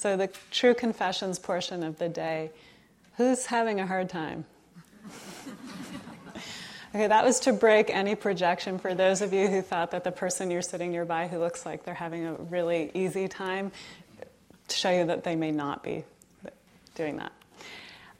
So, 0.00 0.16
the 0.16 0.30
true 0.50 0.72
confessions 0.72 1.38
portion 1.38 1.82
of 1.82 1.98
the 1.98 2.08
day. 2.08 2.52
Who's 3.18 3.44
having 3.44 3.80
a 3.80 3.86
hard 3.86 4.08
time? 4.08 4.46
okay, 6.94 7.06
that 7.06 7.22
was 7.22 7.40
to 7.40 7.52
break 7.52 7.90
any 7.90 8.14
projection 8.14 8.78
for 8.78 8.94
those 8.94 9.20
of 9.20 9.34
you 9.34 9.48
who 9.48 9.60
thought 9.60 9.90
that 9.90 10.04
the 10.04 10.10
person 10.10 10.50
you're 10.50 10.62
sitting 10.62 10.92
nearby 10.92 11.28
who 11.28 11.38
looks 11.38 11.66
like 11.66 11.84
they're 11.84 11.92
having 11.92 12.24
a 12.24 12.32
really 12.32 12.90
easy 12.94 13.28
time, 13.28 13.72
to 14.68 14.74
show 14.74 14.90
you 14.90 15.04
that 15.04 15.22
they 15.22 15.36
may 15.36 15.50
not 15.50 15.82
be 15.82 16.02
doing 16.94 17.18
that. 17.18 17.32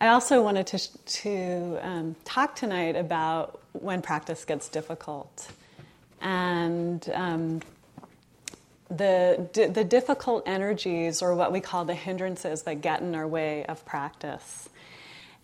I 0.02 0.08
also 0.08 0.42
wanted 0.42 0.66
to, 0.66 1.02
to 1.06 1.78
um, 1.80 2.16
talk 2.26 2.56
tonight 2.56 2.94
about 2.94 3.58
when 3.72 4.02
practice 4.02 4.44
gets 4.44 4.68
difficult. 4.68 5.50
And 6.20 7.08
um, 7.14 7.62
the, 8.90 9.70
the 9.72 9.84
difficult 9.84 10.42
energies, 10.46 11.22
or 11.22 11.34
what 11.34 11.52
we 11.52 11.60
call 11.60 11.84
the 11.84 11.94
hindrances 11.94 12.62
that 12.62 12.80
get 12.80 13.00
in 13.00 13.14
our 13.14 13.28
way 13.28 13.64
of 13.66 13.84
practice. 13.86 14.68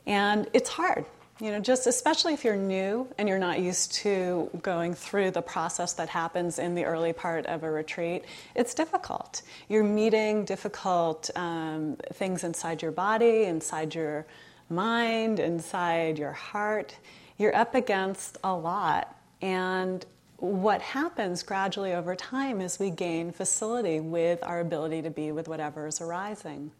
And 0.06 0.48
it's 0.52 0.68
hard, 0.68 1.04
you 1.40 1.50
know, 1.50 1.60
just 1.60 1.86
especially 1.86 2.34
if 2.34 2.44
you're 2.44 2.56
new 2.56 3.08
and 3.18 3.28
you're 3.28 3.38
not 3.38 3.60
used 3.60 3.92
to 3.94 4.50
going 4.62 4.94
through 4.94 5.30
the 5.30 5.42
process 5.42 5.92
that 5.94 6.08
happens 6.08 6.58
in 6.58 6.74
the 6.74 6.84
early 6.84 7.12
part 7.12 7.46
of 7.46 7.62
a 7.62 7.70
retreat, 7.70 8.24
it's 8.54 8.74
difficult. 8.74 9.42
You're 9.68 9.84
meeting 9.84 10.44
difficult 10.44 11.30
um, 11.36 11.96
things 12.12 12.42
inside 12.44 12.82
your 12.82 12.92
body, 12.92 13.44
inside 13.44 13.94
your 13.94 14.26
mind, 14.70 15.38
inside 15.40 16.18
your 16.18 16.32
heart. 16.32 16.96
You're 17.38 17.54
up 17.54 17.74
against 17.74 18.38
a 18.42 18.54
lot. 18.54 19.14
And 19.42 20.04
what 20.38 20.82
happens 20.82 21.42
gradually 21.42 21.94
over 21.94 22.14
time 22.14 22.60
is 22.60 22.78
we 22.78 22.90
gain 22.90 23.32
facility 23.32 24.00
with 24.00 24.42
our 24.42 24.60
ability 24.60 25.02
to 25.02 25.10
be 25.10 25.32
with 25.32 25.48
whatever 25.48 25.86
is 25.86 26.00
arising. 26.00 26.70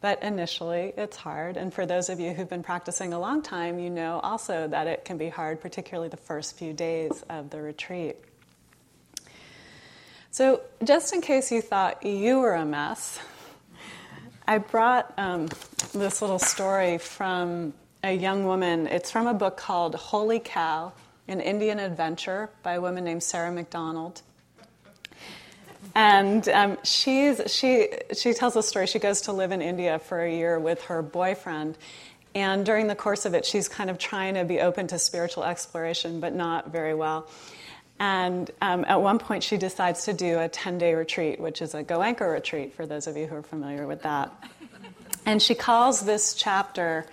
But 0.00 0.22
initially, 0.22 0.92
it's 0.96 1.16
hard. 1.16 1.56
And 1.56 1.72
for 1.72 1.84
those 1.86 2.10
of 2.10 2.20
you 2.20 2.32
who've 2.32 2.48
been 2.48 2.62
practicing 2.62 3.12
a 3.12 3.18
long 3.18 3.42
time, 3.42 3.78
you 3.78 3.90
know 3.90 4.20
also 4.20 4.68
that 4.68 4.86
it 4.86 5.04
can 5.04 5.16
be 5.16 5.28
hard, 5.28 5.60
particularly 5.60 6.08
the 6.08 6.16
first 6.16 6.56
few 6.56 6.72
days 6.72 7.24
of 7.28 7.50
the 7.50 7.60
retreat. 7.60 8.16
So, 10.30 10.60
just 10.84 11.14
in 11.14 11.22
case 11.22 11.50
you 11.50 11.62
thought 11.62 12.04
you 12.04 12.40
were 12.40 12.54
a 12.54 12.66
mess, 12.66 13.18
I 14.46 14.58
brought 14.58 15.12
um, 15.16 15.48
this 15.94 16.20
little 16.20 16.38
story 16.38 16.98
from 16.98 17.72
a 18.04 18.12
young 18.12 18.44
woman. 18.44 18.86
It's 18.86 19.10
from 19.10 19.26
a 19.26 19.34
book 19.34 19.56
called 19.56 19.94
Holy 19.94 20.38
Cow 20.38 20.92
an 21.28 21.40
Indian 21.40 21.78
Adventure 21.78 22.50
by 22.62 22.74
a 22.74 22.80
woman 22.80 23.04
named 23.04 23.22
Sarah 23.22 23.52
Macdonald. 23.52 24.22
And 25.94 26.48
um, 26.48 26.78
she's, 26.82 27.40
she, 27.46 27.88
she 28.14 28.34
tells 28.34 28.56
a 28.56 28.62
story. 28.62 28.86
She 28.86 28.98
goes 28.98 29.22
to 29.22 29.32
live 29.32 29.52
in 29.52 29.62
India 29.62 29.98
for 29.98 30.22
a 30.22 30.30
year 30.30 30.58
with 30.58 30.82
her 30.84 31.02
boyfriend. 31.02 31.78
And 32.34 32.66
during 32.66 32.86
the 32.86 32.94
course 32.94 33.24
of 33.24 33.34
it, 33.34 33.46
she's 33.46 33.68
kind 33.68 33.88
of 33.88 33.98
trying 33.98 34.34
to 34.34 34.44
be 34.44 34.60
open 34.60 34.88
to 34.88 34.98
spiritual 34.98 35.44
exploration, 35.44 36.20
but 36.20 36.34
not 36.34 36.70
very 36.70 36.94
well. 36.94 37.28
And 37.98 38.50
um, 38.60 38.84
at 38.86 39.00
one 39.00 39.18
point, 39.18 39.42
she 39.42 39.56
decides 39.56 40.04
to 40.04 40.12
do 40.12 40.38
a 40.38 40.48
10 40.48 40.76
day 40.78 40.94
retreat, 40.94 41.40
which 41.40 41.62
is 41.62 41.74
a 41.74 41.82
Goenka 41.82 42.30
retreat, 42.30 42.74
for 42.74 42.84
those 42.84 43.06
of 43.06 43.16
you 43.16 43.26
who 43.26 43.36
are 43.36 43.42
familiar 43.42 43.86
with 43.86 44.02
that. 44.02 44.32
And 45.24 45.42
she 45.42 45.54
calls 45.54 46.02
this 46.02 46.34
chapter 46.34 47.06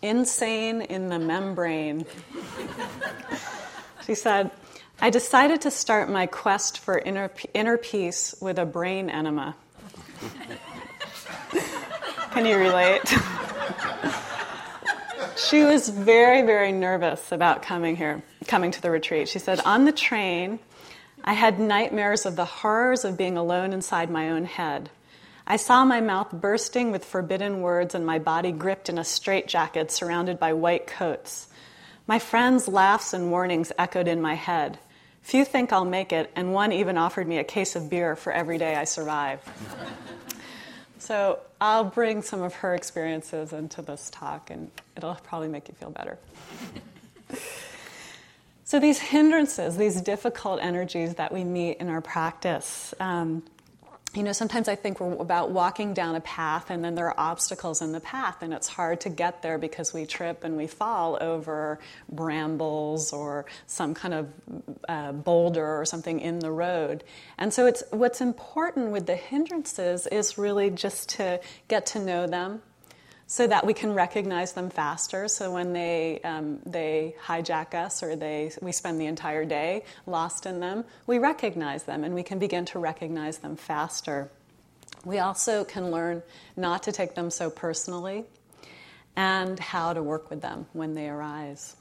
Insane 0.00 0.80
in 0.80 1.10
the 1.10 1.18
Membrane. 1.18 2.06
She 4.06 4.14
said, 4.14 4.50
I 5.00 5.10
decided 5.10 5.60
to 5.62 5.70
start 5.70 6.10
my 6.10 6.26
quest 6.26 6.78
for 6.78 6.98
inner, 6.98 7.30
inner 7.54 7.76
peace 7.76 8.34
with 8.40 8.58
a 8.58 8.66
brain 8.66 9.10
enema. 9.10 9.56
Can 12.32 12.46
you 12.46 12.56
relate? 12.56 13.02
she 15.36 15.64
was 15.64 15.88
very, 15.88 16.42
very 16.42 16.72
nervous 16.72 17.30
about 17.32 17.62
coming 17.62 17.96
here, 17.96 18.22
coming 18.46 18.70
to 18.70 18.80
the 18.80 18.90
retreat. 18.90 19.28
She 19.28 19.38
said, 19.38 19.60
On 19.60 19.84
the 19.84 19.92
train, 19.92 20.58
I 21.24 21.34
had 21.34 21.60
nightmares 21.60 22.26
of 22.26 22.36
the 22.36 22.44
horrors 22.44 23.04
of 23.04 23.16
being 23.16 23.36
alone 23.36 23.72
inside 23.72 24.10
my 24.10 24.30
own 24.30 24.44
head. 24.44 24.90
I 25.46 25.56
saw 25.56 25.84
my 25.84 26.00
mouth 26.00 26.32
bursting 26.32 26.90
with 26.90 27.04
forbidden 27.04 27.60
words 27.60 27.94
and 27.94 28.06
my 28.06 28.18
body 28.18 28.52
gripped 28.52 28.88
in 28.88 28.98
a 28.98 29.04
straitjacket 29.04 29.90
surrounded 29.90 30.38
by 30.38 30.52
white 30.52 30.86
coats. 30.86 31.48
My 32.06 32.18
friends' 32.18 32.66
laughs 32.66 33.12
and 33.12 33.30
warnings 33.30 33.72
echoed 33.78 34.08
in 34.08 34.20
my 34.20 34.34
head. 34.34 34.78
Few 35.22 35.44
think 35.44 35.72
I'll 35.72 35.84
make 35.84 36.12
it, 36.12 36.30
and 36.34 36.52
one 36.52 36.72
even 36.72 36.98
offered 36.98 37.28
me 37.28 37.38
a 37.38 37.44
case 37.44 37.76
of 37.76 37.88
beer 37.88 38.16
for 38.16 38.32
every 38.32 38.58
day 38.58 38.74
I 38.74 38.84
survive. 38.84 39.40
so 40.98 41.38
I'll 41.60 41.84
bring 41.84 42.22
some 42.22 42.42
of 42.42 42.54
her 42.54 42.74
experiences 42.74 43.52
into 43.52 43.82
this 43.82 44.10
talk, 44.10 44.50
and 44.50 44.70
it'll 44.96 45.14
probably 45.14 45.48
make 45.48 45.68
you 45.68 45.74
feel 45.74 45.90
better. 45.90 46.18
so, 48.64 48.80
these 48.80 48.98
hindrances, 48.98 49.76
these 49.76 50.00
difficult 50.00 50.60
energies 50.60 51.14
that 51.14 51.32
we 51.32 51.44
meet 51.44 51.76
in 51.78 51.88
our 51.88 52.00
practice, 52.00 52.92
um, 52.98 53.44
you 54.14 54.22
know, 54.22 54.32
sometimes 54.32 54.68
I 54.68 54.74
think 54.74 55.00
we're 55.00 55.14
about 55.14 55.50
walking 55.50 55.94
down 55.94 56.14
a 56.16 56.20
path 56.20 56.68
and 56.70 56.84
then 56.84 56.94
there 56.94 57.06
are 57.06 57.18
obstacles 57.18 57.80
in 57.80 57.92
the 57.92 58.00
path, 58.00 58.42
and 58.42 58.52
it's 58.52 58.68
hard 58.68 59.00
to 59.02 59.08
get 59.08 59.40
there 59.40 59.56
because 59.56 59.94
we 59.94 60.04
trip 60.04 60.44
and 60.44 60.56
we 60.56 60.66
fall 60.66 61.16
over 61.20 61.78
brambles 62.10 63.12
or 63.12 63.46
some 63.66 63.94
kind 63.94 64.12
of 64.12 64.28
uh, 64.86 65.12
boulder 65.12 65.80
or 65.80 65.86
something 65.86 66.20
in 66.20 66.40
the 66.40 66.50
road. 66.50 67.04
And 67.38 67.54
so, 67.54 67.66
it's, 67.66 67.82
what's 67.90 68.20
important 68.20 68.90
with 68.90 69.06
the 69.06 69.16
hindrances 69.16 70.06
is 70.06 70.36
really 70.36 70.68
just 70.68 71.08
to 71.10 71.40
get 71.68 71.86
to 71.86 71.98
know 71.98 72.26
them, 72.26 72.60
so 73.26 73.46
that 73.46 73.64
we 73.64 73.72
can 73.72 73.94
recognize 73.94 74.52
them 74.52 74.68
faster. 74.68 75.28
So 75.28 75.52
when 75.52 75.72
they, 75.72 76.20
um, 76.22 76.58
they 76.66 77.14
hijack 77.24 77.74
us 77.74 78.02
or 78.02 78.16
they, 78.16 78.52
we 78.60 78.72
spend 78.72 79.00
the 79.00 79.06
entire 79.06 79.44
day 79.44 79.84
lost 80.06 80.46
in 80.46 80.60
them, 80.60 80.84
we 81.06 81.18
recognize 81.18 81.84
them 81.84 82.04
and 82.04 82.14
we 82.14 82.22
can 82.22 82.38
begin 82.38 82.64
to 82.66 82.78
recognize 82.78 83.38
them 83.38 83.56
faster. 83.56 84.30
We 85.04 85.18
also 85.18 85.64
can 85.64 85.90
learn 85.90 86.22
not 86.56 86.82
to 86.84 86.92
take 86.92 87.14
them 87.14 87.30
so 87.30 87.50
personally 87.50 88.24
and 89.16 89.58
how 89.58 89.92
to 89.92 90.02
work 90.02 90.30
with 90.30 90.40
them 90.40 90.66
when 90.72 90.94
they 90.94 91.08
arise. 91.08 91.76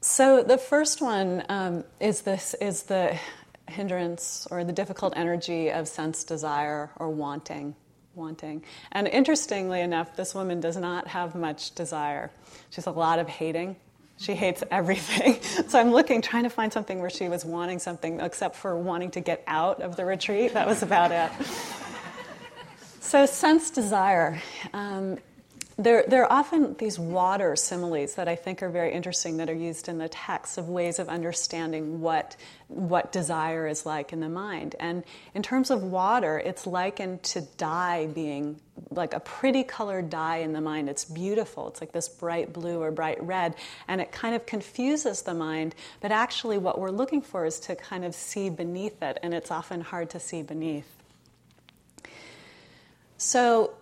So 0.00 0.42
the 0.42 0.58
first 0.58 1.02
one 1.02 1.44
um, 1.48 1.84
is 2.00 2.22
this 2.22 2.54
is 2.54 2.84
the 2.84 3.18
hindrance 3.68 4.48
or 4.50 4.64
the 4.64 4.72
difficult 4.72 5.12
energy 5.16 5.70
of 5.70 5.86
sense 5.86 6.24
desire 6.24 6.90
or 6.96 7.10
wanting 7.10 7.76
wanting. 8.14 8.62
And 8.92 9.06
interestingly 9.08 9.80
enough, 9.80 10.16
this 10.16 10.34
woman 10.34 10.60
does 10.60 10.76
not 10.76 11.08
have 11.08 11.34
much 11.34 11.74
desire. 11.74 12.30
She's 12.70 12.86
a 12.86 12.90
lot 12.90 13.18
of 13.18 13.28
hating. 13.28 13.76
She 14.18 14.34
hates 14.34 14.62
everything. 14.70 15.40
so 15.68 15.80
I'm 15.80 15.92
looking, 15.92 16.20
trying 16.20 16.44
to 16.44 16.50
find 16.50 16.72
something 16.72 17.00
where 17.00 17.10
she 17.10 17.28
was 17.28 17.44
wanting 17.44 17.78
something, 17.78 18.20
except 18.20 18.56
for 18.56 18.76
wanting 18.76 19.10
to 19.12 19.20
get 19.20 19.42
out 19.46 19.80
of 19.80 19.96
the 19.96 20.04
retreat. 20.04 20.52
That 20.52 20.66
was 20.66 20.82
about 20.82 21.10
it. 21.10 21.30
so, 23.00 23.24
sense 23.24 23.70
desire. 23.70 24.40
Um, 24.74 25.18
there, 25.80 26.04
there 26.06 26.24
are 26.24 26.32
often 26.32 26.74
these 26.74 26.98
water 26.98 27.56
similes 27.56 28.14
that 28.16 28.28
I 28.28 28.36
think 28.36 28.62
are 28.62 28.68
very 28.68 28.92
interesting 28.92 29.38
that 29.38 29.48
are 29.48 29.54
used 29.54 29.88
in 29.88 29.98
the 29.98 30.08
text 30.08 30.58
of 30.58 30.68
ways 30.68 30.98
of 30.98 31.08
understanding 31.08 32.00
what, 32.00 32.36
what 32.68 33.12
desire 33.12 33.66
is 33.66 33.86
like 33.86 34.12
in 34.12 34.20
the 34.20 34.28
mind. 34.28 34.76
And 34.78 35.04
in 35.34 35.42
terms 35.42 35.70
of 35.70 35.82
water, 35.82 36.38
it's 36.38 36.66
likened 36.66 37.22
to 37.24 37.40
dye 37.56 38.08
being 38.08 38.60
like 38.90 39.14
a 39.14 39.20
pretty 39.20 39.64
colored 39.64 40.10
dye 40.10 40.38
in 40.38 40.52
the 40.52 40.60
mind. 40.60 40.90
It's 40.90 41.04
beautiful. 41.04 41.68
It's 41.68 41.80
like 41.80 41.92
this 41.92 42.08
bright 42.08 42.52
blue 42.52 42.82
or 42.82 42.90
bright 42.90 43.22
red, 43.22 43.54
and 43.88 44.00
it 44.00 44.12
kind 44.12 44.34
of 44.34 44.46
confuses 44.46 45.22
the 45.22 45.34
mind. 45.34 45.74
But 46.00 46.12
actually, 46.12 46.58
what 46.58 46.78
we're 46.78 46.90
looking 46.90 47.22
for 47.22 47.46
is 47.46 47.58
to 47.60 47.76
kind 47.76 48.04
of 48.04 48.14
see 48.14 48.50
beneath 48.50 49.02
it, 49.02 49.18
and 49.22 49.32
it's 49.32 49.50
often 49.50 49.80
hard 49.80 50.10
to 50.10 50.20
see 50.20 50.42
beneath. 50.42 50.86
So, 53.16 53.74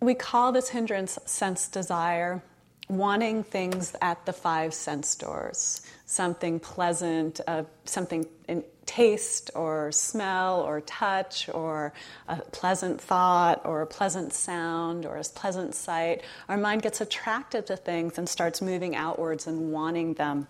we 0.00 0.14
call 0.14 0.52
this 0.52 0.70
hindrance 0.70 1.18
sense 1.26 1.68
desire, 1.68 2.42
wanting 2.88 3.44
things 3.44 3.94
at 4.00 4.26
the 4.26 4.32
five 4.32 4.74
sense 4.74 5.14
doors 5.14 5.82
something 6.10 6.58
pleasant, 6.58 7.40
uh, 7.46 7.62
something 7.84 8.26
in 8.48 8.64
taste 8.84 9.48
or 9.54 9.92
smell 9.92 10.60
or 10.60 10.80
touch 10.80 11.48
or 11.54 11.92
a 12.26 12.36
pleasant 12.38 13.00
thought 13.00 13.60
or 13.64 13.82
a 13.82 13.86
pleasant 13.86 14.32
sound 14.32 15.06
or 15.06 15.18
a 15.18 15.22
pleasant 15.22 15.72
sight. 15.72 16.22
Our 16.48 16.56
mind 16.56 16.82
gets 16.82 17.00
attracted 17.00 17.68
to 17.68 17.76
things 17.76 18.18
and 18.18 18.28
starts 18.28 18.60
moving 18.60 18.96
outwards 18.96 19.46
and 19.46 19.70
wanting 19.70 20.14
them. 20.14 20.48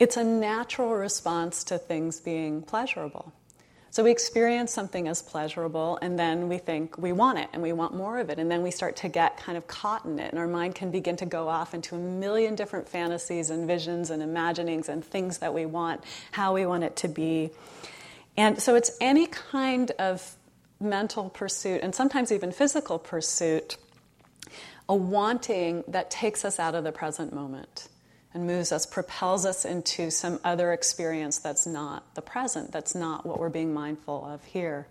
It's 0.00 0.16
a 0.16 0.24
natural 0.24 0.90
response 0.90 1.62
to 1.64 1.78
things 1.78 2.18
being 2.18 2.62
pleasurable. 2.62 3.32
So 3.94 4.02
we 4.02 4.10
experience 4.10 4.72
something 4.72 5.06
as 5.06 5.22
pleasurable, 5.22 6.00
and 6.02 6.18
then 6.18 6.48
we 6.48 6.58
think 6.58 6.98
we 6.98 7.12
want 7.12 7.38
it 7.38 7.48
and 7.52 7.62
we 7.62 7.72
want 7.72 7.94
more 7.94 8.18
of 8.18 8.28
it. 8.28 8.40
And 8.40 8.50
then 8.50 8.64
we 8.64 8.72
start 8.72 8.96
to 8.96 9.08
get 9.08 9.36
kind 9.36 9.56
of 9.56 9.68
caught 9.68 10.04
in 10.04 10.18
it, 10.18 10.32
and 10.32 10.38
our 10.40 10.48
mind 10.48 10.74
can 10.74 10.90
begin 10.90 11.14
to 11.18 11.26
go 11.26 11.46
off 11.48 11.74
into 11.74 11.94
a 11.94 11.98
million 11.98 12.56
different 12.56 12.88
fantasies 12.88 13.50
and 13.50 13.68
visions 13.68 14.10
and 14.10 14.20
imaginings 14.20 14.88
and 14.88 15.04
things 15.04 15.38
that 15.38 15.54
we 15.54 15.64
want, 15.64 16.02
how 16.32 16.54
we 16.54 16.66
want 16.66 16.82
it 16.82 16.96
to 16.96 17.08
be. 17.08 17.50
And 18.36 18.60
so 18.60 18.74
it's 18.74 18.90
any 19.00 19.28
kind 19.28 19.92
of 19.92 20.34
mental 20.80 21.30
pursuit 21.30 21.80
and 21.80 21.94
sometimes 21.94 22.32
even 22.32 22.50
physical 22.50 22.98
pursuit, 22.98 23.76
a 24.88 24.96
wanting 24.96 25.84
that 25.86 26.10
takes 26.10 26.44
us 26.44 26.58
out 26.58 26.74
of 26.74 26.82
the 26.82 26.90
present 26.90 27.32
moment 27.32 27.86
and 28.34 28.46
moves 28.46 28.72
us, 28.72 28.84
propels 28.84 29.46
us 29.46 29.64
into 29.64 30.10
some 30.10 30.40
other 30.44 30.72
experience 30.72 31.38
that's 31.38 31.66
not 31.66 32.14
the 32.14 32.22
present, 32.22 32.72
that's 32.72 32.94
not 32.94 33.24
what 33.24 33.38
we're 33.38 33.48
being 33.48 33.72
mindful 33.72 34.24
of 34.26 34.44
here. 34.44 34.86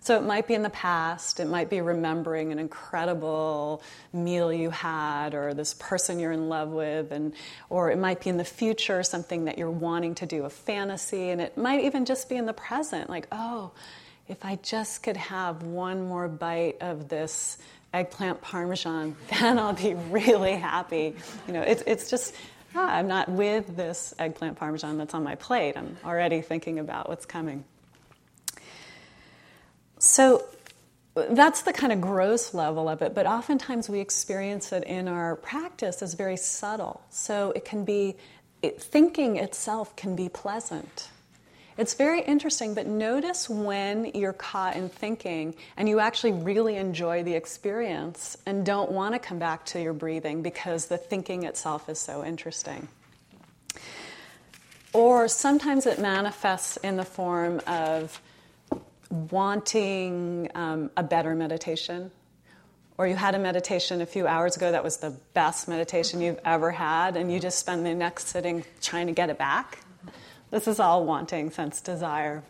So 0.00 0.16
it 0.16 0.22
might 0.22 0.46
be 0.46 0.54
in 0.54 0.62
the 0.62 0.70
past, 0.70 1.40
it 1.40 1.48
might 1.48 1.68
be 1.68 1.80
remembering 1.80 2.52
an 2.52 2.60
incredible 2.60 3.82
meal 4.12 4.52
you 4.52 4.70
had 4.70 5.34
or 5.34 5.52
this 5.52 5.74
person 5.74 6.20
you're 6.20 6.30
in 6.30 6.48
love 6.48 6.68
with, 6.68 7.10
and, 7.10 7.34
or 7.70 7.90
it 7.90 7.98
might 7.98 8.20
be 8.20 8.30
in 8.30 8.36
the 8.36 8.44
future, 8.44 9.02
something 9.02 9.46
that 9.46 9.58
you're 9.58 9.68
wanting 9.68 10.14
to 10.14 10.26
do, 10.26 10.44
a 10.44 10.50
fantasy, 10.50 11.30
and 11.30 11.40
it 11.40 11.58
might 11.58 11.82
even 11.82 12.04
just 12.04 12.28
be 12.28 12.36
in 12.36 12.46
the 12.46 12.52
present, 12.52 13.10
like, 13.10 13.26
oh, 13.32 13.72
if 14.28 14.44
I 14.44 14.60
just 14.62 15.02
could 15.02 15.16
have 15.16 15.64
one 15.64 16.06
more 16.06 16.28
bite 16.28 16.76
of 16.80 17.08
this 17.08 17.58
eggplant 17.96 18.40
parmesan, 18.42 19.16
then 19.40 19.58
I'll 19.58 19.72
be 19.72 19.94
really 19.94 20.54
happy. 20.54 21.16
You 21.46 21.54
know, 21.54 21.62
it's, 21.62 21.82
it's 21.86 22.10
just, 22.10 22.34
ah, 22.74 22.94
I'm 22.94 23.08
not 23.08 23.28
with 23.28 23.76
this 23.76 24.14
eggplant 24.18 24.58
parmesan 24.58 24.98
that's 24.98 25.14
on 25.14 25.24
my 25.24 25.34
plate. 25.34 25.76
I'm 25.76 25.96
already 26.04 26.40
thinking 26.42 26.78
about 26.78 27.08
what's 27.08 27.26
coming. 27.26 27.64
So 29.98 30.44
that's 31.14 31.62
the 31.62 31.72
kind 31.72 31.92
of 31.92 32.00
gross 32.00 32.52
level 32.52 32.88
of 32.88 33.00
it, 33.00 33.14
but 33.14 33.26
oftentimes 33.26 33.88
we 33.88 34.00
experience 34.00 34.72
it 34.72 34.84
in 34.84 35.08
our 35.08 35.36
practice 35.36 36.02
as 36.02 36.12
very 36.12 36.36
subtle. 36.36 37.00
So 37.08 37.52
it 37.56 37.64
can 37.64 37.84
be, 37.86 38.16
it, 38.60 38.82
thinking 38.82 39.36
itself 39.36 39.96
can 39.96 40.14
be 40.14 40.28
pleasant. 40.28 41.08
It's 41.78 41.92
very 41.92 42.22
interesting, 42.22 42.72
but 42.72 42.86
notice 42.86 43.50
when 43.50 44.06
you're 44.14 44.32
caught 44.32 44.76
in 44.76 44.88
thinking 44.88 45.54
and 45.76 45.88
you 45.88 46.00
actually 46.00 46.32
really 46.32 46.76
enjoy 46.76 47.22
the 47.22 47.34
experience 47.34 48.38
and 48.46 48.64
don't 48.64 48.90
want 48.90 49.14
to 49.14 49.18
come 49.18 49.38
back 49.38 49.66
to 49.66 49.82
your 49.82 49.92
breathing 49.92 50.40
because 50.40 50.86
the 50.86 50.96
thinking 50.96 51.42
itself 51.42 51.90
is 51.90 51.98
so 51.98 52.24
interesting. 52.24 52.88
Or 54.94 55.28
sometimes 55.28 55.84
it 55.84 55.98
manifests 55.98 56.78
in 56.78 56.96
the 56.96 57.04
form 57.04 57.60
of 57.66 58.22
wanting 59.10 60.50
um, 60.54 60.90
a 60.96 61.02
better 61.02 61.34
meditation, 61.34 62.10
or 62.96 63.06
you 63.06 63.14
had 63.14 63.34
a 63.34 63.38
meditation 63.38 64.00
a 64.00 64.06
few 64.06 64.26
hours 64.26 64.56
ago 64.56 64.72
that 64.72 64.82
was 64.82 64.96
the 64.96 65.10
best 65.34 65.68
meditation 65.68 66.22
you've 66.22 66.40
ever 66.46 66.70
had, 66.70 67.18
and 67.18 67.30
you 67.30 67.38
just 67.38 67.58
spend 67.58 67.84
the 67.84 67.94
next 67.94 68.28
sitting 68.28 68.64
trying 68.80 69.08
to 69.08 69.12
get 69.12 69.28
it 69.28 69.36
back. 69.36 69.80
This 70.50 70.68
is 70.68 70.78
all 70.78 71.04
wanting, 71.04 71.50
sense, 71.50 71.80
desire. 71.80 72.42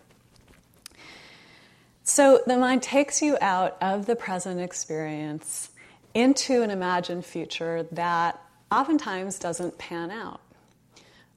So 2.05 2.43
the 2.47 2.57
mind 2.57 2.83
takes 2.83 3.21
you 3.21 3.37
out 3.41 3.77
of 3.81 4.07
the 4.07 4.15
present 4.15 4.61
experience 4.61 5.71
into 6.15 6.63
an 6.63 6.71
imagined 6.71 7.25
future 7.25 7.87
that 7.93 8.41
oftentimes 8.71 9.39
doesn't 9.39 9.77
pan 9.79 10.11
out. 10.11 10.41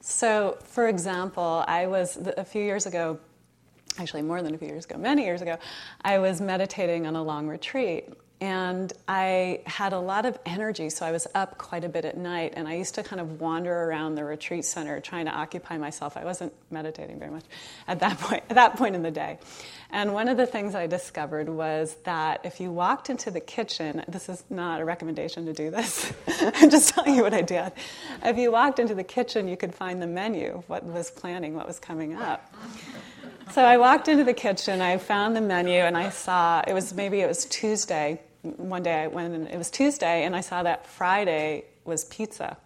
So, 0.02 0.58
for 0.64 0.88
example, 0.88 1.64
I 1.68 1.88
was 1.88 2.18
a 2.18 2.46
few 2.46 2.64
years 2.64 2.86
ago 2.86 3.20
actually 4.00 4.22
more 4.22 4.42
than 4.42 4.54
a 4.54 4.58
few 4.58 4.68
years 4.68 4.86
ago, 4.86 4.98
many 4.98 5.26
years 5.26 5.42
ago, 5.42 5.58
I 6.02 6.20
was 6.20 6.42
meditating 6.42 7.06
on 7.06 7.16
a 7.16 7.24
long 7.24 7.48
retreat. 7.48 8.08
And 8.42 8.94
I 9.06 9.62
had 9.66 9.92
a 9.92 10.00
lot 10.00 10.26
of 10.26 10.40
energy, 10.46 10.90
so 10.90 11.06
I 11.06 11.12
was 11.12 11.28
up 11.36 11.58
quite 11.58 11.84
a 11.84 11.90
bit 11.90 12.06
at 12.06 12.18
night. 12.18 12.54
And 12.56 12.70
I 12.70 12.76
used 12.76 12.96
to 12.96 13.04
kind 13.04 13.20
of 13.20 13.42
wander 13.42 13.74
around 13.74 14.16
the 14.16 14.24
retreat 14.24 14.64
center 14.64 15.02
trying 15.02 15.26
to 15.26 15.32
occupy 15.32 15.78
myself. 15.78 16.16
I 16.16 16.24
wasn't 16.24 16.54
meditating 16.72 17.20
very 17.20 17.32
much 17.32 17.44
at 17.88 18.00
that 18.00 18.18
point, 18.20 18.44
at 18.50 18.56
that 18.56 18.78
point 18.78 18.96
in 18.96 19.04
the 19.04 19.12
day. 19.12 19.40
And 19.92 20.14
one 20.14 20.30
of 20.30 20.38
the 20.38 20.46
things 20.46 20.74
I 20.74 20.88
discovered 20.88 21.50
was 21.50 21.96
that 22.06 22.42
if 22.46 22.62
you 22.62 22.72
walked 22.72 23.10
into 23.10 23.30
the 23.30 23.42
kitchen, 23.42 24.06
this 24.08 24.30
is 24.30 24.44
not 24.50 24.80
a 24.80 24.86
recommendation 24.86 25.46
to 25.48 25.54
do 25.54 25.70
this, 25.70 26.14
I'm 26.42 26.70
just 26.70 26.94
telling 26.94 27.16
you 27.16 27.24
what 27.24 27.34
I 27.34 27.42
did. 27.42 27.74
If 28.24 28.38
you 28.38 28.52
walked 28.52 28.80
into 28.80 28.96
the 28.96 29.04
kitchen, 29.04 29.50
you 29.50 29.58
could 29.58 29.76
find 29.76 30.02
the 30.02 30.08
menu, 30.08 30.64
what 30.68 30.86
was 30.86 31.12
planning, 31.12 31.56
what 31.56 31.68
was 31.68 31.80
coming 31.80 32.16
up. 32.16 32.54
So 33.52 33.64
I 33.64 33.78
walked 33.78 34.08
into 34.08 34.24
the 34.24 34.34
kitchen, 34.34 34.80
I 34.80 34.98
found 34.98 35.36
the 35.36 35.42
menu, 35.42 35.80
and 35.80 35.98
I 35.98 36.12
saw 36.12 36.62
it 36.66 36.74
was 36.74 36.94
maybe 36.94 37.20
it 37.22 37.28
was 37.28 37.46
Tuesday. 37.46 38.22
One 38.42 38.84
day 38.84 39.04
I 39.04 39.08
went 39.08 39.34
and 39.34 39.48
it 39.48 39.58
was 39.58 39.70
Tuesday, 39.70 40.24
and 40.24 40.36
I 40.36 40.42
saw 40.42 40.64
that 40.64 40.88
Friday 40.88 41.66
was 41.84 42.06
pizza. 42.06 42.58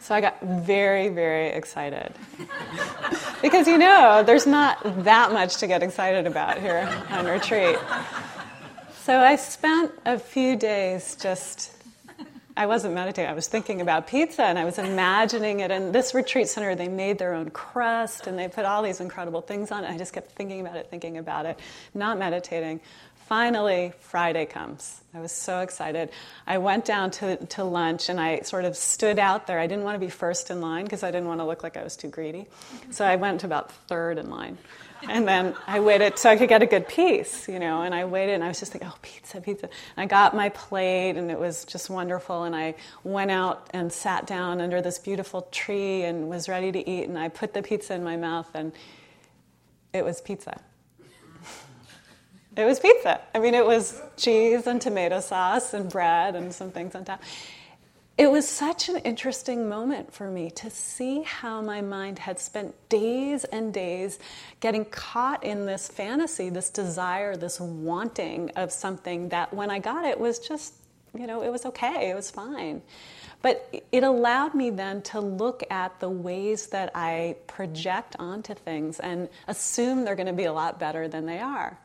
So 0.00 0.14
I 0.14 0.22
got 0.22 0.40
very, 0.40 1.08
very 1.08 1.48
excited. 1.48 2.12
because 3.42 3.68
you 3.68 3.76
know, 3.76 4.22
there's 4.24 4.46
not 4.46 5.04
that 5.04 5.32
much 5.32 5.58
to 5.58 5.66
get 5.66 5.82
excited 5.82 6.26
about 6.26 6.58
here 6.58 6.88
on 7.10 7.26
retreat. 7.26 7.78
So 9.02 9.18
I 9.18 9.36
spent 9.36 9.92
a 10.06 10.18
few 10.18 10.56
days 10.56 11.16
just 11.16 11.74
I 12.56 12.66
wasn't 12.66 12.94
meditating. 12.94 13.30
I 13.30 13.34
was 13.34 13.46
thinking 13.46 13.80
about 13.80 14.06
pizza 14.06 14.42
and 14.42 14.58
I 14.58 14.64
was 14.64 14.78
imagining 14.78 15.60
it. 15.60 15.70
And 15.70 15.94
this 15.94 16.14
retreat 16.14 16.48
center, 16.48 16.74
they 16.74 16.88
made 16.88 17.18
their 17.18 17.32
own 17.32 17.50
crust 17.50 18.26
and 18.26 18.38
they 18.38 18.48
put 18.48 18.64
all 18.64 18.82
these 18.82 19.00
incredible 19.00 19.40
things 19.40 19.70
on 19.70 19.84
it. 19.84 19.90
I 19.90 19.96
just 19.96 20.12
kept 20.12 20.32
thinking 20.32 20.60
about 20.60 20.76
it, 20.76 20.88
thinking 20.90 21.16
about 21.16 21.46
it, 21.46 21.58
not 21.94 22.18
meditating. 22.18 22.80
Finally, 23.30 23.92
Friday 24.00 24.44
comes. 24.44 25.00
I 25.14 25.20
was 25.20 25.30
so 25.30 25.60
excited. 25.60 26.10
I 26.48 26.58
went 26.58 26.84
down 26.84 27.12
to, 27.12 27.36
to 27.36 27.62
lunch 27.62 28.08
and 28.08 28.18
I 28.18 28.40
sort 28.40 28.64
of 28.64 28.76
stood 28.76 29.20
out 29.20 29.46
there. 29.46 29.60
I 29.60 29.68
didn't 29.68 29.84
want 29.84 29.94
to 29.94 30.00
be 30.00 30.10
first 30.10 30.50
in 30.50 30.60
line 30.60 30.82
because 30.82 31.04
I 31.04 31.12
didn't 31.12 31.28
want 31.28 31.38
to 31.38 31.44
look 31.44 31.62
like 31.62 31.76
I 31.76 31.84
was 31.84 31.96
too 31.96 32.08
greedy. 32.08 32.48
So 32.90 33.04
I 33.04 33.14
went 33.14 33.42
to 33.42 33.46
about 33.46 33.70
third 33.70 34.18
in 34.18 34.30
line 34.30 34.58
and 35.08 35.28
then 35.28 35.54
I 35.68 35.78
waited 35.78 36.18
so 36.18 36.28
I 36.28 36.36
could 36.36 36.48
get 36.48 36.62
a 36.62 36.66
good 36.66 36.88
piece, 36.88 37.48
you 37.48 37.60
know. 37.60 37.82
And 37.82 37.94
I 37.94 38.04
waited, 38.04 38.34
and 38.34 38.44
I 38.44 38.48
was 38.48 38.58
just 38.58 38.74
like, 38.74 38.82
"Oh, 38.84 38.94
pizza, 39.00 39.40
pizza!" 39.40 39.66
And 39.96 40.02
I 40.02 40.06
got 40.06 40.34
my 40.34 40.48
plate, 40.50 41.16
and 41.16 41.30
it 41.30 41.38
was 41.38 41.64
just 41.64 41.88
wonderful. 41.88 42.42
And 42.42 42.54
I 42.54 42.74
went 43.02 43.30
out 43.30 43.70
and 43.72 43.92
sat 43.92 44.26
down 44.26 44.60
under 44.60 44.82
this 44.82 44.98
beautiful 44.98 45.48
tree 45.52 46.02
and 46.02 46.28
was 46.28 46.50
ready 46.50 46.70
to 46.72 46.90
eat. 46.90 47.04
And 47.04 47.18
I 47.18 47.28
put 47.28 47.54
the 47.54 47.62
pizza 47.62 47.94
in 47.94 48.04
my 48.04 48.16
mouth, 48.16 48.50
and 48.52 48.72
it 49.94 50.04
was 50.04 50.20
pizza. 50.20 50.60
It 52.56 52.64
was 52.64 52.80
pizza. 52.80 53.20
I 53.34 53.38
mean, 53.38 53.54
it 53.54 53.64
was 53.64 54.00
cheese 54.16 54.66
and 54.66 54.80
tomato 54.80 55.20
sauce 55.20 55.74
and 55.74 55.90
bread 55.90 56.34
and 56.34 56.52
some 56.52 56.70
things 56.70 56.94
on 56.94 57.04
top 57.04 57.22
it 58.20 58.30
was 58.30 58.46
such 58.46 58.90
an 58.90 58.98
interesting 58.98 59.66
moment 59.66 60.12
for 60.12 60.30
me 60.30 60.50
to 60.50 60.68
see 60.68 61.22
how 61.22 61.62
my 61.62 61.80
mind 61.80 62.18
had 62.18 62.38
spent 62.38 62.74
days 62.90 63.44
and 63.44 63.72
days 63.72 64.18
getting 64.60 64.84
caught 64.84 65.42
in 65.42 65.64
this 65.64 65.88
fantasy, 65.88 66.50
this 66.50 66.68
desire, 66.68 67.34
this 67.34 67.58
wanting 67.58 68.50
of 68.56 68.72
something 68.72 69.30
that 69.30 69.54
when 69.54 69.70
I 69.70 69.78
got 69.78 70.04
it 70.04 70.20
was 70.20 70.38
just, 70.38 70.74
you 71.18 71.26
know, 71.26 71.42
it 71.42 71.48
was 71.48 71.64
okay, 71.64 72.10
it 72.10 72.14
was 72.14 72.30
fine. 72.30 72.82
But 73.40 73.74
it 73.90 74.04
allowed 74.04 74.54
me 74.54 74.68
then 74.68 75.00
to 75.04 75.20
look 75.20 75.62
at 75.70 75.98
the 75.98 76.10
ways 76.10 76.66
that 76.66 76.90
I 76.94 77.36
project 77.46 78.16
onto 78.18 78.52
things 78.52 79.00
and 79.00 79.30
assume 79.48 80.04
they're 80.04 80.14
going 80.14 80.26
to 80.26 80.34
be 80.34 80.44
a 80.44 80.52
lot 80.52 80.78
better 80.78 81.08
than 81.08 81.24
they 81.24 81.38
are. 81.38 81.78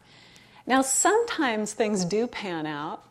Now, 0.68 0.82
sometimes 0.82 1.74
things 1.74 2.06
do 2.06 2.26
pan 2.28 2.66
out 2.66 3.04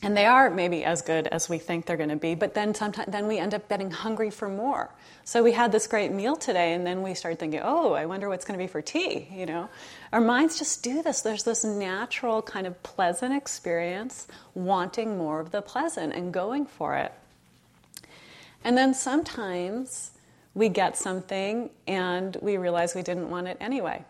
and 0.00 0.16
they 0.16 0.26
are 0.26 0.48
maybe 0.48 0.84
as 0.84 1.02
good 1.02 1.26
as 1.26 1.48
we 1.48 1.58
think 1.58 1.86
they're 1.86 1.96
going 1.96 2.08
to 2.08 2.16
be 2.16 2.36
but 2.36 2.54
then 2.54 2.72
sometimes 2.74 3.10
then 3.10 3.26
we 3.26 3.38
end 3.38 3.52
up 3.52 3.68
getting 3.68 3.90
hungry 3.90 4.30
for 4.30 4.48
more. 4.48 4.90
So 5.24 5.42
we 5.42 5.52
had 5.52 5.72
this 5.72 5.86
great 5.86 6.12
meal 6.12 6.36
today 6.36 6.72
and 6.74 6.86
then 6.86 7.02
we 7.02 7.14
started 7.14 7.40
thinking 7.40 7.60
oh 7.62 7.92
i 7.94 8.06
wonder 8.06 8.28
what's 8.28 8.44
going 8.44 8.58
to 8.58 8.62
be 8.62 8.68
for 8.68 8.80
tea 8.80 9.28
you 9.32 9.46
know? 9.46 9.68
Our 10.12 10.20
minds 10.20 10.58
just 10.58 10.82
do 10.84 11.02
this. 11.02 11.22
There's 11.22 11.42
this 11.42 11.64
natural 11.64 12.42
kind 12.42 12.66
of 12.66 12.80
pleasant 12.82 13.34
experience 13.34 14.28
wanting 14.54 15.18
more 15.18 15.40
of 15.40 15.50
the 15.50 15.62
pleasant 15.62 16.14
and 16.14 16.32
going 16.32 16.66
for 16.66 16.96
it. 16.96 17.12
And 18.62 18.78
then 18.78 18.94
sometimes 18.94 20.12
we 20.54 20.68
get 20.68 20.96
something 20.96 21.70
and 21.86 22.36
we 22.40 22.56
realize 22.56 22.94
we 22.94 23.02
didn't 23.02 23.30
want 23.30 23.48
it 23.48 23.56
anyway 23.60 24.04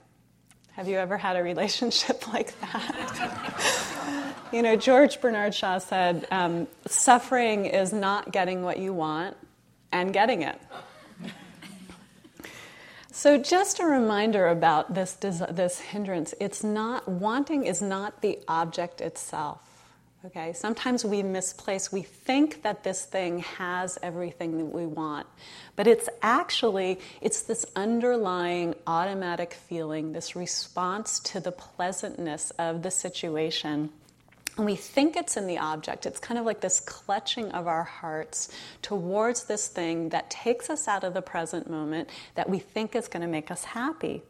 have 0.79 0.87
you 0.87 0.97
ever 0.97 1.19
had 1.19 1.35
a 1.35 1.43
relationship 1.43 2.29
like 2.33 2.59
that? 2.61 4.33
you 4.53 4.63
know, 4.63 4.77
George 4.77 5.21
Bernard 5.21 5.53
Shaw 5.53 5.79
said, 5.79 6.25
um, 6.31 6.69
suffering 6.87 7.67
is 7.67 7.93
not 7.93 8.31
getting 8.31 8.63
what 8.63 8.79
you 8.79 8.93
want 8.93 9.37
and 9.91 10.13
getting 10.13 10.43
it. 10.43 10.57
So, 13.11 13.37
just 13.37 13.81
a 13.81 13.85
reminder 13.85 14.47
about 14.47 14.95
this, 14.95 15.15
this 15.15 15.81
hindrance 15.81 16.33
it's 16.41 16.63
not, 16.63 17.09
wanting 17.09 17.65
is 17.67 17.83
not 17.83 18.23
the 18.23 18.39
object 18.47 19.01
itself. 19.01 19.61
Okay, 20.27 20.53
sometimes 20.53 21.05
we 21.05 21.25
misplace, 21.25 21.91
we 21.91 22.03
think 22.03 22.63
that 22.63 22.85
this 22.85 23.05
thing 23.05 23.41
has 23.41 23.99
everything 24.05 24.59
that 24.59 24.67
we 24.67 24.87
want, 24.87 25.27
but 25.79 25.87
it's 25.87 26.09
actually, 26.23 26.99
it's 27.21 27.43
this 27.43 27.65
underlying 27.77 28.75
automatic 28.85 29.55
feeling, 29.55 30.11
this 30.11 30.35
response 30.35 31.21
to 31.21 31.39
the 31.39 31.53
pleasantness 31.53 32.51
of 32.59 32.83
the 32.83 32.91
situation. 32.91 33.91
And 34.57 34.67
we 34.67 34.75
think 34.75 35.15
it's 35.15 35.37
in 35.37 35.47
the 35.47 35.59
object. 35.59 36.05
It's 36.05 36.19
kind 36.19 36.37
of 36.37 36.45
like 36.45 36.63
this 36.63 36.81
clutching 36.81 37.53
of 37.53 37.69
our 37.69 37.85
hearts 37.85 38.49
towards 38.83 39.45
this 39.45 39.69
thing 39.69 40.09
that 40.09 40.31
takes 40.31 40.69
us 40.69 40.89
out 40.89 41.05
of 41.05 41.15
the 41.15 41.23
present 41.23 41.71
moment 41.71 42.09
that 42.35 42.51
we 42.51 42.59
think 42.59 42.97
is 42.97 43.07
going 43.07 43.23
to 43.23 43.29
make 43.29 43.53
us 43.53 43.63
happy. 43.63 44.25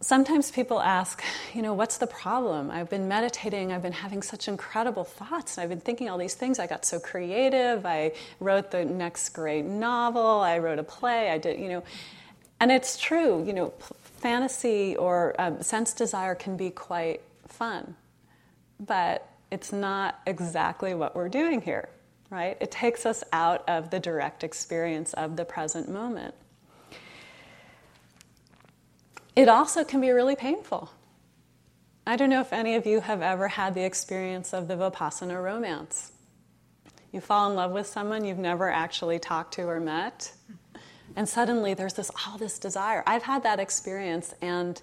Sometimes 0.00 0.50
people 0.50 0.80
ask, 0.80 1.22
you 1.54 1.62
know, 1.62 1.74
what's 1.74 1.98
the 1.98 2.06
problem? 2.06 2.70
I've 2.70 2.88
been 2.88 3.08
meditating, 3.08 3.72
I've 3.72 3.82
been 3.82 3.92
having 3.92 4.22
such 4.22 4.48
incredible 4.48 5.04
thoughts, 5.04 5.58
I've 5.58 5.68
been 5.68 5.80
thinking 5.80 6.08
all 6.08 6.18
these 6.18 6.34
things. 6.34 6.58
I 6.58 6.66
got 6.66 6.84
so 6.84 7.00
creative, 7.00 7.84
I 7.84 8.12
wrote 8.40 8.70
the 8.70 8.84
next 8.84 9.30
great 9.30 9.64
novel, 9.64 10.40
I 10.40 10.58
wrote 10.58 10.78
a 10.78 10.84
play, 10.84 11.30
I 11.30 11.38
did, 11.38 11.58
you 11.58 11.68
know. 11.68 11.84
And 12.60 12.72
it's 12.72 12.96
true, 12.96 13.44
you 13.44 13.52
know, 13.52 13.72
fantasy 14.20 14.96
or 14.96 15.34
um, 15.38 15.62
sense 15.62 15.92
desire 15.92 16.34
can 16.34 16.56
be 16.56 16.70
quite 16.70 17.20
fun, 17.46 17.96
but 18.80 19.28
it's 19.50 19.72
not 19.72 20.20
exactly 20.26 20.94
what 20.94 21.14
we're 21.14 21.28
doing 21.28 21.60
here, 21.60 21.88
right? 22.30 22.56
It 22.60 22.70
takes 22.70 23.06
us 23.06 23.24
out 23.32 23.68
of 23.68 23.90
the 23.90 24.00
direct 24.00 24.44
experience 24.44 25.12
of 25.14 25.36
the 25.36 25.44
present 25.44 25.88
moment. 25.88 26.34
It 29.38 29.48
also 29.48 29.84
can 29.84 30.00
be 30.00 30.10
really 30.10 30.34
painful. 30.34 30.90
I 32.04 32.16
don't 32.16 32.28
know 32.28 32.40
if 32.40 32.52
any 32.52 32.74
of 32.74 32.86
you 32.86 32.98
have 32.98 33.22
ever 33.22 33.46
had 33.46 33.72
the 33.72 33.84
experience 33.84 34.52
of 34.52 34.66
the 34.66 34.74
Vipassana 34.74 35.40
romance. 35.40 36.10
You 37.12 37.20
fall 37.20 37.48
in 37.48 37.54
love 37.54 37.70
with 37.70 37.86
someone 37.86 38.24
you've 38.24 38.36
never 38.36 38.68
actually 38.68 39.20
talked 39.20 39.54
to 39.54 39.68
or 39.68 39.78
met, 39.78 40.32
and 41.14 41.28
suddenly 41.28 41.72
there's 41.72 41.94
this 41.94 42.10
all 42.26 42.36
this 42.36 42.58
desire. 42.58 43.04
I've 43.06 43.22
had 43.22 43.44
that 43.44 43.60
experience, 43.60 44.34
and 44.42 44.82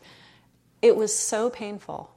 it 0.81 0.95
was 0.95 1.13
so 1.13 1.49
painful 1.49 2.09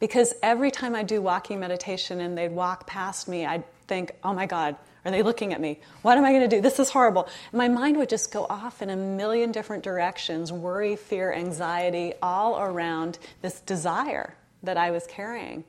because 0.00 0.34
every 0.42 0.72
time 0.72 0.96
I 0.96 1.04
do 1.04 1.22
walking 1.22 1.60
meditation 1.60 2.18
and 2.18 2.36
they'd 2.36 2.50
walk 2.50 2.88
past 2.88 3.28
me, 3.28 3.46
I'd 3.46 3.62
think, 3.86 4.10
oh 4.24 4.34
my 4.34 4.46
God, 4.46 4.74
are 5.06 5.10
they 5.10 5.22
looking 5.22 5.52
at 5.52 5.60
me? 5.60 5.78
What 6.02 6.18
am 6.18 6.24
I 6.24 6.32
going 6.32 6.48
to 6.48 6.56
do? 6.56 6.60
This 6.60 6.80
is 6.80 6.90
horrible. 6.90 7.28
My 7.52 7.68
mind 7.68 7.96
would 7.96 8.08
just 8.08 8.32
go 8.32 8.44
off 8.50 8.82
in 8.82 8.90
a 8.90 8.96
million 8.96 9.52
different 9.52 9.84
directions 9.84 10.52
worry, 10.52 10.96
fear, 10.96 11.32
anxiety, 11.32 12.12
all 12.20 12.58
around 12.60 13.20
this 13.40 13.60
desire 13.60 14.34
that 14.64 14.76
I 14.76 14.90
was 14.90 15.06
carrying. 15.06 15.62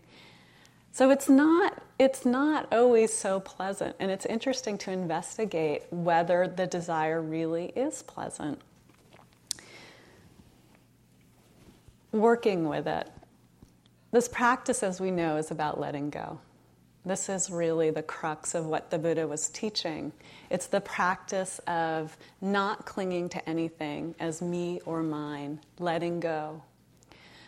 So 0.91 1.11
it's 1.11 1.29
not, 1.29 1.83
it's 1.99 2.25
not 2.25 2.73
always 2.73 3.13
so 3.13 3.39
pleasant. 3.39 3.95
And 3.99 4.09
it's 4.09 4.25
interesting 4.25 4.75
to 4.79 4.91
investigate 4.91 5.83
whether 5.91 6.47
the 6.47 6.65
desire 6.65 7.21
really 7.21 7.67
is 7.75 8.01
pleasant. 8.01 8.59
Working 12.11 12.67
with 12.67 12.87
it. 12.87 13.07
This 14.11 14.27
practice, 14.27 14.81
as 14.81 14.99
we 14.99 15.11
know, 15.11 15.37
is 15.37 15.51
about 15.51 15.79
letting 15.79 16.09
go. 16.09 16.39
This 17.07 17.29
is 17.29 17.49
really 17.49 17.89
the 17.89 18.03
crux 18.03 18.53
of 18.53 18.65
what 18.65 18.91
the 18.91 18.99
Buddha 18.99 19.25
was 19.25 19.47
teaching. 19.47 20.11
It's 20.49 20.67
the 20.67 20.81
practice 20.81 21.59
of 21.65 22.17
not 22.41 22.85
clinging 22.85 23.29
to 23.29 23.49
anything 23.49 24.13
as 24.19 24.41
me 24.41 24.81
or 24.85 25.01
mine, 25.03 25.61
letting 25.79 26.19
go. 26.19 26.63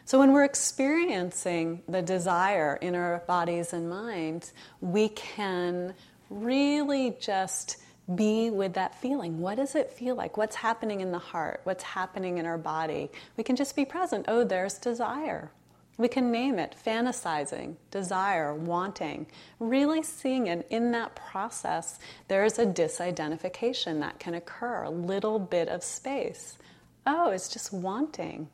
So, 0.06 0.18
when 0.18 0.32
we're 0.32 0.46
experiencing 0.46 1.84
the 1.90 2.02
desire 2.02 2.78
in 2.82 2.96
our 2.96 3.22
bodies 3.28 3.74
and 3.74 3.90
minds, 3.90 4.54
we 4.80 5.10
can 5.10 5.94
really 6.30 7.18
just 7.20 7.78
be 8.16 8.50
with 8.50 8.74
that 8.76 8.96
feeling. 9.02 9.42
What 9.42 9.56
does 9.56 9.76
it 9.76 9.92
feel 9.92 10.16
like? 10.16 10.38
What's 10.38 10.56
happening 10.56 11.02
in 11.02 11.12
the 11.12 11.20
heart? 11.20 11.60
What's 11.66 11.84
happening 11.84 12.38
in 12.38 12.46
our 12.46 12.58
body? 12.58 13.12
We 13.36 13.44
can 13.44 13.58
just 13.58 13.76
be 13.76 13.84
present. 13.84 14.26
Oh, 14.30 14.46
there's 14.46 14.78
desire. 14.78 15.52
We 16.00 16.08
can 16.08 16.32
name 16.32 16.60
it 16.60 16.78
fantasizing, 16.86 17.76
desire, 17.92 18.56
wanting, 18.56 19.28
really 19.60 20.02
seeing 20.02 20.48
it 20.48 20.66
in 20.70 20.92
that 20.94 21.14
process. 21.14 22.00
There's 22.30 22.58
a 22.58 22.66
disidentification 22.66 24.00
that 24.00 24.18
can 24.18 24.34
occur, 24.34 24.84
a 24.84 24.90
little 24.90 25.40
bit 25.40 25.68
of 25.68 25.84
space. 25.84 26.58
Oh, 27.06 27.32
it's 27.32 27.50
just 27.50 27.74
wanting. 27.74 28.48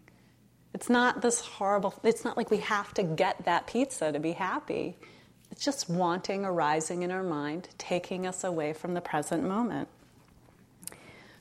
It's 0.74 0.90
not 0.90 1.22
this 1.22 1.40
horrible, 1.42 1.94
it's 2.02 2.26
not 2.26 2.36
like 2.36 2.50
we 2.50 2.58
have 2.58 2.96
to 2.96 3.04
get 3.04 3.46
that 3.46 3.68
pizza 3.68 4.12
to 4.12 4.20
be 4.20 4.32
happy. 4.32 4.98
It's 5.52 5.64
just 5.64 5.88
wanting 5.88 6.46
arising 6.46 7.04
in 7.04 7.12
our 7.12 7.22
mind, 7.22 7.70
taking 7.78 8.26
us 8.26 8.44
away 8.44 8.74
from 8.74 8.96
the 8.96 9.02
present 9.02 9.44
moment. 9.44 9.88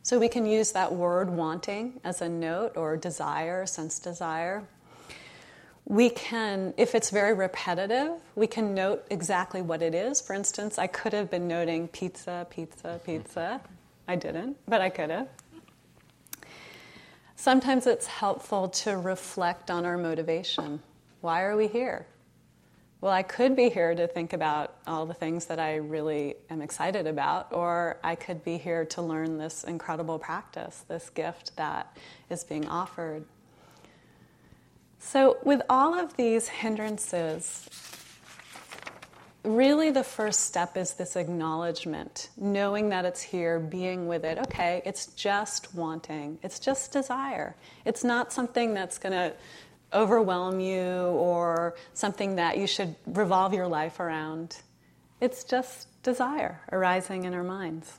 So 0.02 0.18
we 0.18 0.28
can 0.28 0.44
use 0.44 0.72
that 0.72 0.92
word 0.92 1.30
wanting 1.30 1.98
as 2.04 2.20
a 2.20 2.28
note 2.28 2.76
or 2.76 2.94
desire, 2.98 3.64
sense 3.64 3.98
desire 3.98 4.64
we 5.86 6.08
can, 6.08 6.72
if 6.76 6.94
it's 6.94 7.10
very 7.10 7.34
repetitive, 7.34 8.12
we 8.34 8.46
can 8.46 8.74
note 8.74 9.04
exactly 9.10 9.60
what 9.60 9.82
it 9.82 9.94
is. 9.94 10.20
For 10.20 10.32
instance, 10.32 10.78
I 10.78 10.86
could 10.86 11.12
have 11.12 11.30
been 11.30 11.46
noting 11.46 11.88
pizza, 11.88 12.46
pizza, 12.48 13.00
pizza. 13.04 13.60
I 14.08 14.16
didn't, 14.16 14.56
but 14.66 14.80
I 14.80 14.88
could 14.88 15.10
have. 15.10 15.28
Sometimes 17.36 17.86
it's 17.86 18.06
helpful 18.06 18.68
to 18.68 18.96
reflect 18.96 19.70
on 19.70 19.84
our 19.84 19.98
motivation. 19.98 20.80
Why 21.20 21.42
are 21.42 21.56
we 21.56 21.68
here? 21.68 22.06
Well, 23.02 23.12
I 23.12 23.22
could 23.22 23.54
be 23.54 23.68
here 23.68 23.94
to 23.94 24.06
think 24.06 24.32
about 24.32 24.76
all 24.86 25.04
the 25.04 25.12
things 25.12 25.44
that 25.46 25.58
I 25.58 25.76
really 25.76 26.36
am 26.48 26.62
excited 26.62 27.06
about, 27.06 27.52
or 27.52 27.98
I 28.02 28.14
could 28.14 28.42
be 28.42 28.56
here 28.56 28.86
to 28.86 29.02
learn 29.02 29.36
this 29.36 29.62
incredible 29.62 30.18
practice, 30.18 30.86
this 30.88 31.10
gift 31.10 31.54
that 31.56 31.94
is 32.30 32.44
being 32.44 32.66
offered. 32.66 33.26
So, 35.06 35.36
with 35.44 35.60
all 35.68 35.94
of 35.94 36.16
these 36.16 36.48
hindrances, 36.48 37.68
really 39.44 39.90
the 39.90 40.02
first 40.02 40.40
step 40.40 40.78
is 40.78 40.94
this 40.94 41.14
acknowledgement, 41.14 42.30
knowing 42.38 42.88
that 42.88 43.04
it's 43.04 43.20
here, 43.20 43.60
being 43.60 44.08
with 44.08 44.24
it. 44.24 44.38
Okay, 44.38 44.82
it's 44.84 45.06
just 45.08 45.72
wanting, 45.74 46.38
it's 46.42 46.58
just 46.58 46.90
desire. 46.90 47.54
It's 47.84 48.02
not 48.02 48.32
something 48.32 48.72
that's 48.72 48.96
going 48.98 49.12
to 49.12 49.34
overwhelm 49.92 50.58
you 50.58 50.80
or 50.80 51.76
something 51.92 52.36
that 52.36 52.56
you 52.56 52.66
should 52.66 52.96
revolve 53.06 53.52
your 53.52 53.68
life 53.68 54.00
around. 54.00 54.56
It's 55.20 55.44
just 55.44 55.86
desire 56.02 56.62
arising 56.72 57.24
in 57.24 57.34
our 57.34 57.44
minds. 57.44 57.98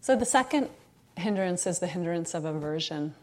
So, 0.00 0.16
the 0.16 0.26
second 0.26 0.68
hindrance 1.16 1.64
is 1.66 1.78
the 1.78 1.86
hindrance 1.86 2.34
of 2.34 2.44
aversion 2.44 3.14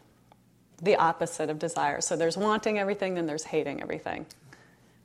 the 0.82 0.96
opposite 0.96 1.50
of 1.50 1.58
desire. 1.58 2.00
So 2.00 2.16
there's 2.16 2.36
wanting 2.36 2.78
everything, 2.78 3.14
then 3.14 3.26
there's 3.26 3.44
hating 3.44 3.80
everything. 3.80 4.26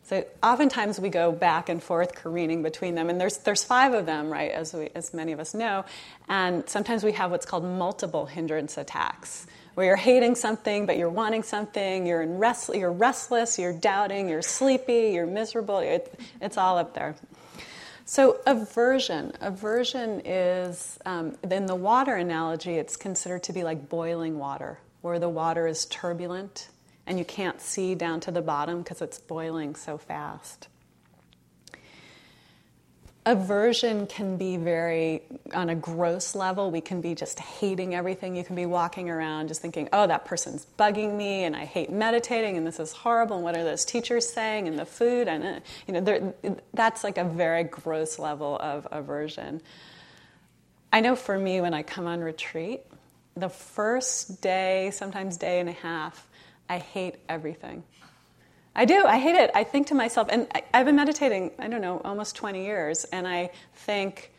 So 0.10 0.26
oftentimes 0.42 1.00
we 1.00 1.10
go 1.10 1.32
back 1.32 1.70
and 1.70 1.84
forth 1.84 2.16
careening 2.16 2.64
between 2.64 2.96
them, 2.96 3.12
and 3.12 3.22
there's 3.22 3.38
there's 3.38 3.64
five 3.64 3.94
of 3.94 4.08
them, 4.08 4.32
right? 4.32 4.52
As 4.52 4.74
we, 4.74 4.90
as 4.96 5.14
many 5.14 5.34
of 5.34 5.40
us 5.40 5.54
know, 5.54 5.86
and 6.28 6.68
sometimes 6.68 7.04
we 7.04 7.12
have 7.12 7.30
what's 7.30 7.46
called 7.46 7.64
multiple 7.64 8.26
hindrance 8.26 8.80
attacks, 8.80 9.46
where 9.76 9.86
you're 9.86 9.96
hating 9.96 10.34
something, 10.34 10.88
but 10.88 10.98
you're 10.98 11.10
wanting 11.10 11.44
something. 11.44 12.08
You're 12.08 12.24
in 12.24 12.40
rest, 12.40 12.72
you're 12.74 12.92
restless, 12.92 13.60
you're 13.60 13.72
doubting, 13.72 14.30
you're 14.30 14.42
sleepy, 14.42 15.12
you're 15.14 15.28
miserable. 15.28 15.78
It, 15.78 16.20
it's 16.42 16.58
all 16.58 16.80
up 16.80 16.96
there. 16.96 17.16
So 18.06 18.40
aversion, 18.48 19.34
aversion 19.40 20.24
is 20.26 20.98
um, 21.06 21.38
in 21.52 21.68
the 21.68 21.76
water 21.76 22.16
analogy. 22.16 22.74
It's 22.74 22.98
considered 22.98 23.44
to 23.44 23.54
be 23.54 23.64
like 23.64 23.90
boiling 23.90 24.40
water 24.40 24.80
where 25.02 25.20
the 25.20 25.30
water 25.30 25.68
is 25.68 25.86
turbulent 25.86 26.70
and 27.06 27.18
you 27.18 27.26
can't 27.26 27.60
see 27.60 27.96
down 27.96 28.20
to 28.22 28.32
the 28.32 28.42
bottom 28.42 28.84
because 28.84 29.02
it's 29.02 29.18
boiling 29.18 29.76
so 29.76 29.98
fast. 29.98 30.68
Aversion 33.26 34.08
can 34.08 34.38
be 34.38 34.58
very, 34.58 35.22
on 35.54 35.70
a 35.70 35.76
gross 35.76 36.36
level, 36.36 36.72
we 36.72 36.82
can 36.82 37.02
be 37.02 37.14
just 37.14 37.40
hating 37.40 37.94
everything. 37.94 38.36
You 38.36 38.44
can 38.44 38.56
be 38.56 38.66
walking 38.66 39.10
around 39.10 39.50
just 39.50 39.62
thinking, 39.62 39.90
oh, 39.92 40.08
that 40.08 40.26
person's 40.26 40.66
bugging 40.80 41.16
me, 41.16 41.44
and 41.44 41.56
I 41.56 41.66
hate 41.66 41.92
meditating, 41.92 42.58
and 42.58 42.66
this 42.66 42.80
is 42.80 42.92
horrible, 42.92 43.36
and 43.36 43.44
what 43.44 43.56
are 43.56 43.64
those 43.64 43.86
teachers 43.86 44.28
saying, 44.28 44.68
and 44.68 44.80
the 44.80 44.86
food, 44.86 45.28
and, 45.28 45.44
uh, 45.44 45.60
you 45.86 45.94
know, 46.00 46.64
that's 46.74 47.04
like 47.04 47.18
a 47.18 47.24
very 47.24 47.66
gross 47.66 48.18
level 48.18 48.58
of 48.58 48.88
aversion. 48.90 49.62
I 50.92 51.02
know 51.02 51.16
for 51.16 51.38
me, 51.38 51.62
when 51.62 51.74
I 51.74 51.84
come 51.84 52.08
on 52.08 52.22
retreat, 52.22 52.82
the 53.40 53.50
first 53.50 54.42
day, 54.42 54.92
sometimes 54.92 55.38
day 55.38 55.60
and 55.60 55.70
a 55.70 55.74
half, 55.74 56.28
I 56.68 56.78
hate 56.78 57.16
everything. 57.28 57.84
I 58.76 58.86
do, 58.86 59.06
I 59.06 59.18
hate 59.18 59.36
it. 59.36 59.52
I 59.56 59.64
think 59.64 59.88
to 59.88 59.96
myself, 59.96 60.28
and 60.32 60.48
I, 60.54 60.78
have 60.78 60.86
been 60.86 60.96
meditating, 60.96 61.52
I 61.60 61.68
don't 61.68 61.82
know, 61.82 62.02
almost 62.06 62.36
20 62.36 62.64
years, 62.64 63.06
and 63.06 63.28
I 63.28 63.52
think, 63.74 64.32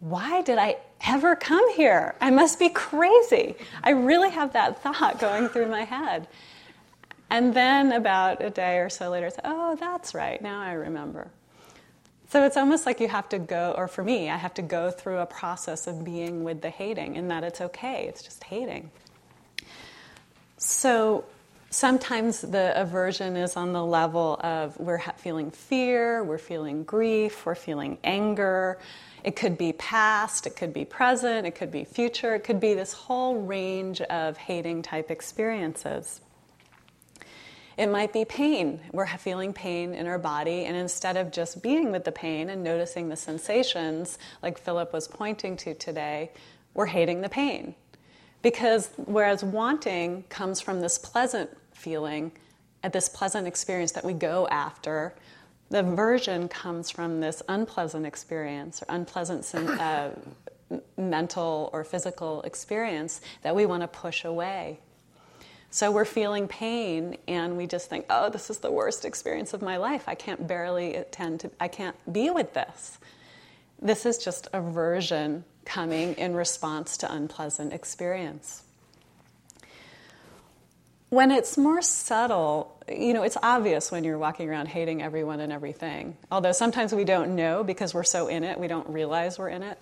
why 0.00 0.42
did 0.42 0.58
I 0.58 0.76
ever 1.06 1.34
come 1.34 1.68
here? 1.74 2.14
I 2.20 2.30
must 2.30 2.58
be 2.58 2.68
crazy. 2.68 3.56
I 3.82 3.90
really 3.90 4.30
have 4.30 4.52
that 4.52 4.82
thought 4.82 5.18
going 5.18 5.48
through 5.48 5.66
my 5.66 5.82
head. 5.84 6.28
And 7.30 7.54
then 7.54 7.92
about 7.92 8.42
a 8.42 8.50
day 8.50 8.78
or 8.78 8.90
so 8.90 9.10
later, 9.10 9.30
say, 9.30 9.40
oh, 9.44 9.74
that's 9.76 10.14
right, 10.14 10.40
now 10.42 10.60
I 10.60 10.72
remember. 10.72 11.30
So 12.32 12.46
it's 12.46 12.56
almost 12.56 12.86
like 12.86 12.98
you 12.98 13.08
have 13.08 13.28
to 13.28 13.38
go, 13.38 13.74
or 13.76 13.86
for 13.86 14.02
me, 14.02 14.30
I 14.30 14.38
have 14.38 14.54
to 14.54 14.62
go 14.62 14.90
through 14.90 15.18
a 15.18 15.26
process 15.26 15.86
of 15.86 16.02
being 16.02 16.44
with 16.44 16.62
the 16.62 16.70
hating, 16.70 17.18
and 17.18 17.30
that 17.30 17.44
it's 17.44 17.60
okay, 17.60 18.06
it's 18.08 18.22
just 18.22 18.42
hating. 18.44 18.90
So 20.56 21.26
Sometimes 21.72 22.42
the 22.42 22.78
aversion 22.78 23.34
is 23.34 23.56
on 23.56 23.72
the 23.72 23.82
level 23.82 24.38
of 24.40 24.78
we're 24.78 24.98
feeling 25.16 25.50
fear, 25.50 26.22
we're 26.22 26.36
feeling 26.36 26.84
grief, 26.84 27.46
we're 27.46 27.54
feeling 27.54 27.96
anger. 28.04 28.78
It 29.24 29.36
could 29.36 29.56
be 29.56 29.72
past, 29.72 30.46
it 30.46 30.54
could 30.54 30.74
be 30.74 30.84
present, 30.84 31.46
it 31.46 31.52
could 31.52 31.72
be 31.72 31.84
future, 31.84 32.34
it 32.34 32.44
could 32.44 32.60
be 32.60 32.74
this 32.74 32.92
whole 32.92 33.36
range 33.36 34.02
of 34.02 34.36
hating 34.36 34.82
type 34.82 35.10
experiences. 35.10 36.20
It 37.76 37.86
might 37.86 38.12
be 38.12 38.24
pain. 38.24 38.80
We're 38.92 39.06
feeling 39.06 39.52
pain 39.52 39.94
in 39.94 40.06
our 40.06 40.18
body, 40.18 40.64
and 40.64 40.76
instead 40.76 41.16
of 41.16 41.30
just 41.30 41.62
being 41.62 41.90
with 41.92 42.04
the 42.04 42.12
pain 42.12 42.50
and 42.50 42.62
noticing 42.62 43.08
the 43.08 43.16
sensations, 43.16 44.18
like 44.42 44.58
Philip 44.58 44.92
was 44.92 45.08
pointing 45.08 45.56
to 45.58 45.74
today, 45.74 46.30
we're 46.74 46.86
hating 46.86 47.20
the 47.20 47.28
pain. 47.28 47.74
Because 48.42 48.90
whereas 48.96 49.44
wanting 49.44 50.24
comes 50.24 50.60
from 50.60 50.80
this 50.80 50.98
pleasant 50.98 51.50
feeling, 51.72 52.32
at 52.82 52.92
this 52.92 53.08
pleasant 53.08 53.46
experience 53.46 53.92
that 53.92 54.04
we 54.04 54.12
go 54.12 54.48
after, 54.48 55.14
the 55.70 55.80
aversion 55.80 56.48
comes 56.48 56.90
from 56.90 57.20
this 57.20 57.42
unpleasant 57.48 58.04
experience 58.04 58.82
or 58.82 58.86
unpleasant 58.94 59.54
uh, 59.54 60.10
mental 60.98 61.70
or 61.72 61.84
physical 61.84 62.42
experience 62.42 63.20
that 63.42 63.54
we 63.54 63.64
want 63.64 63.82
to 63.82 63.88
push 63.88 64.24
away. 64.24 64.80
So 65.72 65.90
we're 65.90 66.04
feeling 66.04 66.48
pain 66.48 67.16
and 67.26 67.56
we 67.56 67.66
just 67.66 67.88
think, 67.88 68.04
oh, 68.10 68.28
this 68.28 68.50
is 68.50 68.58
the 68.58 68.70
worst 68.70 69.06
experience 69.06 69.54
of 69.54 69.62
my 69.62 69.78
life. 69.78 70.04
I 70.06 70.14
can't 70.14 70.46
barely 70.46 70.96
attend 70.96 71.40
to, 71.40 71.50
I 71.58 71.68
can't 71.68 71.96
be 72.12 72.28
with 72.28 72.52
this. 72.52 72.98
This 73.80 74.04
is 74.04 74.18
just 74.18 74.48
aversion 74.52 75.44
coming 75.64 76.12
in 76.16 76.34
response 76.34 76.98
to 76.98 77.10
unpleasant 77.10 77.72
experience. 77.72 78.64
When 81.08 81.30
it's 81.30 81.56
more 81.56 81.80
subtle, 81.80 82.78
you 82.86 83.14
know, 83.14 83.22
it's 83.22 83.38
obvious 83.42 83.90
when 83.90 84.04
you're 84.04 84.18
walking 84.18 84.50
around 84.50 84.68
hating 84.68 85.02
everyone 85.02 85.40
and 85.40 85.50
everything. 85.50 86.18
Although 86.30 86.52
sometimes 86.52 86.92
we 86.94 87.04
don't 87.04 87.34
know 87.34 87.64
because 87.64 87.94
we're 87.94 88.04
so 88.04 88.28
in 88.28 88.44
it, 88.44 88.60
we 88.60 88.66
don't 88.66 88.90
realize 88.90 89.38
we're 89.38 89.48
in 89.48 89.62
it. 89.62 89.80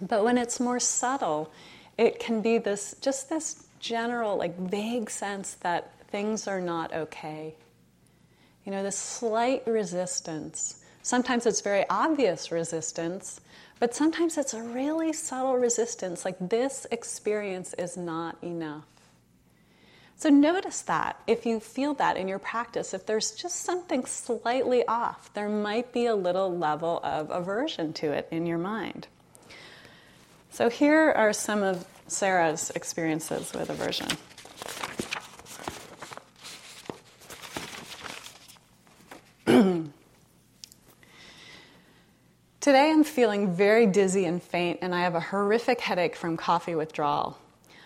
But 0.00 0.24
when 0.24 0.38
it's 0.38 0.58
more 0.58 0.80
subtle, 0.80 1.52
it 1.98 2.18
can 2.18 2.40
be 2.40 2.56
this 2.56 2.96
just 3.02 3.28
this 3.28 3.65
general, 3.80 4.36
like 4.36 4.58
vague 4.58 5.10
sense 5.10 5.54
that 5.60 5.92
things 6.08 6.46
are 6.46 6.60
not 6.60 6.92
okay. 6.92 7.54
You 8.64 8.72
know, 8.72 8.82
this 8.82 8.98
slight 8.98 9.66
resistance. 9.66 10.82
Sometimes 11.02 11.46
it's 11.46 11.60
very 11.60 11.84
obvious 11.88 12.50
resistance, 12.50 13.40
but 13.78 13.94
sometimes 13.94 14.36
it's 14.36 14.54
a 14.54 14.62
really 14.62 15.12
subtle 15.12 15.56
resistance, 15.56 16.24
like 16.24 16.36
this 16.40 16.86
experience 16.90 17.74
is 17.74 17.96
not 17.96 18.36
enough. 18.42 18.84
So 20.16 20.30
notice 20.30 20.80
that 20.82 21.20
if 21.26 21.44
you 21.44 21.60
feel 21.60 21.92
that 21.94 22.16
in 22.16 22.26
your 22.26 22.38
practice, 22.38 22.94
if 22.94 23.04
there's 23.04 23.32
just 23.32 23.56
something 23.56 24.06
slightly 24.06 24.86
off, 24.88 25.32
there 25.34 25.48
might 25.48 25.92
be 25.92 26.06
a 26.06 26.16
little 26.16 26.56
level 26.56 27.00
of 27.04 27.30
aversion 27.30 27.92
to 27.94 28.12
it 28.12 28.26
in 28.30 28.46
your 28.46 28.58
mind. 28.58 29.08
So 30.50 30.70
here 30.70 31.12
are 31.12 31.34
some 31.34 31.62
of 31.62 31.86
Sarah's 32.08 32.70
experiences 32.70 33.52
with 33.52 33.70
aversion. 33.70 34.08
Today 42.60 42.90
I'm 42.90 43.04
feeling 43.04 43.54
very 43.54 43.86
dizzy 43.86 44.24
and 44.24 44.42
faint, 44.42 44.80
and 44.82 44.94
I 44.94 45.00
have 45.00 45.14
a 45.14 45.20
horrific 45.20 45.80
headache 45.80 46.16
from 46.16 46.36
coffee 46.36 46.74
withdrawal. 46.74 47.38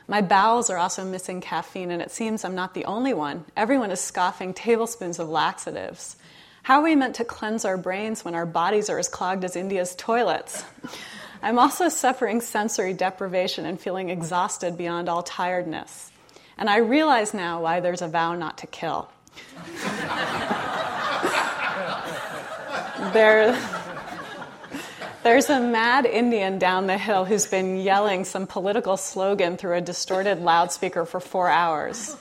My 0.08 0.22
bowels 0.22 0.70
are 0.70 0.78
also 0.78 1.04
missing 1.04 1.40
caffeine, 1.40 1.90
and 1.90 2.02
it 2.02 2.10
seems 2.10 2.44
I'm 2.44 2.54
not 2.54 2.74
the 2.74 2.84
only 2.84 3.14
one. 3.14 3.44
Everyone 3.56 3.90
is 3.90 4.00
scoffing 4.00 4.52
tablespoons 4.52 5.18
of 5.18 5.28
laxatives. 5.28 6.16
How 6.64 6.80
are 6.80 6.84
we 6.84 6.94
meant 6.94 7.14
to 7.16 7.24
cleanse 7.24 7.64
our 7.64 7.76
brains 7.76 8.24
when 8.24 8.34
our 8.34 8.44
bodies 8.44 8.90
are 8.90 8.98
as 8.98 9.08
clogged 9.08 9.44
as 9.44 9.56
India's 9.56 9.94
toilets? 9.94 10.64
I'm 11.42 11.58
also 11.58 11.88
suffering 11.88 12.42
sensory 12.42 12.92
deprivation 12.92 13.64
and 13.64 13.80
feeling 13.80 14.10
exhausted 14.10 14.76
beyond 14.76 15.08
all 15.08 15.22
tiredness. 15.22 16.12
And 16.58 16.68
I 16.68 16.78
realize 16.78 17.32
now 17.32 17.62
why 17.62 17.80
there's 17.80 18.02
a 18.02 18.08
vow 18.08 18.34
not 18.34 18.58
to 18.58 18.66
kill. 18.66 19.10
there, 23.14 23.58
there's 25.22 25.48
a 25.48 25.60
mad 25.60 26.04
Indian 26.04 26.58
down 26.58 26.86
the 26.86 26.98
hill 26.98 27.24
who's 27.24 27.46
been 27.46 27.78
yelling 27.78 28.24
some 28.24 28.46
political 28.46 28.98
slogan 28.98 29.56
through 29.56 29.76
a 29.76 29.80
distorted 29.80 30.40
loudspeaker 30.40 31.06
for 31.06 31.20
four 31.20 31.48
hours. 31.48 32.16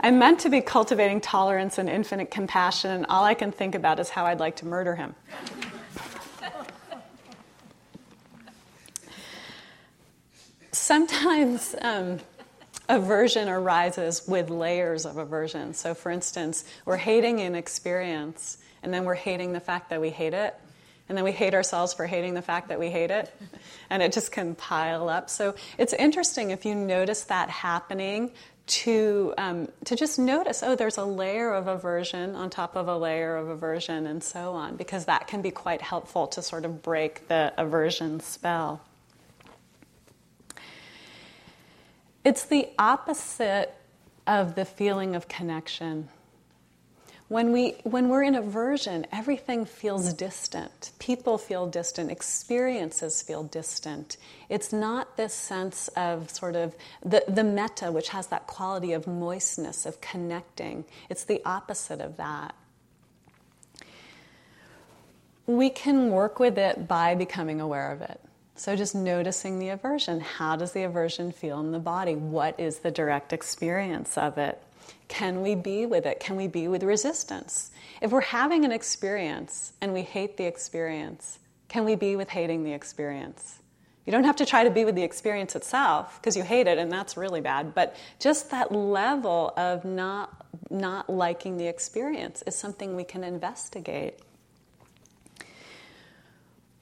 I'm 0.00 0.18
meant 0.18 0.40
to 0.40 0.48
be 0.48 0.60
cultivating 0.60 1.20
tolerance 1.20 1.78
and 1.78 1.88
infinite 1.88 2.32
compassion, 2.32 2.90
and 2.90 3.06
all 3.06 3.22
I 3.22 3.34
can 3.34 3.52
think 3.52 3.76
about 3.76 4.00
is 4.00 4.08
how 4.08 4.26
I'd 4.26 4.40
like 4.40 4.56
to 4.56 4.66
murder 4.66 4.96
him. 4.96 5.14
Sometimes 10.82 11.76
um, 11.80 12.18
aversion 12.88 13.48
arises 13.48 14.26
with 14.26 14.50
layers 14.50 15.06
of 15.06 15.16
aversion. 15.16 15.74
So, 15.74 15.94
for 15.94 16.10
instance, 16.10 16.64
we're 16.84 16.96
hating 16.96 17.40
an 17.40 17.54
experience, 17.54 18.58
and 18.82 18.92
then 18.92 19.04
we're 19.04 19.14
hating 19.14 19.52
the 19.52 19.60
fact 19.60 19.90
that 19.90 20.00
we 20.00 20.10
hate 20.10 20.34
it 20.34 20.56
and 21.08 21.16
then 21.16 21.24
we 21.24 21.32
hate 21.32 21.54
ourselves 21.54 21.92
for 21.92 22.06
hating 22.06 22.34
the 22.34 22.42
fact 22.42 22.68
that 22.68 22.80
we 22.80 22.88
hate 22.88 23.10
it, 23.10 23.32
and 23.90 24.02
it 24.02 24.12
just 24.12 24.32
can 24.32 24.54
pile 24.56 25.08
up. 25.08 25.30
So 25.30 25.54
it's 25.78 25.92
interesting 25.92 26.50
if 26.50 26.64
you 26.64 26.74
notice 26.74 27.24
that 27.24 27.48
happening 27.48 28.32
to 28.66 29.34
um, 29.38 29.68
to 29.84 29.94
just 29.94 30.18
notice 30.18 30.62
oh 30.62 30.74
there's 30.74 30.96
a 30.96 31.04
layer 31.04 31.52
of 31.52 31.66
aversion 31.68 32.34
on 32.34 32.48
top 32.48 32.76
of 32.76 32.88
a 32.88 32.96
layer 32.96 33.36
of 33.36 33.48
aversion 33.48 34.06
and 34.06 34.22
so 34.22 34.52
on 34.52 34.76
because 34.76 35.04
that 35.04 35.26
can 35.26 35.42
be 35.42 35.50
quite 35.50 35.82
helpful 35.82 36.28
to 36.28 36.40
sort 36.42 36.64
of 36.64 36.80
break 36.80 37.28
the 37.28 37.52
aversion 37.58 38.20
spell 38.20 38.80
it's 42.24 42.44
the 42.44 42.68
opposite 42.78 43.74
of 44.26 44.54
the 44.54 44.64
feeling 44.64 45.14
of 45.16 45.28
connection 45.28 46.08
when, 47.32 47.50
we, 47.50 47.76
when 47.84 48.10
we're 48.10 48.24
in 48.24 48.34
aversion, 48.34 49.06
everything 49.10 49.64
feels 49.64 50.12
distant. 50.12 50.92
People 50.98 51.38
feel 51.38 51.66
distant. 51.66 52.10
Experiences 52.10 53.22
feel 53.22 53.42
distant. 53.42 54.18
It's 54.50 54.70
not 54.70 55.16
this 55.16 55.32
sense 55.32 55.88
of 55.96 56.28
sort 56.28 56.56
of 56.56 56.76
the, 57.02 57.24
the 57.26 57.42
metta, 57.42 57.90
which 57.90 58.10
has 58.10 58.26
that 58.26 58.46
quality 58.46 58.92
of 58.92 59.06
moistness, 59.06 59.86
of 59.86 59.98
connecting. 60.02 60.84
It's 61.08 61.24
the 61.24 61.40
opposite 61.46 62.02
of 62.02 62.18
that. 62.18 62.54
We 65.46 65.70
can 65.70 66.10
work 66.10 66.38
with 66.38 66.58
it 66.58 66.86
by 66.86 67.14
becoming 67.14 67.62
aware 67.62 67.92
of 67.92 68.02
it. 68.02 68.20
So, 68.54 68.76
just 68.76 68.94
noticing 68.94 69.58
the 69.58 69.70
aversion. 69.70 70.20
How 70.20 70.56
does 70.56 70.72
the 70.72 70.82
aversion 70.82 71.32
feel 71.32 71.60
in 71.60 71.72
the 71.72 71.78
body? 71.78 72.14
What 72.14 72.58
is 72.60 72.78
the 72.78 72.90
direct 72.90 73.32
experience 73.32 74.18
of 74.18 74.38
it? 74.38 74.62
Can 75.08 75.42
we 75.42 75.54
be 75.54 75.86
with 75.86 76.06
it? 76.06 76.20
Can 76.20 76.36
we 76.36 76.48
be 76.48 76.68
with 76.68 76.82
resistance? 76.82 77.70
If 78.00 78.10
we're 78.10 78.20
having 78.20 78.64
an 78.64 78.72
experience 78.72 79.72
and 79.80 79.92
we 79.92 80.02
hate 80.02 80.36
the 80.36 80.44
experience, 80.44 81.38
can 81.68 81.84
we 81.84 81.96
be 81.96 82.16
with 82.16 82.28
hating 82.28 82.64
the 82.64 82.72
experience? 82.72 83.58
You 84.04 84.10
don't 84.10 84.24
have 84.24 84.36
to 84.36 84.46
try 84.46 84.64
to 84.64 84.70
be 84.70 84.84
with 84.84 84.96
the 84.96 85.02
experience 85.02 85.54
itself 85.54 86.18
because 86.20 86.36
you 86.36 86.42
hate 86.42 86.66
it 86.66 86.76
and 86.76 86.90
that's 86.90 87.16
really 87.16 87.40
bad, 87.40 87.74
but 87.74 87.96
just 88.18 88.50
that 88.50 88.72
level 88.72 89.52
of 89.56 89.84
not 89.84 90.46
not 90.70 91.08
liking 91.08 91.56
the 91.56 91.66
experience 91.66 92.42
is 92.46 92.54
something 92.54 92.96
we 92.96 93.04
can 93.04 93.24
investigate. 93.24 94.18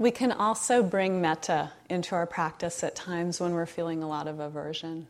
We 0.01 0.11
can 0.11 0.33
also 0.33 0.83
bring 0.83 1.21
metta 1.21 1.73
into 1.91 2.15
our 2.15 2.25
practice 2.25 2.83
at 2.83 2.97
times 2.97 3.39
when 3.39 3.53
we're 3.53 3.67
feeling 3.67 4.03
a 4.03 4.09
lot 4.09 4.29
of 4.29 4.41
aversion. 4.41 5.07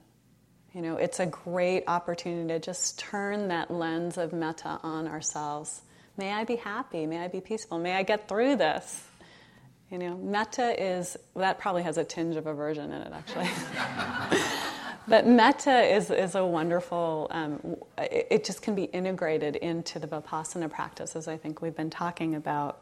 You 0.74 0.82
know, 0.82 0.96
it's 0.96 1.20
a 1.20 1.26
great 1.26 1.84
opportunity 1.86 2.48
to 2.48 2.58
just 2.58 2.98
turn 2.98 3.46
that 3.48 3.70
lens 3.70 4.18
of 4.18 4.32
metta 4.32 4.80
on 4.82 5.06
ourselves. 5.06 5.82
May 6.16 6.32
I 6.32 6.42
be 6.42 6.56
happy? 6.56 7.06
May 7.06 7.18
I 7.18 7.28
be 7.28 7.40
peaceful? 7.40 7.78
May 7.78 7.94
I 7.94 8.02
get 8.02 8.26
through 8.26 8.56
this? 8.56 9.04
You 9.92 9.98
know, 9.98 10.16
metta 10.16 10.74
is, 10.82 11.16
that 11.36 11.60
probably 11.60 11.84
has 11.84 11.96
a 11.96 12.02
tinge 12.02 12.34
of 12.34 12.48
aversion 12.48 12.90
in 12.90 13.02
it, 13.02 13.12
actually. 13.12 13.48
but 15.06 15.24
metta 15.24 15.82
is, 15.82 16.10
is 16.10 16.34
a 16.34 16.44
wonderful, 16.44 17.28
um, 17.30 17.76
it, 17.96 18.26
it 18.32 18.44
just 18.44 18.60
can 18.60 18.74
be 18.74 18.84
integrated 18.86 19.54
into 19.54 20.00
the 20.00 20.08
Vipassana 20.08 20.68
practice, 20.68 21.14
as 21.14 21.28
I 21.28 21.36
think 21.36 21.62
we've 21.62 21.76
been 21.76 21.90
talking 21.90 22.34
about. 22.34 22.80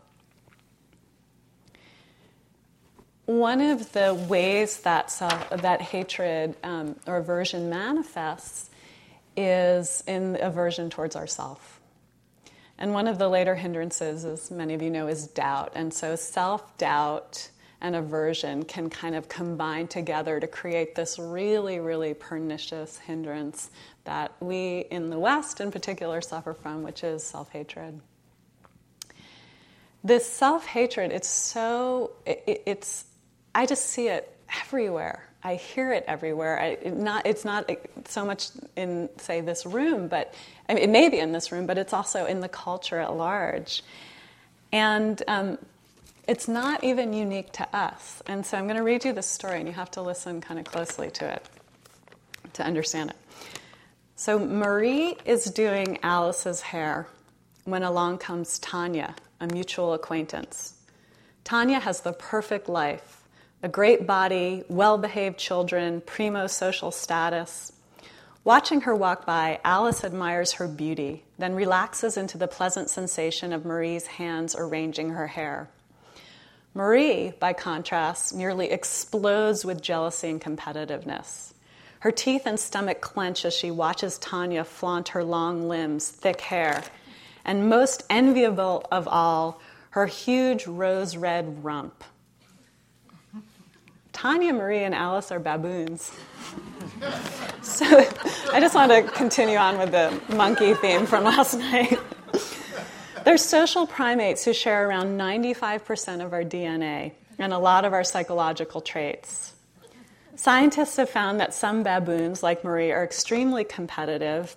One 3.29 3.61
of 3.61 3.93
the 3.93 4.15
ways 4.15 4.81
that 4.81 5.11
self, 5.11 5.51
that 5.51 5.83
hatred 5.83 6.57
um, 6.65 6.97
or 7.07 7.19
aversion 7.19 7.69
manifests 7.69 8.71
is 9.37 10.03
in 10.07 10.39
aversion 10.41 10.89
towards 10.89 11.15
ourself. 11.15 11.79
And 12.79 12.95
one 12.95 13.07
of 13.07 13.19
the 13.19 13.29
later 13.29 13.55
hindrances, 13.55 14.25
as 14.25 14.51
many 14.51 14.73
of 14.73 14.81
you 14.81 14.89
know, 14.89 15.09
is 15.09 15.27
doubt. 15.27 15.73
And 15.75 15.93
so 15.93 16.17
self 16.17 16.79
doubt 16.79 17.51
and 17.83 17.95
aversion 17.95 18.65
can 18.65 18.89
kind 18.89 19.15
of 19.15 19.29
combine 19.29 19.89
together 19.89 20.41
to 20.41 20.47
create 20.47 20.95
this 20.95 21.19
really, 21.19 21.81
really 21.81 22.15
pernicious 22.15 22.97
hindrance 22.97 23.69
that 24.05 24.33
we 24.41 24.87
in 24.91 25.11
the 25.11 25.19
West 25.19 25.61
in 25.61 25.71
particular 25.71 26.23
suffer 26.23 26.55
from, 26.55 26.83
which 26.83 27.05
is 27.05 27.23
self 27.25 27.51
hatred. 27.51 28.01
This 30.03 30.27
self 30.27 30.65
hatred, 30.65 31.13
it's 31.13 31.29
so, 31.29 32.13
it, 32.25 32.63
it's, 32.65 33.05
I 33.55 33.67
just 33.67 33.87
see 33.87 34.09
it 34.09 34.35
everywhere. 34.63 35.25
I 35.43 35.55
hear 35.55 35.93
it 35.93 36.05
everywhere. 36.09 36.61
I, 36.61 36.89
not, 36.89 37.27
it's 37.27 37.45
not 37.45 37.71
so 38.07 38.25
much 38.25 38.49
in, 38.77 39.09
say, 39.19 39.41
this 39.41 39.65
room, 39.65 40.09
but 40.09 40.35
I 40.69 40.75
mean, 40.75 40.83
it 40.83 40.91
may 40.91 41.09
be 41.09 41.19
in 41.19 41.33
this 41.33 41.53
room, 41.53 41.67
but 41.67 41.79
it's 41.79 41.93
also 41.93 42.27
in 42.27 42.41
the 42.41 42.49
culture 42.49 42.99
at 42.99 43.15
large. 43.15 43.83
And 44.73 45.23
um, 45.29 45.59
it's 46.27 46.49
not 46.49 46.83
even 46.83 47.13
unique 47.13 47.53
to 47.53 47.77
us. 47.77 48.23
And 48.27 48.45
so 48.45 48.59
I'm 48.59 48.65
going 48.65 48.77
to 48.77 48.83
read 48.83 49.05
you 49.05 49.13
this 49.13 49.29
story, 49.29 49.59
and 49.59 49.69
you 49.69 49.75
have 49.75 49.91
to 49.93 50.03
listen 50.03 50.41
kind 50.41 50.59
of 50.59 50.67
closely 50.67 51.11
to 51.13 51.33
it 51.33 51.47
to 52.55 52.65
understand 52.65 53.11
it. 53.11 53.17
So 54.17 54.39
Marie 54.39 55.17
is 55.25 55.45
doing 55.45 55.99
Alice's 56.03 56.61
hair 56.61 57.07
when 57.65 57.85
along 57.85 58.19
comes 58.19 58.59
Tanya, 58.59 59.15
a 59.41 59.47
mutual 59.47 59.95
acquaintance. 59.95 60.75
Tanya 61.45 61.79
has 61.79 62.01
the 62.01 62.13
perfect 62.13 62.69
life 62.69 63.18
a 63.63 63.69
great 63.69 64.07
body, 64.07 64.63
well 64.69 64.99
behaved 64.99 65.39
children, 65.39 66.01
primo 66.01 66.47
social 66.47 66.91
status. 66.91 67.73
Watching 68.45 68.83
her 68.83 68.95
walk 68.95 69.27
by, 69.27 69.61
Alice 69.65 70.05
admires 70.05 70.53
her 70.53 70.69
beauty, 70.69 71.25
then 71.39 71.55
relaxes 71.55 72.17
into 72.17 72.39
the 72.39 72.47
pleasant 72.49 72.89
sensation 72.89 73.53
of 73.53 73.65
Marie's 73.65 74.07
hands 74.07 74.55
arranging 74.57 75.11
her 75.11 75.27
hair. 75.27 75.69
Marie, 76.73 77.33
by 77.41 77.53
contrast, 77.53 78.35
nearly 78.35 78.71
explodes 78.71 79.65
with 79.65 79.83
jealousy 79.83 80.31
and 80.31 80.41
competitiveness. 80.41 81.53
Her 82.01 82.13
teeth 82.13 82.43
and 82.47 82.61
stomach 82.61 83.01
clench 83.01 83.45
as 83.45 83.53
she 83.53 83.73
watches 83.73 84.19
Tanya 84.19 84.63
flaunt 84.63 85.09
her 85.09 85.25
long 85.25 85.69
limbs, 85.69 86.09
thick 86.09 86.41
hair, 86.41 86.85
and 87.45 87.69
most 87.69 88.05
enviable 88.09 88.87
of 88.93 89.09
all, 89.09 89.61
her 89.91 90.07
huge 90.07 90.67
rose 90.69 91.17
red 91.17 91.65
rump. 91.65 92.05
Tanya, 94.19 94.53
Marie, 94.53 94.83
and 94.83 94.97
Alice 94.97 95.31
are 95.31 95.39
baboons. 95.39 96.11
so 97.63 97.87
I 98.53 98.59
just 98.59 98.75
want 98.75 98.91
to 98.91 99.05
continue 99.05 99.57
on 99.57 99.79
with 99.79 99.93
the 99.93 100.21
monkey 100.35 100.75
theme 100.75 101.07
from 101.07 101.23
last 101.23 101.55
night. 101.55 102.01
They're 103.25 103.39
social 103.39 103.87
primates 103.87 104.45
who 104.45 104.53
share 104.53 104.89
around 104.89 105.17
95% 105.17 106.25
of 106.25 106.33
our 106.33 106.43
DNA 106.43 107.13
and 107.39 107.53
a 107.53 107.59
lot 107.59 107.85
of 107.85 107.93
our 107.93 108.03
psychological 108.03 108.81
traits. 108.81 109.55
Scientists 110.35 110.97
have 110.97 111.09
found 111.09 111.39
that 111.39 111.55
some 111.55 111.85
baboons, 111.85 112.43
like 112.43 112.65
Marie, 112.65 112.91
are 112.91 113.05
extremely 113.05 113.63
competitive. 113.63 114.57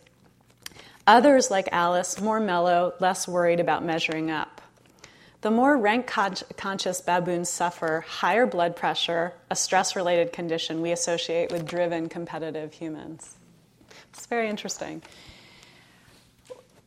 Others, 1.05 1.51
like 1.51 1.69
Alice, 1.71 2.19
more 2.19 2.39
mellow, 2.39 2.95
less 2.99 3.27
worried 3.27 3.59
about 3.59 3.85
measuring 3.85 4.31
up. 4.31 4.60
The 5.41 5.49
more 5.49 5.75
rank 5.75 6.05
conscious 6.05 7.01
baboons 7.01 7.49
suffer 7.49 8.05
higher 8.07 8.45
blood 8.45 8.75
pressure, 8.75 9.33
a 9.49 9.55
stress 9.55 9.95
related 9.95 10.31
condition 10.31 10.81
we 10.81 10.91
associate 10.91 11.51
with 11.51 11.67
driven 11.67 12.09
competitive 12.09 12.73
humans. 12.73 13.37
It's 14.13 14.27
very 14.27 14.49
interesting 14.49 15.01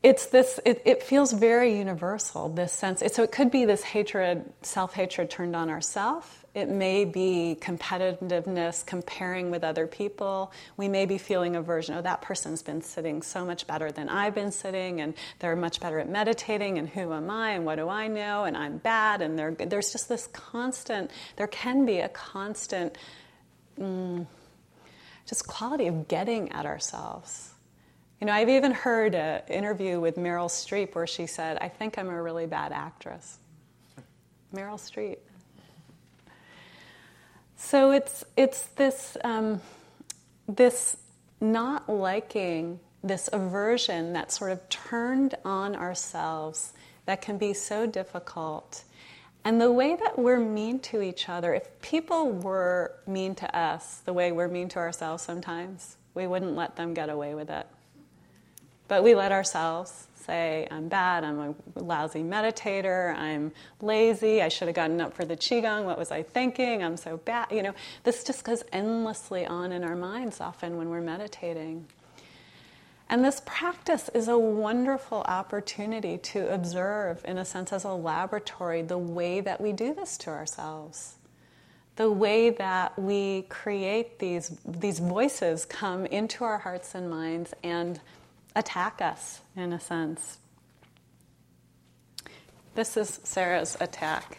it's 0.05 0.27
this 0.27 0.61
it, 0.65 0.83
it, 0.85 1.03
feels 1.03 1.33
very 1.33 1.79
universal 1.79 2.49
this 2.51 2.73
sense. 2.73 3.03
It, 3.03 3.15
so 3.15 3.23
it 3.23 3.33
could 3.33 3.51
be 3.51 3.65
this 3.65 3.83
hatred 3.83 4.45
self-hatred 4.63 5.31
turned 5.31 5.57
on 5.57 5.71
ourselves 5.71 6.29
it 6.55 6.69
may 6.69 7.05
be 7.05 7.59
competitiveness 7.61 8.87
comparing 8.87 9.51
with 9.51 9.65
other 9.65 9.89
people. 9.89 10.53
We 10.77 10.87
may 10.87 11.05
be 11.05 11.19
feeling 11.19 11.57
aversion 11.57 11.97
oh 11.97 12.03
that 12.03 12.23
person's 12.23 12.63
been 12.63 12.83
sitting 12.83 13.23
so 13.23 13.45
much 13.45 13.67
better 13.67 13.91
than 13.91 14.09
i've 14.09 14.35
been 14.35 14.53
sitting 14.53 15.01
and 15.01 15.15
they're 15.39 15.57
much 15.57 15.81
better 15.81 15.99
at 15.99 16.09
meditating 16.09 16.79
and 16.79 16.89
who 16.89 17.13
am 17.13 17.31
i 17.31 17.51
and 17.51 17.65
what 17.65 17.77
do 17.77 17.89
i 17.89 18.07
know 18.07 18.45
and 18.45 18.57
i'm 18.57 18.79
bad 18.79 19.21
and 19.23 19.39
there's 19.39 19.93
just 19.93 20.09
this 20.09 20.27
constant 20.29 21.11
there 21.37 21.47
can 21.47 21.85
be 21.85 21.99
a 21.99 22.09
constant 22.09 22.97
mm, 23.79 24.27
just 25.27 25.47
quality 25.47 25.87
of 25.87 26.07
getting 26.09 26.53
at 26.53 26.67
ourselves 26.67 27.54
you 28.25 28.29
know, 28.29 28.33
I've 28.33 28.49
even 28.49 28.73
heard 28.73 29.15
an 29.15 29.43
interview 29.49 30.01
with 30.01 30.17
Meryl 30.17 30.49
Streep 30.49 30.95
where 30.95 31.07
she 31.07 31.27
said, 31.27 31.59
I 31.61 31.69
think 31.69 31.99
I'm 31.99 32.09
a 32.09 32.23
really 32.23 32.47
bad 32.47 32.73
actress. 32.73 33.37
Meryl 34.55 34.81
Streep. 34.81 35.19
So 37.59 37.91
it's, 37.91 38.25
it's 38.35 38.63
this, 38.77 39.19
um, 39.25 39.61
this 40.49 40.97
not 41.39 41.87
liking, 41.87 42.81
this 43.03 43.29
aversion 43.31 44.15
that 44.15 44.33
sort 44.33 44.53
of 44.53 44.67
turned 44.71 45.35
on 45.45 45.77
ourselves 45.77 46.73
that 47.05 47.21
can 47.21 47.37
be 47.37 47.53
so 47.53 47.87
difficult. 47.87 48.85
And 49.45 49.61
the 49.61 49.71
way 49.71 49.97
that 49.97 50.19
we're 50.19 50.41
mean 50.41 50.79
to 50.79 51.03
each 51.03 51.29
other, 51.29 51.53
if 51.53 51.69
people 51.83 52.31
were 52.31 52.95
mean 53.07 53.35
to 53.35 53.55
us 53.55 53.99
the 53.99 54.15
way 54.15 54.33
we're 54.33 54.49
mean 54.49 54.71
to 54.71 54.79
ourselves 54.79 55.23
sometimes, 55.23 55.99
we 56.15 56.27
wouldn't 56.27 56.57
let 56.57 56.77
them 56.77 56.95
get 56.95 57.11
away 57.11 57.35
with 57.35 57.51
it. 57.51 57.67
But 58.89 59.03
we 59.03 59.15
let 59.15 59.33
ourselves 59.33 60.09
say, 60.15 60.67
I'm 60.71 60.89
bad, 60.89 61.25
I'm 61.25 61.39
a 61.77 61.83
lousy 61.83 62.23
meditator, 62.23 63.15
I'm 63.17 63.53
lazy, 63.81 64.43
I 64.43 64.49
should 64.49 64.69
have 64.69 64.75
gotten 64.75 65.01
up 65.01 65.15
for 65.15 65.25
the 65.25 65.37
Qigong, 65.37 65.85
what 65.85 65.99
was 65.99 66.11
I 66.11 66.23
thinking, 66.23 66.83
I'm 66.83 66.97
so 66.97 67.19
bad. 67.19 67.49
You 67.51 67.63
know, 67.63 67.75
this 68.05 68.25
just 68.25 68.45
goes 68.45 68.63
endlessly 68.73 69.47
on 69.47 69.73
in 69.73 69.85
our 69.85 69.97
minds 69.97 70.41
often 70.41 70.77
when 70.77 70.89
we're 70.89 71.03
meditating. 71.03 71.87
And 73.09 73.23
this 73.25 73.43
practice 73.45 74.09
is 74.15 74.29
a 74.29 74.39
wonderful 74.39 75.19
opportunity 75.23 76.17
to 76.19 76.53
observe, 76.53 77.23
in 77.27 77.37
a 77.37 77.45
sense, 77.45 77.73
as 77.73 77.85
a 77.85 77.93
laboratory, 77.93 78.81
the 78.81 78.99
way 78.99 79.41
that 79.41 79.61
we 79.61 79.73
do 79.73 79.95
this 79.95 80.17
to 80.19 80.31
ourselves. 80.31 81.17
The 81.97 82.11
way 82.11 82.51
that 82.51 82.99
we 82.99 83.43
create 83.43 84.19
these, 84.19 84.59
these 84.67 84.99
voices 84.99 85.65
come 85.65 86.07
into 86.07 86.43
our 86.43 86.59
hearts 86.59 86.95
and 86.95 87.09
minds 87.09 87.55
and 87.63 88.01
attack 88.57 89.01
us, 89.01 89.41
in 89.57 89.73
a 89.73 89.81
sense. 89.81 90.39
This 92.75 92.97
is 92.97 93.21
Sarah's 93.25 93.77
attack. 93.81 94.39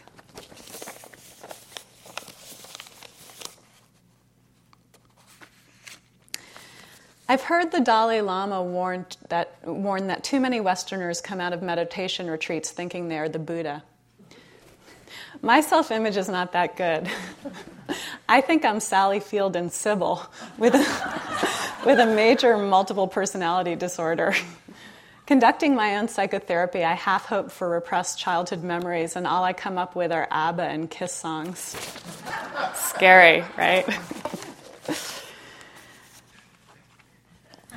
I've 7.28 7.42
heard 7.42 7.72
the 7.72 7.80
Dalai 7.80 8.20
Lama 8.20 8.62
warn 8.62 9.04
that, 9.30 9.56
warn 9.64 10.06
that 10.06 10.22
too 10.22 10.38
many 10.38 10.60
Westerners 10.60 11.20
come 11.20 11.40
out 11.40 11.52
of 11.52 11.60
meditation 11.60 12.30
retreats 12.30 12.70
thinking 12.70 13.08
they 13.08 13.18
are 13.18 13.28
the 13.28 13.40
Buddha. 13.40 13.82
My 15.42 15.60
self 15.60 15.90
image 15.90 16.16
is 16.16 16.28
not 16.28 16.52
that 16.52 16.76
good. 16.76 17.10
I 18.28 18.40
think 18.40 18.64
I'm 18.64 18.80
Sally 18.80 19.20
Field 19.20 19.56
and 19.56 19.72
Sybil 19.72 20.22
with 20.56 20.74
with 21.86 22.00
a 22.00 22.06
major 22.06 22.58
multiple 22.58 23.06
personality 23.06 23.76
disorder. 23.76 24.34
Conducting 25.24 25.76
my 25.76 25.98
own 25.98 26.08
psychotherapy, 26.08 26.82
I 26.82 26.94
half 26.94 27.26
hope 27.26 27.52
for 27.52 27.68
repressed 27.68 28.18
childhood 28.18 28.64
memories, 28.64 29.14
and 29.14 29.24
all 29.24 29.44
I 29.44 29.52
come 29.52 29.78
up 29.78 29.94
with 29.94 30.10
are 30.10 30.26
ABBA 30.28 30.64
and 30.64 30.90
Kiss 30.90 31.12
songs. 31.12 31.76
Scary, 32.74 33.44
right? 33.56 33.86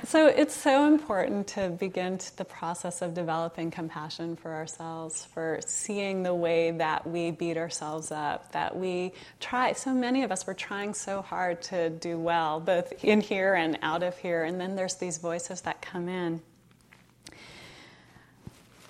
So 0.10 0.26
it's 0.26 0.56
so 0.56 0.88
important 0.88 1.46
to 1.50 1.70
begin 1.70 2.18
the 2.38 2.44
process 2.44 3.04
of 3.04 3.14
developing 3.14 3.70
compassion 3.70 4.38
for 4.38 4.52
ourselves, 4.52 5.24
for 5.24 5.60
seeing 5.64 6.24
the 6.24 6.34
way 6.34 6.72
that 6.72 7.06
we 7.06 7.30
beat 7.30 7.58
ourselves 7.58 8.12
up, 8.12 8.52
that 8.54 8.76
we 8.76 9.14
try. 9.40 9.74
So 9.74 9.94
many 9.94 10.24
of 10.24 10.32
us 10.32 10.48
were 10.48 10.56
trying 10.56 10.96
so 10.96 11.22
hard 11.22 11.62
to 11.62 11.92
do 11.92 12.18
well, 12.18 12.60
both 12.60 12.92
in 13.06 13.22
here 13.22 13.54
and 13.54 13.78
out 13.84 14.02
of 14.02 14.18
here, 14.18 14.46
and 14.46 14.60
then 14.60 14.76
there's 14.76 14.96
these 14.96 15.20
voices 15.20 15.62
that 15.62 15.80
come 15.80 16.10
in. 16.10 16.42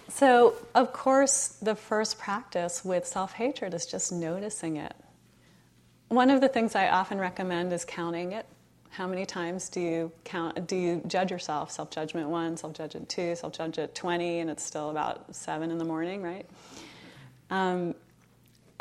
So, 0.08 0.54
of 0.74 0.94
course, 0.94 1.50
the 1.62 1.76
first 1.76 2.18
practice 2.18 2.86
with 2.86 3.06
self 3.06 3.34
hatred 3.34 3.74
is 3.74 3.86
just 3.86 4.14
noticing 4.14 4.78
it. 4.78 4.96
One 6.08 6.30
of 6.30 6.40
the 6.40 6.48
things 6.48 6.76
I 6.76 6.88
often 6.88 7.18
recommend 7.18 7.74
is 7.74 7.84
counting 7.84 8.32
it 8.32 8.46
how 8.92 9.08
many 9.08 9.26
times 9.26 9.70
do 9.70 9.80
you 9.80 10.12
count? 10.24 10.68
Do 10.68 10.76
you 10.76 11.02
judge 11.08 11.32
yourself? 11.32 11.72
Self 11.72 11.92
judgment 11.92 12.30
one, 12.30 12.58
self 12.58 12.74
judgment 12.74 13.10
two, 13.10 13.36
self 13.36 13.54
judgment 13.54 13.96
twenty, 13.96 14.40
and 14.40 14.50
it's 14.50 14.64
still 14.64 14.90
about 14.90 15.36
seven 15.36 15.72
in 15.72 15.78
the 15.78 15.86
morning, 15.86 16.22
right? 16.22 16.46
Um, 17.50 17.96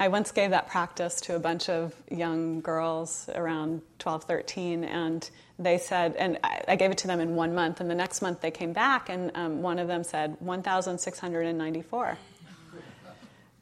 I 0.01 0.09
once 0.09 0.31
gave 0.31 0.51
that 0.51 0.69
practice 0.69 1.21
to 1.23 1.35
a 1.35 1.41
bunch 1.41 1.69
of 1.69 1.93
young 2.09 2.61
girls 2.61 3.29
around 3.35 3.83
12, 3.99 4.25
13, 4.25 4.85
and 4.85 5.29
they 5.59 5.77
said, 5.77 6.15
and 6.15 6.39
I, 6.45 6.77
gave 6.77 6.93
it 6.93 6.99
to 6.99 7.09
them 7.09 7.19
in 7.19 7.35
one 7.35 7.53
month, 7.53 7.81
and 7.81 7.91
the 7.91 7.97
next 7.97 8.23
month 8.23 8.41
they 8.41 8.53
came 8.53 8.73
back, 8.73 9.09
and 9.09 9.33
um, 9.35 9.61
one 9.61 9.81
of 9.81 9.89
them 9.89 10.05
said 10.05 10.37
1,694. 10.39 12.19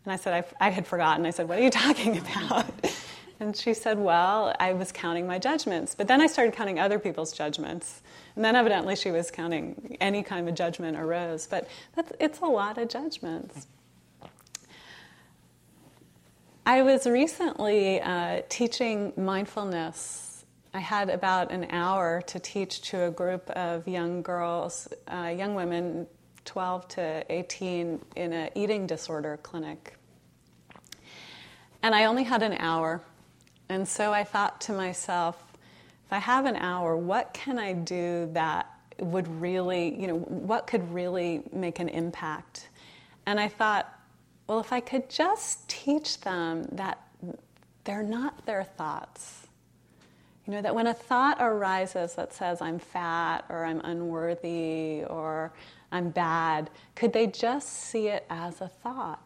And 0.05 0.13
I 0.13 0.17
said, 0.17 0.45
I, 0.61 0.67
I, 0.67 0.71
had 0.71 0.87
forgotten. 0.87 1.25
I 1.25 1.31
said, 1.31 1.49
What 1.49 1.59
are 1.59 1.63
you 1.63 1.71
talking 1.87 2.19
about? 2.19 2.67
And 3.39 3.55
she 3.57 3.75
said, 3.75 3.99
Well, 3.99 4.55
I 4.59 4.73
was 4.73 4.93
counting 4.93 5.27
my 5.27 5.39
judgments. 5.39 5.95
But 5.95 6.09
then 6.09 6.21
I 6.21 6.27
started 6.27 6.55
counting 6.55 6.79
other 6.79 6.99
people's 6.99 7.33
judgments. 7.33 8.03
And 8.35 8.45
then 8.45 8.57
evidently 8.57 8.97
she 8.97 9.11
was 9.11 9.31
counting 9.31 9.97
any 10.01 10.23
kind 10.23 10.49
of 10.49 10.55
judgment 10.55 10.97
arose. 10.97 11.47
But 11.47 11.69
it's 12.19 12.41
a 12.41 12.47
lot 12.47 12.79
of 12.79 12.89
judgments. 12.89 13.67
I 16.65 16.83
was 16.83 17.07
recently 17.07 18.01
uh, 18.01 18.43
teaching 18.49 19.13
mindfulness. 19.17 20.45
I 20.75 20.81
had 20.81 21.11
about 21.11 21.53
an 21.53 21.69
hour 21.71 22.23
to 22.27 22.41
teach 22.41 22.81
to 22.91 23.05
a 23.05 23.11
group 23.11 23.49
of 23.51 23.87
young 23.87 24.21
girls, 24.21 24.89
uh, 25.07 25.33
young 25.37 25.55
women, 25.55 26.07
12 26.45 26.89
to 26.89 27.25
18, 27.29 28.05
in 28.17 28.33
an 28.33 28.51
eating 28.55 28.87
disorder 28.87 29.39
clinic. 29.43 29.97
And 31.83 31.95
I 31.95 32.07
only 32.07 32.25
had 32.25 32.43
an 32.43 32.55
hour. 32.55 33.01
And 33.69 33.87
so 33.87 34.13
I 34.13 34.25
thought 34.25 34.61
to 34.63 34.73
myself, 34.73 35.43
if 36.07 36.13
I 36.13 36.19
have 36.19 36.47
an 36.47 36.57
hour, 36.57 36.97
what 36.97 37.35
can 37.35 37.59
I 37.59 37.73
do 37.73 38.29
that 38.33 38.71
would 38.99 39.29
really, 39.41 40.01
you 40.01 40.07
know, 40.07 40.19
what 40.19 40.67
could 40.67 40.93
really 40.93 41.43
make 41.53 41.81
an 41.81 41.89
impact? 41.89 42.69
And 43.27 43.41
I 43.41 43.49
thought, 43.49 43.93
well, 44.47 44.61
if 44.61 44.73
I 44.73 44.81
could 44.81 45.11
just 45.11 45.69
teach 45.69 46.21
them 46.21 46.69
that 46.73 47.01
they're 47.87 48.03
not 48.03 48.45
their 48.47 48.65
thoughts. 48.65 49.47
You 50.47 50.53
know, 50.53 50.63
that 50.63 50.75
when 50.75 50.87
a 50.87 50.95
thought 50.95 51.39
arises 51.41 52.15
that 52.15 52.33
says, 52.33 52.61
I'm 52.61 52.79
fat 52.79 53.45
or 53.49 53.65
I'm 53.65 53.81
unworthy 53.81 55.05
or 55.09 55.53
I'm 55.91 56.11
bad, 56.11 56.71
could 56.95 57.13
they 57.13 57.27
just 57.27 57.69
see 57.69 58.09
it 58.09 58.27
as 58.29 58.61
a 58.61 58.69
thought? 58.69 59.23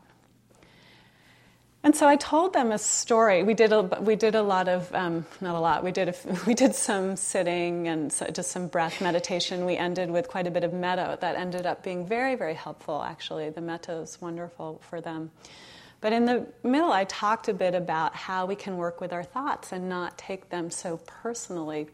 And 1.82 1.96
so 1.96 2.06
I 2.06 2.16
told 2.16 2.52
them 2.52 2.72
a 2.72 2.78
story. 2.78 3.42
We 3.42 3.54
did 3.54 3.72
a, 3.72 3.82
we 3.82 4.14
did 4.14 4.34
a 4.34 4.42
lot 4.42 4.68
of, 4.68 4.94
um, 4.94 5.24
not 5.40 5.54
a 5.54 5.60
lot, 5.60 5.82
we 5.82 5.92
did, 5.92 6.08
a, 6.08 6.14
we 6.46 6.54
did 6.54 6.74
some 6.74 7.16
sitting 7.16 7.88
and 7.88 8.12
so 8.12 8.26
just 8.26 8.50
some 8.50 8.66
breath 8.66 9.00
meditation. 9.00 9.64
We 9.64 9.76
ended 9.76 10.10
with 10.10 10.28
quite 10.28 10.46
a 10.46 10.50
bit 10.50 10.62
of 10.62 10.74
metta 10.74 11.16
that 11.20 11.36
ended 11.36 11.64
up 11.64 11.82
being 11.82 12.06
very, 12.06 12.34
very 12.34 12.54
helpful, 12.54 13.02
actually. 13.02 13.48
The 13.48 13.62
metta 13.62 13.92
is 13.92 14.20
wonderful 14.20 14.82
for 14.90 15.00
them. 15.00 15.30
But 16.02 16.12
in 16.12 16.26
the 16.26 16.46
middle, 16.62 16.92
I 16.92 17.04
talked 17.04 17.48
a 17.48 17.54
bit 17.54 17.74
about 17.74 18.14
how 18.14 18.46
we 18.46 18.56
can 18.56 18.76
work 18.76 19.00
with 19.00 19.12
our 19.12 19.22
thoughts 19.22 19.72
and 19.72 19.88
not 19.88 20.16
take 20.18 20.48
them 20.50 20.70
so 20.70 20.98
personally. 21.06 21.88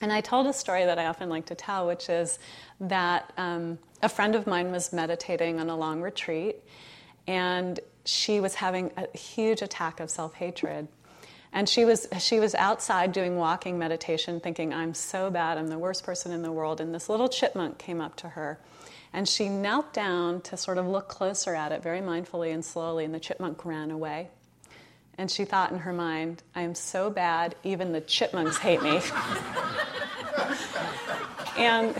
And 0.00 0.12
I 0.12 0.20
told 0.20 0.46
a 0.46 0.52
story 0.52 0.84
that 0.84 0.98
I 0.98 1.06
often 1.06 1.28
like 1.30 1.46
to 1.46 1.54
tell, 1.54 1.86
which 1.86 2.08
is 2.10 2.38
that 2.80 3.32
um, 3.36 3.78
a 4.02 4.08
friend 4.08 4.34
of 4.34 4.46
mine 4.46 4.70
was 4.70 4.92
meditating 4.92 5.60
on 5.60 5.70
a 5.70 5.76
long 5.76 6.02
retreat, 6.02 6.56
and 7.26 7.80
she 8.04 8.40
was 8.40 8.54
having 8.54 8.90
a 8.96 9.16
huge 9.16 9.62
attack 9.62 10.00
of 10.00 10.10
self 10.10 10.34
hatred. 10.34 10.88
And 11.52 11.68
she 11.68 11.84
was, 11.84 12.08
she 12.18 12.40
was 12.40 12.56
outside 12.56 13.12
doing 13.12 13.36
walking 13.36 13.78
meditation, 13.78 14.40
thinking, 14.40 14.74
I'm 14.74 14.92
so 14.92 15.30
bad, 15.30 15.56
I'm 15.56 15.68
the 15.68 15.78
worst 15.78 16.04
person 16.04 16.32
in 16.32 16.42
the 16.42 16.50
world. 16.50 16.80
And 16.80 16.92
this 16.92 17.08
little 17.08 17.28
chipmunk 17.28 17.78
came 17.78 18.00
up 18.00 18.16
to 18.16 18.30
her. 18.30 18.58
And 19.12 19.28
she 19.28 19.48
knelt 19.48 19.92
down 19.92 20.40
to 20.42 20.56
sort 20.56 20.78
of 20.78 20.88
look 20.88 21.08
closer 21.08 21.54
at 21.54 21.70
it 21.70 21.80
very 21.80 22.00
mindfully 22.00 22.52
and 22.52 22.64
slowly, 22.64 23.04
and 23.04 23.14
the 23.14 23.20
chipmunk 23.20 23.64
ran 23.64 23.92
away. 23.92 24.30
And 25.16 25.30
she 25.30 25.44
thought 25.44 25.70
in 25.70 25.78
her 25.78 25.92
mind, 25.92 26.42
I 26.56 26.62
am 26.62 26.74
so 26.74 27.08
bad, 27.08 27.54
even 27.62 27.92
the 27.92 28.00
chipmunks 28.00 28.58
hate 28.58 28.82
me. 28.82 29.00
and 31.56 31.94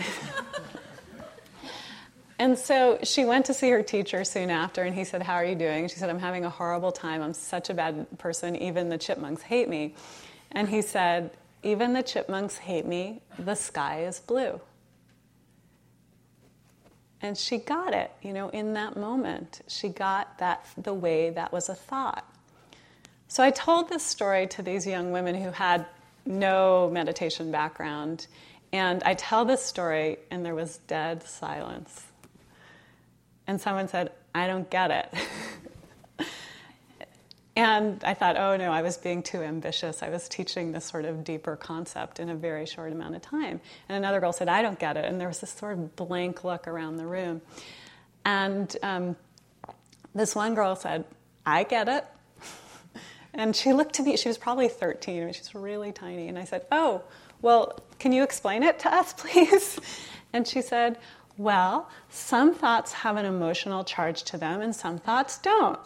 and 2.37 2.57
so 2.59 2.99
she 3.03 3.23
went 3.23 3.45
to 3.45 3.53
see 3.53 3.69
her 3.69 3.81
teacher 3.81 4.25
soon 4.25 4.49
after, 4.49 4.83
and 4.83 4.93
he 4.93 5.05
said, 5.05 5.21
How 5.21 5.35
are 5.35 5.45
you 5.45 5.55
doing? 5.55 5.87
She 5.87 5.95
said, 5.95 6.09
I'm 6.09 6.19
having 6.19 6.43
a 6.43 6.49
horrible 6.49 6.91
time. 6.91 7.21
I'm 7.21 7.33
such 7.33 7.69
a 7.69 7.73
bad 7.73 8.17
person. 8.17 8.55
Even 8.57 8.89
the 8.89 8.97
chipmunks 8.97 9.41
hate 9.41 9.69
me. 9.69 9.95
And 10.51 10.67
he 10.67 10.81
said, 10.81 11.31
Even 11.63 11.93
the 11.93 12.03
chipmunks 12.03 12.57
hate 12.57 12.85
me. 12.85 13.21
The 13.39 13.55
sky 13.55 14.03
is 14.03 14.19
blue. 14.19 14.59
And 17.21 17.37
she 17.37 17.57
got 17.57 17.93
it, 17.93 18.11
you 18.21 18.33
know, 18.33 18.49
in 18.49 18.73
that 18.73 18.97
moment. 18.97 19.61
She 19.67 19.87
got 19.87 20.37
that 20.39 20.65
the 20.77 20.93
way 20.93 21.29
that 21.29 21.53
was 21.53 21.69
a 21.69 21.75
thought. 21.75 22.29
So 23.29 23.43
I 23.43 23.51
told 23.51 23.89
this 23.89 24.03
story 24.03 24.45
to 24.47 24.61
these 24.61 24.85
young 24.85 25.11
women 25.11 25.35
who 25.35 25.51
had 25.51 25.85
no 26.25 26.89
meditation 26.91 27.49
background. 27.49 28.27
And 28.73 29.01
I 29.03 29.13
tell 29.13 29.45
this 29.45 29.63
story, 29.63 30.17
and 30.29 30.45
there 30.45 30.53
was 30.53 30.79
dead 30.87 31.23
silence 31.23 32.03
and 33.47 33.59
someone 33.59 33.87
said, 33.87 34.11
I 34.33 34.47
don't 34.47 34.69
get 34.69 34.91
it. 34.91 35.13
and 37.55 38.03
I 38.03 38.13
thought, 38.13 38.37
oh 38.37 38.57
no, 38.57 38.71
I 38.71 38.81
was 38.81 38.97
being 38.97 39.23
too 39.23 39.41
ambitious. 39.41 40.03
I 40.03 40.09
was 40.09 40.27
teaching 40.27 40.71
this 40.71 40.85
sort 40.85 41.05
of 41.05 41.23
deeper 41.23 41.55
concept 41.55 42.19
in 42.19 42.29
a 42.29 42.35
very 42.35 42.65
short 42.65 42.91
amount 42.91 43.15
of 43.15 43.21
time. 43.21 43.61
And 43.87 43.97
another 43.97 44.19
girl 44.19 44.33
said, 44.33 44.49
I 44.49 44.61
don't 44.61 44.79
get 44.79 44.97
it. 44.97 45.05
And 45.05 45.19
there 45.21 45.27
was 45.27 45.39
this 45.39 45.51
sort 45.51 45.73
of 45.73 45.95
blank 45.95 46.43
look 46.43 46.67
around 46.67 46.97
the 46.97 47.05
room. 47.05 47.41
And 48.25 48.75
um, 48.81 49.15
this 50.13 50.35
one 50.35 50.55
girl 50.55 50.75
said, 50.75 51.05
I 51.45 51.63
get 51.63 51.87
it. 51.87 52.05
and 53.33 53.55
she 53.55 53.73
looked 53.73 53.95
to 53.95 54.03
me, 54.03 54.17
she 54.17 54.27
was 54.27 54.37
probably 54.37 54.67
13, 54.67 55.21
I 55.21 55.25
mean, 55.25 55.33
she's 55.33 55.53
really 55.53 55.91
tiny. 55.91 56.27
And 56.27 56.37
I 56.37 56.43
said, 56.43 56.65
Oh, 56.71 57.03
well, 57.41 57.79
can 57.99 58.11
you 58.11 58.23
explain 58.23 58.63
it 58.63 58.79
to 58.79 58.93
us, 58.93 59.13
please? 59.17 59.79
And 60.33 60.47
she 60.47 60.61
said, 60.61 60.97
well, 61.37 61.89
some 62.09 62.53
thoughts 62.53 62.93
have 62.93 63.17
an 63.17 63.25
emotional 63.25 63.83
charge 63.83 64.23
to 64.23 64.37
them 64.37 64.61
and 64.61 64.75
some 64.75 64.99
thoughts 64.99 65.37
don't. 65.39 65.79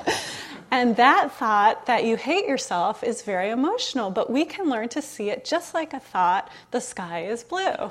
and 0.70 0.96
that 0.96 1.32
thought 1.32 1.86
that 1.86 2.04
you 2.04 2.16
hate 2.16 2.46
yourself 2.46 3.02
is 3.02 3.22
very 3.22 3.50
emotional, 3.50 4.10
but 4.10 4.30
we 4.30 4.44
can 4.44 4.68
learn 4.68 4.88
to 4.90 5.00
see 5.00 5.30
it 5.30 5.44
just 5.44 5.72
like 5.72 5.94
a 5.94 6.00
thought 6.00 6.50
the 6.70 6.80
sky 6.80 7.24
is 7.24 7.44
blue. 7.44 7.62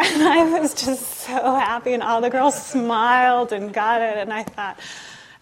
And 0.00 0.22
I 0.22 0.44
was 0.44 0.74
just 0.74 1.02
so 1.02 1.56
happy, 1.56 1.92
and 1.92 2.04
all 2.04 2.20
the 2.20 2.30
girls 2.30 2.54
smiled 2.54 3.52
and 3.52 3.74
got 3.74 4.00
it. 4.00 4.16
And 4.16 4.32
I 4.32 4.44
thought, 4.44 4.78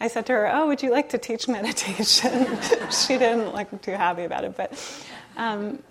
I 0.01 0.09
said 0.09 0.25
to 0.27 0.33
her, 0.33 0.51
Oh, 0.51 0.67
would 0.69 0.83
you 0.83 0.91
like 0.91 1.11
to 1.11 1.19
teach 1.19 1.47
meditation? 1.47 2.47
she 2.91 3.19
didn't 3.19 3.55
look 3.55 3.83
too 3.83 3.93
happy 3.93 4.25
about 4.25 4.45
it, 4.45 4.57
but. 4.57 4.73
Um, 5.37 5.83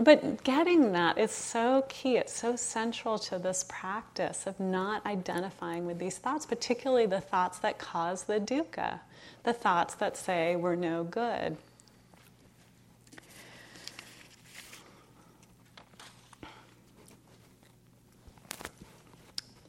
but 0.00 0.42
getting 0.44 0.92
that 0.92 1.18
is 1.18 1.30
so 1.30 1.84
key. 1.90 2.16
It's 2.16 2.32
so 2.32 2.56
central 2.56 3.18
to 3.18 3.38
this 3.38 3.66
practice 3.68 4.46
of 4.46 4.58
not 4.58 5.04
identifying 5.04 5.84
with 5.84 5.98
these 5.98 6.16
thoughts, 6.16 6.46
particularly 6.46 7.04
the 7.04 7.20
thoughts 7.20 7.58
that 7.58 7.78
cause 7.78 8.24
the 8.24 8.40
dukkha, 8.40 9.00
the 9.44 9.52
thoughts 9.52 9.94
that 9.96 10.16
say 10.16 10.56
we're 10.56 10.74
no 10.74 11.04
good. 11.04 11.58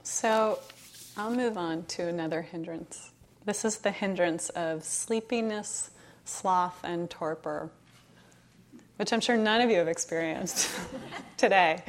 So 0.04 0.60
I'll 1.18 1.36
move 1.36 1.58
on 1.58 1.84
to 1.86 2.08
another 2.08 2.42
hindrance. 2.42 3.12
This 3.44 3.66
is 3.66 3.80
the 3.80 3.92
hindrance 3.92 4.50
of 4.50 4.86
sleepiness, 4.86 5.92
sloth, 6.24 6.80
and 6.84 7.10
torpor 7.10 7.70
which 9.02 9.12
I'm 9.12 9.20
sure 9.20 9.36
none 9.36 9.62
of 9.62 9.72
you 9.72 9.78
have 9.78 9.88
experienced 9.88 10.70
today, 11.38 11.84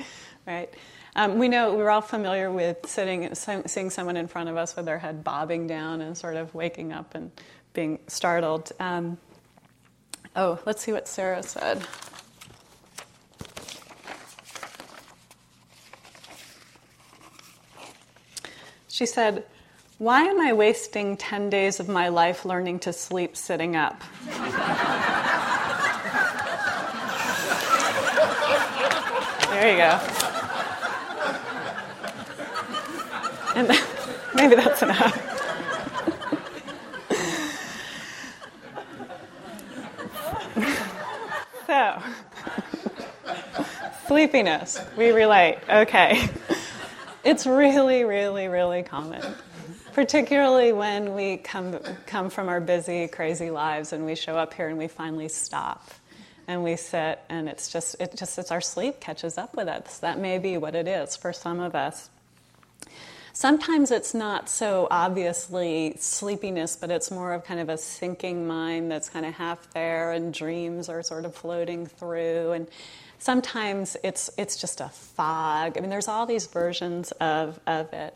right? 0.47 0.73
Um, 1.15 1.39
we 1.39 1.47
know 1.47 1.75
we're 1.75 1.91
all 1.91 2.01
familiar 2.01 2.51
with 2.51 2.87
sitting, 2.87 3.35
seeing 3.35 3.91
someone 3.91 4.17
in 4.17 4.29
front 4.29 4.49
of 4.49 4.57
us 4.57 4.75
with 4.75 4.87
their 4.87 4.99
head 4.99 5.23
bobbing 5.23 5.67
down 5.67 6.01
and 6.01 6.17
sort 6.17 6.37
of 6.37 6.55
waking 6.55 6.91
up 6.91 7.15
and 7.15 7.31
being 7.75 7.99
startled. 8.07 8.73
Um, 8.81 9.19
oh, 10.37 10.59
let's 10.65 10.81
see 10.81 10.93
what 10.93 11.07
Sarah 11.07 11.43
said. 11.43 11.87
She 18.89 19.05
said, 19.05 19.45
Why 19.99 20.23
am 20.23 20.41
I 20.41 20.55
wasting 20.55 21.19
10 21.19 21.51
days 21.51 21.79
of 21.79 21.91
my 21.91 22.09
life 22.09 22.47
learning 22.47 22.79
to 22.79 22.93
sleep 22.95 23.37
sitting 23.37 23.77
up? 23.77 24.03
There 29.63 29.71
you 29.71 29.77
go. 29.77 29.95
And 33.55 33.69
maybe 34.35 34.57
that's 34.57 34.83
enough. 34.83 35.15
so, 41.69 42.03
sleepiness, 44.09 44.81
we 44.97 45.13
relate. 45.13 45.59
Okay. 45.69 46.29
It's 47.23 47.47
really, 47.47 48.03
really, 48.03 48.49
really 48.49 48.83
common 48.83 49.23
particularly 49.93 50.73
when 50.73 51.15
we 51.15 51.37
come, 51.37 51.79
come 52.07 52.31
from 52.31 52.49
our 52.49 52.61
busy, 52.61 53.07
crazy 53.07 53.51
lives 53.51 53.93
and 53.93 54.07
we 54.07 54.15
show 54.15 54.39
up 54.39 54.55
here 54.55 54.69
and 54.69 54.79
we 54.79 54.89
finally 54.89 55.29
stop 55.29 55.91
and 56.53 56.63
we 56.63 56.77
sit 56.77 57.19
and 57.29 57.49
it's 57.49 57.73
just 57.73 57.97
it 58.01 58.15
just 58.17 58.39
it's 58.39 58.51
our 58.51 58.61
sleep 58.61 59.01
catches 59.01 59.39
up 59.39 59.55
with 59.57 59.69
us 59.69 59.99
that 59.99 60.19
may 60.19 60.39
be 60.39 60.57
what 60.57 60.75
it 60.75 60.87
is 60.87 61.17
for 61.17 61.33
some 61.33 61.61
of 61.61 61.75
us 61.75 62.11
Sometimes 63.35 63.91
it's 63.91 64.13
not 64.13 64.51
so 64.51 64.87
obviously 64.91 65.95
sleepiness, 65.99 66.77
but 66.77 66.91
it's 66.91 67.11
more 67.11 67.33
of 67.33 67.45
kind 67.45 67.61
of 67.61 67.71
a 67.71 67.79
sinking 67.79 68.47
mind 68.47 68.91
that's 68.91 69.09
kind 69.09 69.25
of 69.25 69.33
half 69.33 69.73
there, 69.73 70.13
and 70.13 70.35
dreams 70.35 70.91
are 70.91 71.03
sort 71.03 71.25
of 71.25 71.35
floating 71.35 71.87
through. 71.87 72.53
And 72.53 72.69
sometimes 73.19 73.97
it's, 74.05 74.29
it's 74.37 74.57
just 74.57 74.83
a 74.83 74.91
fog. 74.91 75.79
I 75.79 75.81
mean, 75.81 75.89
there's 75.89 76.09
all 76.09 76.27
these 76.27 76.47
versions 76.47 77.11
of, 77.13 77.59
of 77.67 77.91
it. 77.95 78.15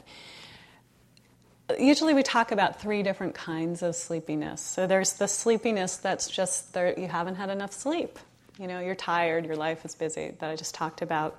Usually, 1.78 2.14
we 2.14 2.22
talk 2.22 2.52
about 2.52 2.80
three 2.80 3.02
different 3.02 3.34
kinds 3.34 3.82
of 3.82 3.96
sleepiness. 3.96 4.60
So, 4.60 4.86
there's 4.86 5.14
the 5.14 5.26
sleepiness 5.26 5.96
that's 5.96 6.28
just 6.28 6.72
there, 6.74 6.98
you 6.98 7.08
haven't 7.08 7.36
had 7.36 7.50
enough 7.50 7.72
sleep. 7.72 8.18
You 8.58 8.68
know, 8.68 8.80
you're 8.80 8.94
tired, 8.94 9.44
your 9.44 9.56
life 9.56 9.84
is 9.84 9.94
busy, 9.94 10.32
that 10.38 10.48
I 10.48 10.56
just 10.56 10.74
talked 10.74 11.02
about. 11.02 11.36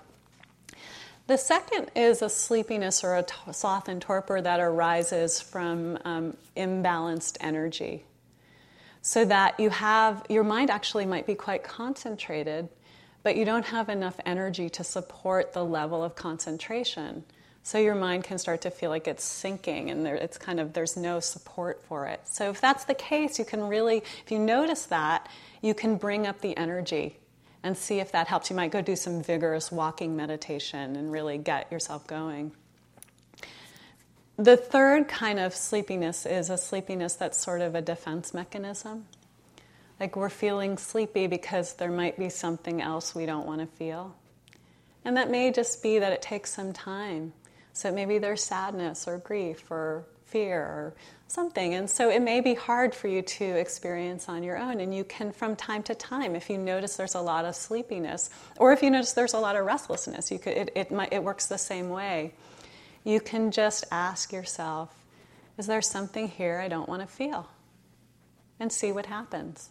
The 1.28 1.38
second 1.38 1.92
is 1.96 2.22
a 2.22 2.30
sleepiness 2.30 3.04
or 3.04 3.16
a 3.16 3.24
t- 3.24 3.34
sloth 3.52 3.90
and 3.90 4.02
torpor 4.02 4.42
that 4.42 4.60
arises 4.62 5.42
from 5.42 5.98
um, 6.06 6.38
imbalanced 6.56 7.38
energy. 7.42 8.06
So 9.02 9.26
that 9.26 9.60
you 9.60 9.70
have, 9.70 10.26
your 10.30 10.44
mind 10.44 10.70
actually 10.70 11.06
might 11.06 11.26
be 11.26 11.36
quite 11.36 11.64
concentrated, 11.64 12.70
but 13.24 13.36
you 13.36 13.44
don't 13.44 13.66
have 13.66 13.90
enough 13.90 14.20
energy 14.26 14.70
to 14.72 14.84
support 14.84 15.54
the 15.54 15.66
level 15.66 16.04
of 16.04 16.16
concentration. 16.16 17.26
So 17.68 17.80
your 17.80 17.96
mind 17.96 18.24
can 18.24 18.38
start 18.38 18.62
to 18.62 18.72
feel 18.72 18.90
like 18.90 19.10
it's 19.10 19.26
sinking 19.26 19.90
and 19.90 20.06
there, 20.06 20.16
it's 20.16 20.38
kind 20.38 20.62
of, 20.62 20.72
there's 20.72 20.96
no 20.96 21.20
support 21.20 21.84
for 21.84 22.08
it. 22.08 22.22
So 22.24 22.50
if 22.50 22.62
that's 22.62 22.86
the 22.86 22.94
case, 22.94 23.38
you 23.38 23.44
can 23.44 23.62
really, 23.62 23.98
if 23.98 24.32
you 24.32 24.40
notice 24.40 24.86
that, 24.86 25.28
you 25.62 25.74
can 25.74 25.98
bring 25.98 26.26
up 26.26 26.40
the 26.40 26.56
energy 26.56 27.18
and 27.64 27.78
see 27.78 28.00
if 28.00 28.14
that 28.14 28.30
helps. 28.30 28.50
You 28.50 28.56
might 28.56 28.72
go 28.72 28.82
do 28.82 28.96
some 28.96 29.22
vigorous 29.22 29.70
walking 29.70 30.16
meditation 30.16 30.96
and 30.96 31.12
really 31.12 31.38
get 31.38 31.70
yourself 31.70 32.08
going. 32.08 32.54
The 34.38 34.56
third 34.56 35.10
kind 35.10 35.38
of 35.38 35.54
sleepiness 35.54 36.26
is 36.26 36.50
a 36.50 36.58
sleepiness 36.58 37.16
that's 37.16 37.38
sort 37.38 37.60
of 37.60 37.76
a 37.76 37.82
defense 37.82 38.34
mechanism. 38.34 39.08
Like 40.00 40.16
we're 40.16 40.30
feeling 40.30 40.78
sleepy 40.78 41.28
because 41.28 41.74
there 41.74 41.92
might 41.92 42.18
be 42.18 42.30
something 42.30 42.82
else 42.82 43.14
we 43.14 43.26
don't 43.26 43.46
want 43.46 43.60
to 43.60 43.68
feel. 43.68 44.16
And 45.04 45.18
that 45.18 45.30
may 45.30 45.52
just 45.52 45.84
be 45.84 46.00
that 46.00 46.14
it 46.14 46.22
takes 46.22 46.54
some 46.54 46.72
time. 46.72 47.34
So 47.78 47.92
maybe 47.92 48.18
there's 48.18 48.44
sadness 48.44 49.08
or 49.08 49.20
grief 49.20 49.70
or 49.70 50.04
fear 50.26 50.60
or 50.60 50.96
something. 51.28 51.76
And 51.76 51.88
so 51.88 52.10
it 52.10 52.24
may 52.24 52.42
be 52.42 52.56
hard 52.56 52.96
for 52.96 53.08
you 53.08 53.22
to 53.22 53.46
experience 53.46 54.28
on 54.28 54.42
your 54.42 54.58
own. 54.58 54.80
And 54.80 54.96
you 54.96 55.04
can, 55.04 55.32
from 55.32 55.56
time 55.56 55.84
to 55.84 55.94
time, 55.94 56.36
if 56.36 56.50
you 56.50 56.58
notice 56.58 56.96
there's 56.96 57.14
a 57.14 57.22
lot 57.22 57.46
of 57.46 57.56
sleepiness, 57.56 58.32
or 58.58 58.74
if 58.74 58.82
you 58.82 58.90
notice 58.90 59.14
there's 59.14 59.36
a 59.36 59.40
lot 59.40 59.56
of 59.56 59.64
restlessness, 59.64 60.32
you 60.32 60.40
could, 60.40 60.54
it, 60.54 60.72
it, 60.76 60.92
might, 60.92 61.14
it 61.14 61.24
works 61.24 61.46
the 61.46 61.60
same 61.60 61.90
way. 61.90 62.34
You 63.04 63.20
can 63.20 63.52
just 63.52 63.86
ask 63.92 64.34
yourself, 64.34 64.92
is 65.60 65.68
there 65.68 65.84
something 65.84 66.28
here 66.28 66.60
I 66.60 66.70
don't 66.70 66.90
want 66.90 67.04
to 67.04 67.08
feel? 67.08 67.48
And 68.60 68.72
see 68.72 68.92
what 68.92 69.06
happens. 69.06 69.70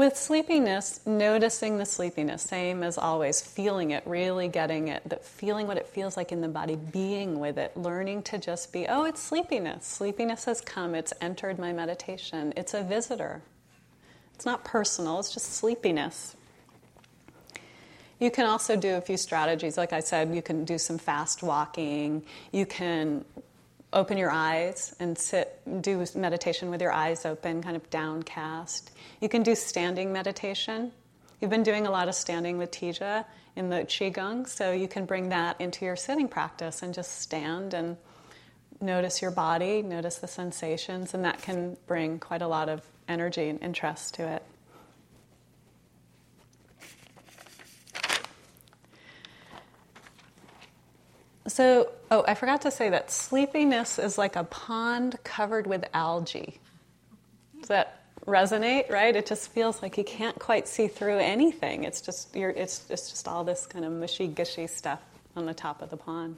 With 0.00 0.16
sleepiness, 0.16 1.00
noticing 1.04 1.76
the 1.76 1.84
sleepiness, 1.84 2.40
same 2.40 2.82
as 2.82 2.96
always, 2.96 3.42
feeling 3.42 3.90
it, 3.90 4.02
really 4.06 4.48
getting 4.48 4.88
it, 4.88 5.06
that 5.06 5.22
feeling 5.22 5.66
what 5.66 5.76
it 5.76 5.86
feels 5.86 6.16
like 6.16 6.32
in 6.32 6.40
the 6.40 6.48
body, 6.48 6.74
being 6.74 7.38
with 7.38 7.58
it, 7.58 7.76
learning 7.76 8.22
to 8.22 8.38
just 8.38 8.72
be, 8.72 8.86
oh, 8.88 9.04
it's 9.04 9.22
sleepiness. 9.22 9.84
Sleepiness 9.84 10.46
has 10.46 10.62
come, 10.62 10.94
it's 10.94 11.12
entered 11.20 11.58
my 11.58 11.74
meditation, 11.74 12.54
it's 12.56 12.72
a 12.72 12.82
visitor. 12.82 13.42
It's 14.34 14.46
not 14.46 14.64
personal, 14.64 15.20
it's 15.20 15.34
just 15.34 15.52
sleepiness. 15.52 16.34
You 18.18 18.30
can 18.30 18.46
also 18.46 18.76
do 18.76 18.94
a 18.94 19.02
few 19.02 19.18
strategies. 19.18 19.76
Like 19.76 19.92
I 19.92 20.00
said, 20.00 20.34
you 20.34 20.40
can 20.40 20.64
do 20.64 20.78
some 20.78 20.96
fast 20.96 21.42
walking. 21.42 22.22
You 22.52 22.64
can 22.64 23.26
open 23.92 24.16
your 24.16 24.30
eyes 24.30 24.94
and 25.00 25.18
sit, 25.18 25.60
do 25.82 26.04
meditation 26.14 26.70
with 26.70 26.80
your 26.80 26.92
eyes 26.92 27.26
open, 27.26 27.62
kind 27.62 27.76
of 27.76 27.88
downcast. 27.90 28.92
You 29.20 29.28
can 29.28 29.42
do 29.42 29.54
standing 29.54 30.12
meditation. 30.12 30.92
You've 31.40 31.50
been 31.50 31.62
doing 31.62 31.86
a 31.86 31.90
lot 31.90 32.08
of 32.08 32.14
standing 32.14 32.58
with 32.58 32.70
Tija 32.70 33.24
in 33.56 33.68
the 33.68 33.78
Qigong, 33.78 34.46
so 34.46 34.72
you 34.72 34.86
can 34.86 35.06
bring 35.06 35.30
that 35.30 35.60
into 35.60 35.84
your 35.84 35.96
sitting 35.96 36.28
practice 36.28 36.82
and 36.82 36.94
just 36.94 37.20
stand 37.20 37.74
and 37.74 37.96
notice 38.80 39.20
your 39.20 39.30
body, 39.30 39.82
notice 39.82 40.18
the 40.18 40.28
sensations, 40.28 41.14
and 41.14 41.24
that 41.24 41.42
can 41.42 41.76
bring 41.86 42.18
quite 42.18 42.42
a 42.42 42.48
lot 42.48 42.68
of 42.68 42.82
energy 43.08 43.48
and 43.48 43.62
interest 43.62 44.14
to 44.14 44.26
it. 44.26 44.42
So, 51.50 51.90
oh, 52.12 52.24
I 52.28 52.34
forgot 52.34 52.62
to 52.62 52.70
say 52.70 52.90
that 52.90 53.10
sleepiness 53.10 53.98
is 53.98 54.16
like 54.16 54.36
a 54.36 54.44
pond 54.44 55.18
covered 55.24 55.66
with 55.66 55.84
algae. 55.92 56.60
Does 57.58 57.68
that 57.68 58.04
resonate? 58.24 58.88
Right? 58.88 59.16
It 59.16 59.26
just 59.26 59.50
feels 59.50 59.82
like 59.82 59.98
you 59.98 60.04
can't 60.04 60.38
quite 60.38 60.68
see 60.68 60.86
through 60.86 61.18
anything. 61.18 61.82
It's 61.82 62.00
just 62.00 62.36
you're, 62.36 62.50
it's, 62.50 62.84
it's 62.88 63.10
just 63.10 63.26
all 63.26 63.42
this 63.42 63.66
kind 63.66 63.84
of 63.84 63.90
mushy 63.90 64.28
gushy 64.28 64.68
stuff 64.68 65.00
on 65.34 65.46
the 65.46 65.54
top 65.54 65.82
of 65.82 65.90
the 65.90 65.96
pond. 65.96 66.36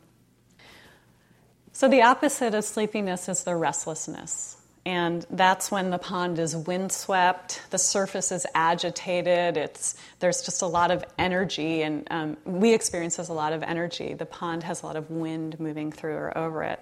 So 1.73 1.89
the 1.89 2.03
opposite 2.03 2.55
of 2.55 2.65
sleepiness 2.65 3.29
is 3.29 3.45
the 3.45 3.55
restlessness. 3.55 4.62
And 4.85 5.25
that's 5.31 5.71
when 5.71 5.91
the 5.91 5.99
pond 5.99 6.41
is 6.41 6.57
windswept, 6.57 7.63
the 7.71 7.79
surface 7.79 8.33
is 8.33 8.45
agitated, 8.53 9.57
it's, 9.57 9.95
there's 10.19 10.43
just 10.43 10.63
a 10.63 10.67
lot 10.67 10.91
of 10.91 11.05
energy, 11.19 11.83
and 11.83 12.09
um, 12.11 12.37
we 12.45 12.75
experience 12.75 13.17
a 13.19 13.33
lot 13.33 13.53
of 13.53 13.63
energy. 13.63 14.15
The 14.15 14.27
pond 14.27 14.65
has 14.65 14.83
a 14.83 14.87
lot 14.87 14.97
of 14.97 15.09
wind 15.09 15.61
moving 15.61 15.93
through 15.93 16.15
or 16.15 16.37
over 16.37 16.65
it. 16.65 16.81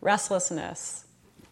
Restlessness. 0.00 1.04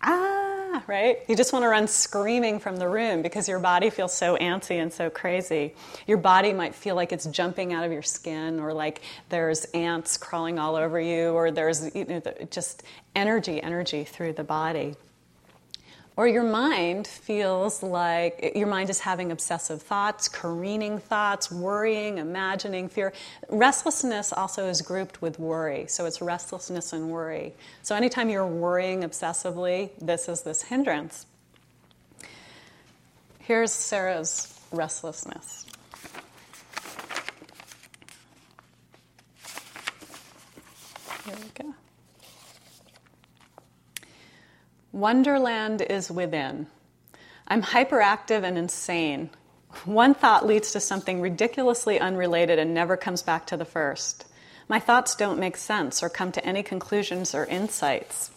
Ah, 0.03 0.83
right? 0.87 1.19
You 1.29 1.37
just 1.37 1.53
want 1.53 1.65
to 1.65 1.69
run 1.69 1.87
screaming 1.87 2.59
from 2.59 2.79
the 2.79 2.89
room 2.89 3.21
because 3.21 3.47
your 3.47 3.59
body 3.59 3.91
feels 3.91 4.15
so 4.15 4.39
antsy 4.39 4.81
and 4.81 4.91
so 4.91 5.11
crazy. 5.11 5.75
Your 6.07 6.17
body 6.17 6.55
might 6.55 6.75
feel 6.75 6.95
like 6.95 7.13
it's 7.13 7.27
jumping 7.27 7.75
out 7.75 7.85
of 7.85 7.93
your 7.93 8.01
skin, 8.03 8.61
or 8.61 8.73
like 8.73 9.03
there's 9.29 9.67
ants 9.67 10.17
crawling 10.17 10.59
all 10.59 10.75
over 10.75 10.99
you, 10.99 11.33
or 11.33 11.51
there's 11.51 11.95
you 11.95 12.07
know, 12.07 12.23
just 12.51 12.83
energy, 13.15 13.63
energy 13.63 14.05
through 14.05 14.33
the 14.33 14.45
body. 14.45 14.95
Or 16.17 16.29
your 16.29 16.43
mind 16.43 17.07
feels 17.07 17.83
like 17.83 18.53
your 18.55 18.67
mind 18.67 18.91
is 18.91 19.01
having 19.01 19.33
obsessive 19.33 19.81
thoughts, 19.81 20.29
careening 20.29 20.99
thoughts, 20.99 21.51
worrying, 21.51 22.19
imagining, 22.19 22.89
fear. 22.89 23.13
Restlessness 23.49 24.33
also 24.33 24.69
is 24.69 24.83
grouped 24.83 25.23
with 25.23 25.39
worry. 25.39 25.87
So 25.87 26.05
it's 26.05 26.21
restlessness 26.21 26.93
and 26.93 27.11
worry. 27.11 27.55
So 27.83 27.95
anytime 27.95 28.29
you're 28.29 28.47
worrying 28.47 29.03
obsessively, 29.03 29.91
this 30.01 30.29
is 30.29 30.43
this 30.43 30.63
hindrance. 30.63 31.27
Here's 33.39 33.73
Sarah's 33.73 34.61
restlessness. 34.71 35.67
Here 41.25 41.35
we 41.35 41.65
go. 41.65 41.75
Wonderland 44.93 45.83
is 45.83 46.11
within. 46.11 46.67
I'm 47.47 47.63
hyperactive 47.63 48.43
and 48.43 48.59
insane. 48.59 49.31
One 49.85 50.15
thought 50.15 50.47
leads 50.47 50.73
to 50.73 50.81
something 50.81 51.21
ridiculously 51.21 52.01
unrelated 52.01 52.59
and 52.59 52.75
never 52.75 52.97
comes 52.97 53.23
back 53.23 53.47
to 53.47 53.57
the 53.57 53.65
first. 53.65 54.25
My 54.69 54.81
thoughts 54.81 55.15
don't 55.15 55.39
make 55.39 55.57
sense 55.57 56.03
or 56.03 56.09
come 56.09 56.33
to 56.33 56.45
any 56.45 56.63
conclusions 56.63 57.35
or 57.35 57.45
insights. 57.45 58.31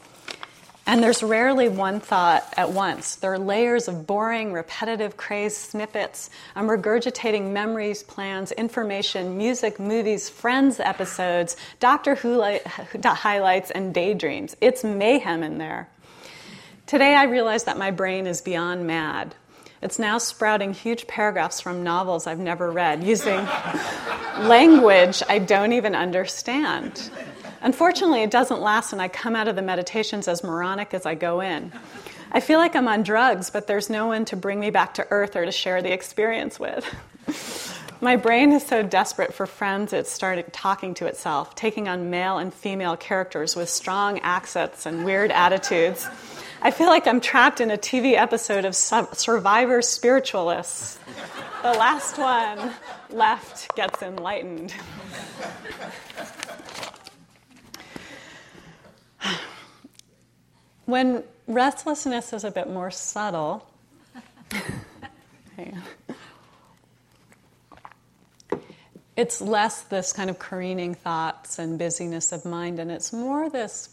And 0.86 1.02
there's 1.02 1.24
rarely 1.24 1.70
one 1.70 2.00
thought 2.02 2.44
at 2.58 2.72
once. 2.72 3.16
There 3.16 3.34
are 3.34 3.40
layers 3.40 3.88
of 3.88 4.06
boring, 4.06 4.52
repetitive, 4.52 5.16
crazed 5.16 5.58
snippets. 5.58 6.30
I'm 6.56 6.68
regurgitating 6.68 7.52
memories, 7.52 8.04
plans, 8.04 8.52
information, 8.52 9.38
music, 9.38 9.80
movies, 9.80 10.30
friends 10.30 10.80
episodes, 10.80 11.56
Doctor 11.80 12.16
Who 12.16 12.42
highlights, 13.04 13.72
and 13.72 13.94
daydreams. 13.94 14.58
It's 14.60 14.84
mayhem 14.84 15.42
in 15.42 15.58
there. 15.58 15.88
Today 16.86 17.16
I 17.16 17.24
realized 17.24 17.66
that 17.66 17.78
my 17.78 17.92
brain 17.92 18.28
is 18.28 18.42
beyond 18.42 18.86
mad. 18.86 19.36
It's 19.82 20.00
now 20.00 20.18
sprouting 20.18 20.74
huge 20.74 21.08
paragraphs 21.08 21.62
from 21.62 21.82
novels 21.82 22.28
I've 22.28 22.40
never 22.40 22.70
read 22.72 23.04
using 23.04 23.36
language 24.40 25.24
I 25.28 25.40
don't 25.40 25.72
even 25.74 25.96
understand. 25.96 27.10
Unfortunately, 27.62 28.24
it 28.24 28.32
doesn't 28.32 28.60
last, 28.60 28.92
and 28.92 29.02
I 29.02 29.08
come 29.08 29.36
out 29.36 29.48
of 29.48 29.56
the 29.56 29.62
meditations 29.62 30.28
as 30.28 30.44
moronic 30.44 30.94
as 30.94 31.06
I 31.06 31.16
go 31.16 31.40
in. 31.40 31.72
I 32.34 32.42
feel 32.42 32.60
like 32.60 32.76
I'm 32.76 32.90
on 32.90 33.04
drugs, 33.04 33.50
but 33.50 33.68
there's 33.68 33.90
no 33.90 34.08
one 34.08 34.26
to 34.26 34.36
bring 34.36 34.60
me 34.60 34.70
back 34.70 34.96
to 34.96 35.08
earth 35.10 35.38
or 35.38 35.46
to 35.46 35.52
share 35.52 35.82
the 35.82 35.94
experience 35.94 36.60
with. 36.60 36.86
My 38.04 38.18
brain 38.18 38.52
is 38.52 38.66
so 38.66 38.84
desperate 38.84 39.34
for 39.34 39.48
friends 39.48 39.94
it 39.94 40.08
started 40.08 40.52
talking 40.52 40.94
to 40.96 41.06
itself, 41.06 41.56
taking 41.56 41.88
on 41.88 42.10
male 42.10 42.38
and 42.38 42.54
female 42.54 42.98
characters 42.98 43.56
with 43.56 43.70
strong 43.70 44.20
accents 44.20 44.86
and 44.86 45.06
weird 45.06 45.32
attitudes. 45.32 46.06
I 46.62 46.72
feel 46.72 46.88
like 46.88 47.08
I'm 47.08 47.22
trapped 47.22 47.62
in 47.62 47.72
a 47.72 47.78
TV 47.78 48.16
episode 48.16 48.66
of 48.66 48.76
Survivor 48.76 49.82
Spiritualists. 49.82 51.00
The 51.62 51.72
last 51.72 52.18
one 52.18 52.74
left 53.10 53.74
gets 53.78 54.02
enlightened. 54.02 54.74
when 60.86 61.24
restlessness 61.48 62.34
is 62.34 62.44
a 62.44 62.52
bit 62.52 62.70
more 62.70 62.92
subtle, 62.92 63.66
it's 69.16 69.42
less 69.42 69.82
this 69.84 70.14
kind 70.14 70.30
of 70.30 70.40
careening 70.40 70.96
thoughts 70.96 71.60
and 71.60 71.78
busyness 71.78 72.32
of 72.32 72.46
mind, 72.46 72.80
and 72.80 72.92
it's 72.92 73.14
more 73.14 73.50
this 73.50 73.90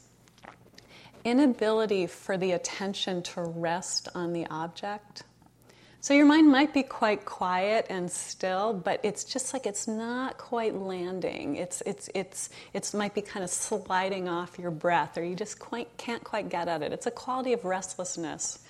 inability 1.24 2.06
for 2.06 2.38
the 2.38 2.52
attention 2.52 3.22
to 3.22 3.42
rest 3.42 4.08
on 4.14 4.32
the 4.32 4.46
object. 4.46 5.22
So 6.02 6.14
your 6.14 6.24
mind 6.24 6.50
might 6.50 6.72
be 6.72 6.82
quite 6.82 7.26
quiet 7.26 7.86
and 7.90 8.10
still, 8.10 8.72
but 8.72 9.00
it's 9.02 9.22
just 9.22 9.52
like 9.52 9.66
it's 9.66 9.86
not 9.86 10.38
quite 10.38 10.74
landing. 10.74 11.56
It's 11.56 11.82
it's 11.84 12.08
it's 12.14 12.48
it's 12.72 12.94
might 12.94 13.14
be 13.14 13.20
kind 13.20 13.44
of 13.44 13.50
sliding 13.50 14.26
off 14.26 14.58
your 14.58 14.70
breath, 14.70 15.18
or 15.18 15.24
you 15.24 15.36
just 15.36 15.58
quite, 15.58 15.94
can't 15.98 16.24
quite 16.24 16.48
get 16.48 16.68
at 16.68 16.80
it. 16.80 16.94
It's 16.94 17.04
a 17.04 17.10
quality 17.10 17.52
of 17.52 17.66
restlessness. 17.66 18.60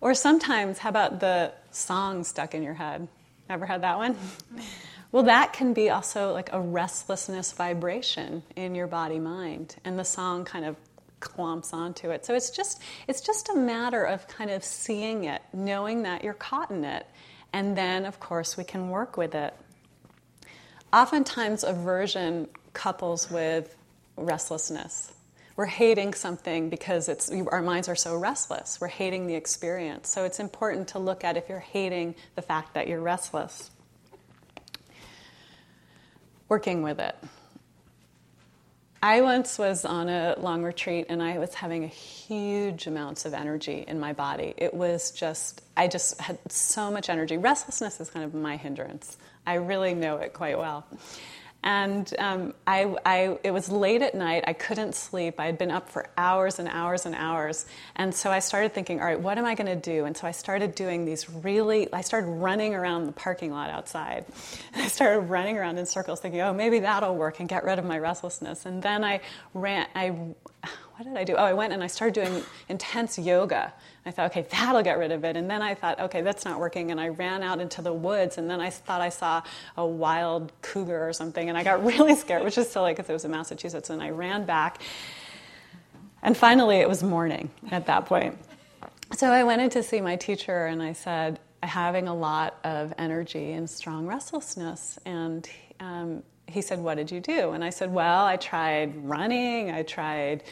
Or 0.00 0.14
sometimes, 0.14 0.78
how 0.78 0.88
about 0.88 1.20
the 1.20 1.52
song 1.70 2.24
stuck 2.24 2.54
in 2.54 2.62
your 2.62 2.74
head? 2.74 3.08
Ever 3.50 3.66
had 3.66 3.82
that 3.82 3.98
one? 3.98 4.16
Well, 5.10 5.22
that 5.22 5.54
can 5.54 5.72
be 5.72 5.88
also 5.88 6.32
like 6.32 6.50
a 6.52 6.60
restlessness 6.60 7.52
vibration 7.52 8.42
in 8.56 8.74
your 8.74 8.86
body 8.86 9.18
mind, 9.18 9.76
and 9.84 9.98
the 9.98 10.04
song 10.04 10.44
kind 10.44 10.66
of 10.66 10.76
clumps 11.20 11.72
onto 11.72 12.10
it. 12.10 12.26
So 12.26 12.34
it's 12.34 12.50
just 12.50 12.80
it's 13.06 13.22
just 13.22 13.48
a 13.48 13.56
matter 13.56 14.04
of 14.04 14.28
kind 14.28 14.50
of 14.50 14.62
seeing 14.62 15.24
it, 15.24 15.40
knowing 15.52 16.02
that 16.02 16.24
you're 16.24 16.34
caught 16.34 16.70
in 16.70 16.84
it, 16.84 17.06
and 17.54 17.76
then 17.76 18.04
of 18.04 18.20
course 18.20 18.56
we 18.56 18.64
can 18.64 18.90
work 18.90 19.16
with 19.16 19.34
it. 19.34 19.54
Oftentimes, 20.92 21.64
aversion 21.64 22.48
couples 22.74 23.30
with 23.30 23.74
restlessness. 24.16 25.12
We're 25.56 25.66
hating 25.66 26.14
something 26.14 26.68
because 26.68 27.08
it's 27.08 27.30
our 27.30 27.62
minds 27.62 27.88
are 27.88 27.96
so 27.96 28.14
restless. 28.16 28.78
We're 28.78 28.88
hating 28.88 29.26
the 29.26 29.34
experience. 29.34 30.10
So 30.10 30.24
it's 30.24 30.38
important 30.38 30.88
to 30.88 30.98
look 30.98 31.24
at 31.24 31.38
if 31.38 31.48
you're 31.48 31.58
hating 31.60 32.14
the 32.36 32.42
fact 32.42 32.74
that 32.74 32.88
you're 32.88 33.00
restless 33.00 33.70
working 36.48 36.82
with 36.82 36.98
it. 36.98 37.16
I 39.00 39.20
once 39.20 39.58
was 39.58 39.84
on 39.84 40.08
a 40.08 40.34
long 40.38 40.64
retreat 40.64 41.06
and 41.08 41.22
I 41.22 41.38
was 41.38 41.54
having 41.54 41.84
a 41.84 41.88
huge 41.88 42.88
amounts 42.88 43.26
of 43.26 43.32
energy 43.32 43.84
in 43.86 44.00
my 44.00 44.12
body. 44.12 44.54
It 44.56 44.74
was 44.74 45.12
just, 45.12 45.62
I 45.76 45.86
just 45.86 46.20
had 46.20 46.38
so 46.50 46.90
much 46.90 47.08
energy. 47.08 47.36
Restlessness 47.36 48.00
is 48.00 48.10
kind 48.10 48.24
of 48.24 48.34
my 48.34 48.56
hindrance. 48.56 49.16
I 49.46 49.54
really 49.54 49.94
know 49.94 50.16
it 50.16 50.32
quite 50.32 50.58
well. 50.58 50.84
And 51.62 52.14
um, 52.20 52.54
I, 52.66 52.94
I, 53.04 53.38
it 53.42 53.50
was 53.50 53.68
late 53.68 54.00
at 54.00 54.14
night. 54.14 54.44
I 54.46 54.52
couldn't 54.52 54.94
sleep. 54.94 55.40
I 55.40 55.46
had 55.46 55.58
been 55.58 55.72
up 55.72 55.88
for 55.88 56.06
hours 56.16 56.60
and 56.60 56.68
hours 56.68 57.04
and 57.04 57.16
hours. 57.16 57.66
And 57.96 58.14
so 58.14 58.30
I 58.30 58.38
started 58.38 58.72
thinking, 58.72 59.00
all 59.00 59.06
right, 59.06 59.18
what 59.18 59.38
am 59.38 59.44
I 59.44 59.56
going 59.56 59.66
to 59.66 59.76
do? 59.76 60.04
And 60.04 60.16
so 60.16 60.26
I 60.26 60.30
started 60.30 60.76
doing 60.76 61.04
these 61.04 61.28
really, 61.28 61.92
I 61.92 62.02
started 62.02 62.28
running 62.28 62.74
around 62.74 63.06
the 63.06 63.12
parking 63.12 63.50
lot 63.50 63.70
outside. 63.70 64.24
And 64.72 64.82
I 64.84 64.86
started 64.86 65.20
running 65.22 65.58
around 65.58 65.78
in 65.78 65.86
circles 65.86 66.20
thinking, 66.20 66.40
oh, 66.40 66.52
maybe 66.52 66.78
that'll 66.78 67.16
work 67.16 67.40
and 67.40 67.48
get 67.48 67.64
rid 67.64 67.78
of 67.78 67.84
my 67.84 67.98
restlessness. 67.98 68.64
And 68.64 68.80
then 68.80 69.02
I 69.02 69.20
ran, 69.52 69.88
I, 69.96 70.16
what 70.98 71.06
did 71.06 71.16
I 71.16 71.22
do? 71.22 71.36
Oh, 71.36 71.44
I 71.44 71.52
went 71.52 71.72
and 71.72 71.80
I 71.80 71.86
started 71.86 72.24
doing 72.24 72.42
intense 72.68 73.20
yoga. 73.20 73.72
I 74.04 74.10
thought, 74.10 74.32
okay, 74.32 74.48
that'll 74.50 74.82
get 74.82 74.98
rid 74.98 75.12
of 75.12 75.22
it. 75.22 75.36
And 75.36 75.48
then 75.48 75.62
I 75.62 75.72
thought, 75.72 76.00
okay, 76.00 76.22
that's 76.22 76.44
not 76.44 76.58
working. 76.58 76.90
And 76.90 77.00
I 77.00 77.06
ran 77.06 77.44
out 77.44 77.60
into 77.60 77.82
the 77.82 77.92
woods. 77.92 78.36
And 78.36 78.50
then 78.50 78.60
I 78.60 78.70
thought 78.70 79.00
I 79.00 79.08
saw 79.08 79.42
a 79.76 79.86
wild 79.86 80.50
cougar 80.60 81.08
or 81.08 81.12
something. 81.12 81.48
And 81.48 81.56
I 81.56 81.62
got 81.62 81.84
really 81.84 82.16
scared, 82.16 82.42
which 82.42 82.58
is 82.58 82.68
silly 82.68 82.94
because 82.94 83.08
it 83.08 83.12
was 83.12 83.24
in 83.24 83.30
Massachusetts. 83.30 83.90
And 83.90 84.02
I 84.02 84.10
ran 84.10 84.44
back. 84.44 84.82
And 86.20 86.36
finally, 86.36 86.78
it 86.78 86.88
was 86.88 87.04
morning 87.04 87.48
at 87.70 87.86
that 87.86 88.06
point. 88.06 88.36
So 89.16 89.30
I 89.30 89.44
went 89.44 89.62
in 89.62 89.70
to 89.70 89.84
see 89.84 90.00
my 90.00 90.16
teacher 90.16 90.66
and 90.66 90.82
I 90.82 90.94
said, 90.94 91.38
having 91.62 92.08
a 92.08 92.14
lot 92.14 92.58
of 92.64 92.92
energy 92.98 93.52
and 93.52 93.70
strong 93.70 94.08
restlessness. 94.08 94.98
And 95.06 95.48
um, 95.78 96.24
he 96.48 96.60
said, 96.60 96.80
What 96.80 96.96
did 96.96 97.10
you 97.10 97.20
do? 97.20 97.50
And 97.50 97.62
I 97.62 97.70
said, 97.70 97.92
Well, 97.92 98.24
I 98.24 98.36
tried 98.36 98.96
running, 99.04 99.70
I 99.70 99.82
tried 99.82 100.42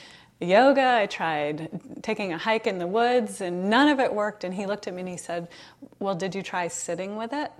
yoga, 0.40 0.82
I 0.82 1.06
tried 1.06 2.02
taking 2.02 2.32
a 2.32 2.38
hike 2.38 2.66
in 2.66 2.78
the 2.78 2.86
woods, 2.86 3.40
and 3.40 3.70
none 3.70 3.88
of 3.88 4.00
it 4.00 4.12
worked. 4.12 4.44
And 4.44 4.54
he 4.54 4.66
looked 4.66 4.86
at 4.86 4.94
me 4.94 5.00
and 5.00 5.08
he 5.08 5.16
said, 5.16 5.48
Well, 5.98 6.14
did 6.14 6.34
you 6.34 6.42
try 6.42 6.68
sitting 6.68 7.16
with 7.16 7.32
it? 7.32 7.50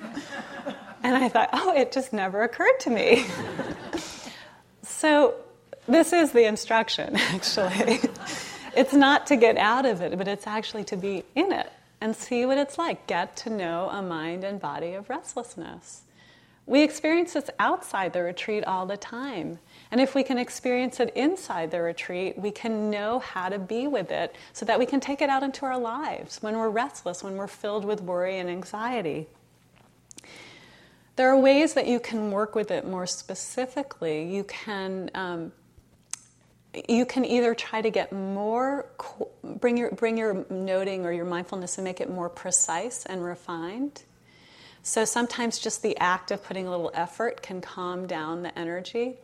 and 1.02 1.16
I 1.16 1.28
thought, 1.28 1.50
Oh, 1.52 1.74
it 1.74 1.92
just 1.92 2.12
never 2.12 2.42
occurred 2.42 2.80
to 2.80 2.90
me. 2.90 3.26
so, 4.82 5.34
this 5.86 6.12
is 6.12 6.32
the 6.32 6.44
instruction, 6.44 7.16
actually. 7.16 8.00
it's 8.76 8.92
not 8.92 9.26
to 9.28 9.36
get 9.36 9.56
out 9.56 9.86
of 9.86 10.02
it, 10.02 10.16
but 10.18 10.28
it's 10.28 10.46
actually 10.46 10.84
to 10.84 10.96
be 10.96 11.24
in 11.34 11.52
it 11.52 11.70
and 12.00 12.14
see 12.14 12.46
what 12.46 12.58
it's 12.58 12.78
like. 12.78 13.06
Get 13.06 13.36
to 13.38 13.50
know 13.50 13.88
a 13.90 14.02
mind 14.02 14.44
and 14.44 14.60
body 14.60 14.94
of 14.94 15.08
restlessness. 15.08 16.02
We 16.66 16.82
experience 16.82 17.32
this 17.32 17.48
outside 17.58 18.12
the 18.12 18.22
retreat 18.22 18.64
all 18.64 18.84
the 18.84 18.98
time. 18.98 19.58
And 19.90 20.00
if 20.00 20.14
we 20.14 20.22
can 20.22 20.38
experience 20.38 21.00
it 21.00 21.12
inside 21.14 21.70
the 21.70 21.80
retreat, 21.80 22.38
we 22.38 22.50
can 22.50 22.90
know 22.90 23.20
how 23.20 23.48
to 23.48 23.58
be 23.58 23.86
with 23.86 24.10
it 24.10 24.34
so 24.52 24.66
that 24.66 24.78
we 24.78 24.86
can 24.86 25.00
take 25.00 25.22
it 25.22 25.30
out 25.30 25.42
into 25.42 25.64
our 25.64 25.78
lives 25.78 26.42
when 26.42 26.56
we're 26.56 26.68
restless, 26.68 27.22
when 27.24 27.36
we're 27.36 27.46
filled 27.46 27.84
with 27.84 28.02
worry 28.02 28.38
and 28.38 28.50
anxiety. 28.50 29.26
There 31.16 31.30
are 31.30 31.38
ways 31.38 31.74
that 31.74 31.86
you 31.86 31.98
can 32.00 32.30
work 32.30 32.54
with 32.54 32.70
it 32.70 32.86
more 32.86 33.06
specifically. 33.06 34.34
You 34.34 34.44
can. 34.44 35.10
Um, 35.14 35.52
you 36.86 37.06
can 37.06 37.24
either 37.24 37.54
try 37.54 37.80
to 37.80 37.90
get 37.90 38.12
more 38.12 38.86
bring 39.42 39.76
your 39.76 39.90
bring 39.90 40.18
your 40.18 40.44
noting 40.50 41.06
or 41.06 41.12
your 41.12 41.24
mindfulness 41.24 41.78
and 41.78 41.84
make 41.84 42.00
it 42.00 42.10
more 42.10 42.28
precise 42.28 43.06
and 43.06 43.24
refined 43.24 44.02
so 44.88 45.04
sometimes 45.04 45.58
just 45.58 45.82
the 45.82 45.98
act 45.98 46.30
of 46.30 46.42
putting 46.42 46.66
a 46.66 46.70
little 46.70 46.90
effort 46.94 47.42
can 47.42 47.60
calm 47.60 48.06
down 48.06 48.42
the 48.42 48.58
energy. 48.58 49.16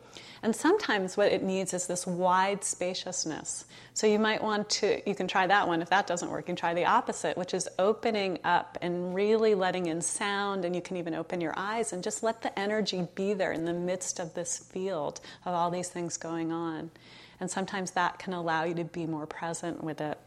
And 0.43 0.55
sometimes 0.55 1.17
what 1.17 1.31
it 1.31 1.41
needs 1.41 1.73
is 1.73 1.87
this 1.87 2.05
wide 2.05 2.63
spaciousness. 2.63 3.65
So 3.95 4.05
you 4.05 4.19
might 4.19 4.43
want 4.43 4.69
to, 4.69 5.01
you 5.09 5.15
can 5.15 5.27
try 5.27 5.47
that 5.47 5.67
one. 5.67 5.81
If 5.81 5.89
that 5.89 6.05
doesn't 6.05 6.29
work, 6.29 6.41
you 6.41 6.45
can 6.45 6.55
try 6.55 6.75
the 6.75 6.85
opposite, 6.85 7.35
which 7.35 7.55
is 7.55 7.67
opening 7.79 8.37
up 8.43 8.77
and 8.79 9.15
really 9.15 9.55
letting 9.55 9.87
in 9.87 10.01
sound. 10.01 10.65
And 10.65 10.75
you 10.75 10.83
can 10.83 10.97
even 10.97 11.15
open 11.15 11.41
your 11.41 11.55
eyes 11.57 11.93
and 11.93 12.03
just 12.03 12.21
let 12.21 12.43
the 12.43 12.57
energy 12.59 13.07
be 13.15 13.33
there 13.33 13.51
in 13.51 13.65
the 13.65 13.73
midst 13.73 14.19
of 14.19 14.35
this 14.35 14.59
field 14.59 15.19
of 15.45 15.55
all 15.55 15.71
these 15.71 15.89
things 15.89 16.15
going 16.15 16.51
on. 16.51 16.91
And 17.39 17.49
sometimes 17.49 17.89
that 17.91 18.19
can 18.19 18.33
allow 18.33 18.65
you 18.65 18.75
to 18.75 18.83
be 18.83 19.07
more 19.07 19.25
present 19.25 19.83
with 19.83 19.99
it. 19.99 20.19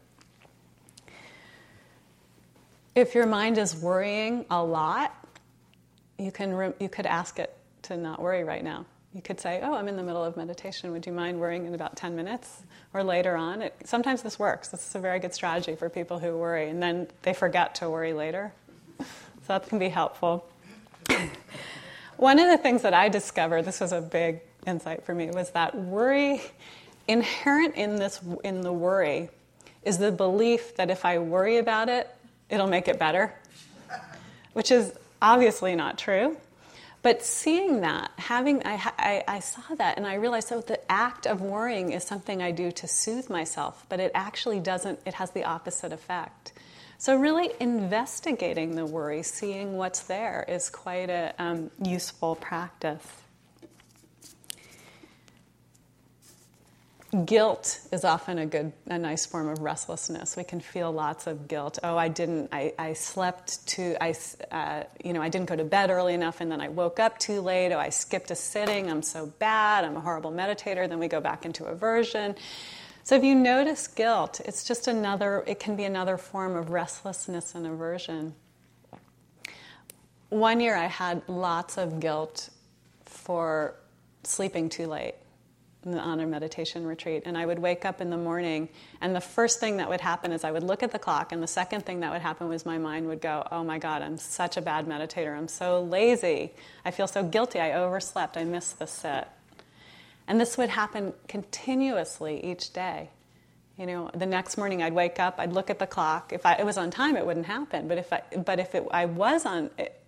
If 2.93 3.15
your 3.15 3.27
mind 3.27 3.57
is 3.57 3.73
worrying 3.73 4.45
a 4.49 4.61
lot, 4.61 5.15
you 6.19 6.31
can 6.31 6.73
you 6.79 6.89
could 6.89 7.05
ask 7.05 7.39
it 7.39 7.55
to 7.83 7.97
not 7.97 8.21
worry 8.21 8.43
right 8.43 8.63
now. 8.63 8.85
You 9.13 9.21
could 9.21 9.39
say, 9.39 9.61
"Oh, 9.63 9.73
I'm 9.73 9.87
in 9.87 9.95
the 9.95 10.03
middle 10.03 10.23
of 10.23 10.37
meditation. 10.37 10.91
Would 10.91 11.05
you 11.05 11.13
mind 11.13 11.39
worrying 11.39 11.65
in 11.65 11.73
about 11.73 11.95
10 11.95 12.15
minutes?" 12.15 12.63
Or 12.93 13.03
later 13.03 13.35
on. 13.35 13.61
It, 13.61 13.75
sometimes 13.85 14.21
this 14.21 14.37
works. 14.37 14.69
This 14.69 14.87
is 14.87 14.95
a 14.95 14.99
very 14.99 15.19
good 15.19 15.33
strategy 15.33 15.75
for 15.75 15.89
people 15.89 16.19
who 16.19 16.37
worry, 16.37 16.69
and 16.69 16.81
then 16.81 17.07
they 17.21 17.33
forget 17.33 17.75
to 17.75 17.89
worry 17.89 18.13
later. 18.13 18.51
so 18.99 19.05
that 19.47 19.67
can 19.67 19.79
be 19.79 19.89
helpful. 19.89 20.45
One 22.17 22.39
of 22.39 22.47
the 22.47 22.57
things 22.57 22.81
that 22.81 22.93
I 22.93 23.07
discovered, 23.09 23.63
this 23.63 23.79
was 23.79 23.91
a 23.91 24.01
big 24.01 24.41
insight 24.67 25.05
for 25.05 25.13
me, 25.13 25.29
was 25.29 25.51
that 25.51 25.75
worry, 25.75 26.41
inherent 27.07 27.75
in 27.75 27.95
this 27.95 28.19
in 28.43 28.61
the 28.61 28.73
worry, 28.73 29.29
is 29.83 29.97
the 29.97 30.11
belief 30.11 30.75
that 30.75 30.89
if 30.89 31.05
I 31.05 31.19
worry 31.19 31.57
about 31.57 31.89
it, 31.89 32.09
it'll 32.49 32.67
make 32.67 32.87
it 32.87 32.99
better, 32.99 33.33
which 34.53 34.71
is 34.71 34.93
obviously 35.21 35.75
not 35.75 35.97
true. 35.97 36.37
But 37.01 37.23
seeing 37.23 37.79
that, 37.81 38.11
having, 38.17 38.61
I, 38.65 38.91
I, 38.97 39.23
I, 39.25 39.39
saw 39.39 39.73
that 39.77 39.95
and 39.95 40.05
I 40.05 40.15
realized, 40.15 40.51
oh, 40.51 40.59
the 40.59 40.79
act 40.91 41.25
of 41.25 41.39
worrying 41.39 41.93
is 41.93 42.03
something 42.03 42.41
I 42.41 42.51
do 42.51 42.71
to 42.73 42.87
soothe 42.89 43.29
myself, 43.29 43.85
but 43.87 44.01
it 44.01 44.11
actually 44.13 44.59
doesn't, 44.59 44.99
it 45.05 45.13
has 45.13 45.31
the 45.31 45.45
opposite 45.45 45.93
effect. 45.93 46.51
So, 46.97 47.15
really 47.15 47.51
investigating 47.61 48.75
the 48.75 48.85
worry, 48.85 49.23
seeing 49.23 49.77
what's 49.77 50.01
there, 50.01 50.43
is 50.49 50.69
quite 50.69 51.09
a 51.09 51.33
um, 51.39 51.71
useful 51.81 52.35
practice. 52.35 53.07
Guilt 57.25 57.79
is 57.91 58.03
often 58.05 58.37
a 58.37 58.45
good 58.45 58.71
a 58.87 58.97
nice 58.97 59.25
form 59.25 59.49
of 59.49 59.59
restlessness. 59.59 60.37
We 60.37 60.43
can 60.43 60.59
feel 60.59 60.91
lots 60.91 61.25
of 61.25 61.47
guilt. 61.47 61.79
Oh 61.81 61.97
i 61.97 62.07
didn't 62.07 62.49
i, 62.51 62.73
I 62.77 62.93
slept 62.93 63.65
too 63.67 63.95
i 63.99 64.13
uh, 64.51 64.83
you 65.03 65.13
know 65.13 65.21
i 65.21 65.29
didn't 65.29 65.47
go 65.47 65.55
to 65.55 65.63
bed 65.63 65.89
early 65.89 66.13
enough 66.13 66.39
and 66.39 66.51
then 66.51 66.61
i 66.61 66.67
woke 66.67 66.99
up 66.99 67.17
too 67.17 67.41
late. 67.41 67.71
Oh 67.71 67.79
i 67.79 67.89
skipped 67.89 68.29
a 68.29 68.35
sitting. 68.35 68.91
I'm 68.91 69.01
so 69.01 69.25
bad. 69.25 69.85
I'm 69.85 69.97
a 69.97 70.01
horrible 70.01 70.31
meditator. 70.31 70.87
Then 70.87 70.99
we 70.99 71.07
go 71.07 71.19
back 71.19 71.45
into 71.45 71.65
aversion. 71.65 72.35
So 73.03 73.15
if 73.15 73.23
you 73.23 73.33
notice 73.33 73.87
guilt 73.87 74.39
it's 74.45 74.63
just 74.63 74.87
another 74.87 75.43
it 75.47 75.59
can 75.59 75.75
be 75.75 75.85
another 75.85 76.17
form 76.17 76.55
of 76.55 76.69
restlessness 76.69 77.55
and 77.55 77.65
aversion. 77.65 78.35
One 80.29 80.59
year 80.59 80.75
i 80.75 80.85
had 80.85 81.23
lots 81.27 81.79
of 81.79 81.99
guilt 81.99 82.51
for 83.05 83.73
sleeping 84.23 84.69
too 84.69 84.85
late 84.85 85.15
on 85.95 86.19
a 86.19 86.25
meditation 86.25 86.85
retreat. 86.85 87.23
And 87.25 87.37
I 87.37 87.45
would 87.45 87.59
wake 87.59 87.85
up 87.85 88.01
in 88.01 88.09
the 88.09 88.17
morning, 88.17 88.69
and 89.01 89.15
the 89.15 89.21
first 89.21 89.59
thing 89.59 89.77
that 89.77 89.89
would 89.89 90.01
happen 90.01 90.31
is 90.31 90.43
I 90.43 90.51
would 90.51 90.63
look 90.63 90.83
at 90.83 90.91
the 90.91 90.99
clock, 90.99 91.31
and 91.31 91.41
the 91.41 91.47
second 91.47 91.85
thing 91.85 92.01
that 92.01 92.11
would 92.11 92.21
happen 92.21 92.49
was 92.49 92.65
my 92.65 92.77
mind 92.77 93.07
would 93.07 93.21
go, 93.21 93.47
Oh 93.51 93.63
my 93.63 93.79
God, 93.79 94.01
I'm 94.01 94.17
such 94.17 94.57
a 94.57 94.61
bad 94.61 94.87
meditator. 94.87 95.35
I'm 95.37 95.47
so 95.47 95.83
lazy. 95.83 96.51
I 96.85 96.91
feel 96.91 97.07
so 97.07 97.23
guilty. 97.23 97.59
I 97.59 97.73
overslept. 97.73 98.37
I 98.37 98.43
missed 98.43 98.79
the 98.79 98.87
sit. 98.87 99.27
And 100.27 100.39
this 100.39 100.57
would 100.57 100.69
happen 100.69 101.13
continuously 101.27 102.43
each 102.45 102.71
day. 102.71 103.09
You 103.77 103.85
know, 103.85 104.11
the 104.13 104.25
next 104.25 104.57
morning 104.57 104.83
I'd 104.83 104.93
wake 104.93 105.19
up, 105.19 105.35
I'd 105.37 105.53
look 105.53 105.69
at 105.69 105.79
the 105.79 105.87
clock. 105.87 106.33
If 106.33 106.45
I, 106.45 106.55
it 106.55 106.65
was 106.65 106.77
on 106.77 106.91
time, 106.91 107.15
it 107.15 107.25
wouldn't 107.25 107.45
happen. 107.45 107.87
But 107.87 107.97
if 107.97 108.11
I, 108.11 108.21
but 108.37 108.59
if 108.59 108.75
it, 108.75 108.85
I 108.91 109.05
was 109.05 109.45
on, 109.45 109.69
it, 109.77 109.98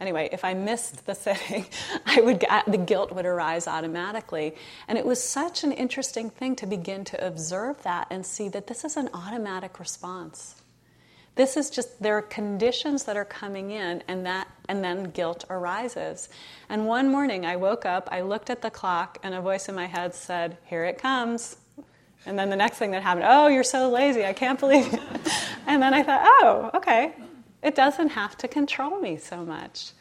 anyway, 0.00 0.28
if 0.32 0.44
I 0.44 0.54
missed 0.54 1.06
the 1.06 1.14
sitting, 1.26 1.66
I 2.06 2.20
would 2.20 2.44
the 2.66 2.78
guilt 2.78 3.12
would 3.12 3.26
arise 3.26 3.68
automatically. 3.68 4.54
And 4.88 4.98
it 4.98 5.04
was 5.04 5.22
such 5.22 5.64
an 5.64 5.72
interesting 5.72 6.30
thing 6.30 6.56
to 6.56 6.66
begin 6.66 7.04
to 7.04 7.26
observe 7.26 7.82
that 7.82 8.06
and 8.10 8.24
see 8.24 8.48
that 8.48 8.66
this 8.66 8.84
is 8.84 8.96
an 8.96 9.10
automatic 9.12 9.78
response. 9.78 10.56
This 11.36 11.56
is 11.56 11.70
just 11.70 12.02
there 12.02 12.18
are 12.18 12.22
conditions 12.22 13.04
that 13.04 13.16
are 13.16 13.24
coming 13.24 13.70
in, 13.70 14.02
and 14.08 14.26
that 14.26 14.48
and 14.68 14.82
then 14.82 15.04
guilt 15.04 15.44
arises. 15.48 16.28
And 16.68 16.86
one 16.86 17.10
morning 17.10 17.46
I 17.46 17.56
woke 17.56 17.86
up, 17.86 18.08
I 18.10 18.20
looked 18.22 18.50
at 18.50 18.62
the 18.62 18.70
clock, 18.70 19.18
and 19.22 19.34
a 19.34 19.40
voice 19.40 19.68
in 19.68 19.74
my 19.74 19.86
head 19.86 20.14
said, 20.14 20.58
"Here 20.64 20.84
it 20.84 20.98
comes." 20.98 21.56
And 22.26 22.38
then 22.38 22.50
the 22.50 22.56
next 22.56 22.78
thing 22.78 22.90
that 22.90 23.02
happened, 23.02 23.26
"Oh, 23.28 23.46
you're 23.46 23.64
so 23.64 23.88
lazy! 23.88 24.26
I 24.26 24.32
can't 24.32 24.58
believe 24.58 24.92
it." 24.92 25.00
and 25.66 25.80
then 25.80 25.94
I 25.94 26.02
thought, 26.02 26.20
"Oh, 26.24 26.70
okay, 26.74 27.14
it 27.62 27.74
doesn't 27.74 28.10
have 28.10 28.36
to 28.38 28.48
control 28.48 29.00
me 29.00 29.16
so 29.16 29.44
much." 29.44 29.92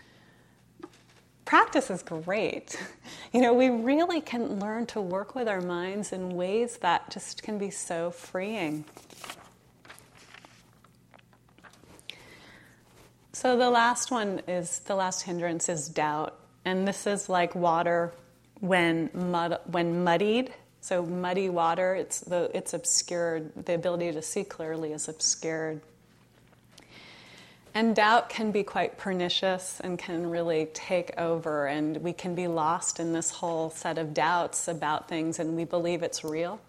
Practice 1.45 1.89
is 1.89 2.03
great. 2.03 2.79
You 3.31 3.41
know, 3.41 3.53
we 3.53 3.69
really 3.69 4.21
can 4.21 4.59
learn 4.59 4.87
to 4.87 4.99
work 4.99 5.35
with 5.35 5.47
our 5.47 5.61
minds 5.61 6.13
in 6.13 6.35
ways 6.35 6.77
that 6.77 7.11
just 7.11 7.43
can 7.43 7.59
be 7.59 7.69
so 7.69 8.09
freeing. 8.09 8.85
So 13.33 13.55
the 13.55 13.69
last 13.69 14.09
one 14.09 14.41
is 14.47 14.79
the 14.79 14.95
last 14.95 15.21
hindrance 15.21 15.69
is 15.69 15.87
doubt, 15.87 16.37
and 16.65 16.87
this 16.87 17.07
is 17.07 17.29
like 17.29 17.53
water 17.53 18.11
when 18.61 19.09
mud, 19.13 19.59
when 19.67 20.03
muddied. 20.03 20.53
So 20.81 21.05
muddy 21.05 21.49
water, 21.49 21.93
it's 21.95 22.19
the 22.19 22.51
it's 22.53 22.73
obscured. 22.73 23.65
The 23.65 23.75
ability 23.75 24.11
to 24.11 24.21
see 24.21 24.43
clearly 24.43 24.91
is 24.91 25.07
obscured. 25.07 25.81
And 27.73 27.95
doubt 27.95 28.29
can 28.29 28.51
be 28.51 28.63
quite 28.63 28.97
pernicious 28.97 29.79
and 29.79 29.97
can 29.97 30.29
really 30.29 30.67
take 30.73 31.17
over, 31.17 31.67
and 31.67 31.97
we 31.97 32.13
can 32.13 32.35
be 32.35 32.47
lost 32.47 32.99
in 32.99 33.13
this 33.13 33.29
whole 33.29 33.69
set 33.69 33.97
of 33.97 34.13
doubts 34.13 34.67
about 34.67 35.07
things, 35.07 35.39
and 35.39 35.55
we 35.55 35.65
believe 35.65 36.01
it's 36.01 36.23
real, 36.23 36.59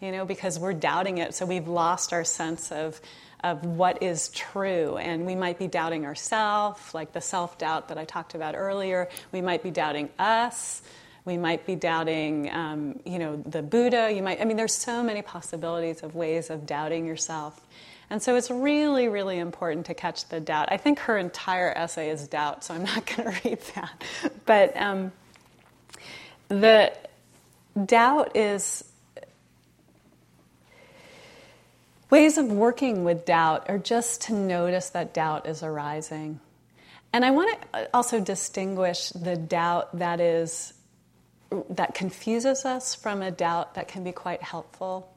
you 0.00 0.10
know, 0.10 0.24
because 0.24 0.58
we're 0.58 0.72
doubting 0.72 1.18
it. 1.18 1.34
So 1.34 1.44
we've 1.44 1.68
lost 1.68 2.12
our 2.12 2.24
sense 2.24 2.72
of 2.72 3.00
of 3.44 3.64
what 3.64 4.02
is 4.02 4.28
true. 4.30 4.96
And 4.96 5.26
we 5.26 5.34
might 5.34 5.58
be 5.58 5.68
doubting 5.68 6.04
ourselves, 6.04 6.94
like 6.94 7.12
the 7.12 7.20
self 7.20 7.58
doubt 7.58 7.88
that 7.88 7.98
I 7.98 8.04
talked 8.04 8.34
about 8.34 8.54
earlier. 8.56 9.08
We 9.32 9.40
might 9.40 9.62
be 9.62 9.70
doubting 9.70 10.08
us. 10.18 10.82
We 11.24 11.36
might 11.36 11.66
be 11.66 11.74
doubting, 11.74 12.50
um, 12.50 13.00
you 13.04 13.18
know, 13.18 13.36
the 13.36 13.62
Buddha. 13.62 14.12
You 14.12 14.22
might, 14.22 14.40
I 14.40 14.44
mean, 14.44 14.56
there's 14.56 14.74
so 14.74 15.02
many 15.02 15.22
possibilities 15.22 16.02
of 16.02 16.14
ways 16.14 16.50
of 16.50 16.66
doubting 16.66 17.06
yourself. 17.06 17.60
And 18.08 18.22
so 18.22 18.36
it's 18.36 18.50
really, 18.50 19.08
really 19.08 19.38
important 19.38 19.86
to 19.86 19.94
catch 19.94 20.28
the 20.28 20.38
doubt. 20.38 20.68
I 20.70 20.76
think 20.76 21.00
her 21.00 21.18
entire 21.18 21.72
essay 21.76 22.10
is 22.10 22.28
doubt, 22.28 22.64
so 22.64 22.74
I'm 22.74 22.84
not 22.84 23.04
going 23.16 23.32
to 23.32 23.40
read 23.44 23.60
that. 23.74 24.04
But 24.44 24.76
um, 24.76 25.12
the 26.48 26.92
doubt 27.86 28.36
is 28.36 28.84
Ways 32.08 32.38
of 32.38 32.46
working 32.46 33.02
with 33.02 33.24
doubt 33.24 33.68
are 33.68 33.78
just 33.78 34.22
to 34.22 34.32
notice 34.32 34.90
that 34.90 35.12
doubt 35.12 35.46
is 35.46 35.64
arising. 35.64 36.38
And 37.12 37.24
I 37.24 37.32
want 37.32 37.60
to 37.72 37.90
also 37.92 38.20
distinguish 38.20 39.10
the 39.10 39.36
doubt 39.36 39.98
that 39.98 40.20
is 40.20 40.72
that 41.70 41.94
confuses 41.94 42.64
us 42.64 42.94
from 42.94 43.22
a 43.22 43.30
doubt 43.30 43.74
that 43.74 43.88
can 43.88 44.04
be 44.04 44.12
quite 44.12 44.42
helpful. 44.42 45.12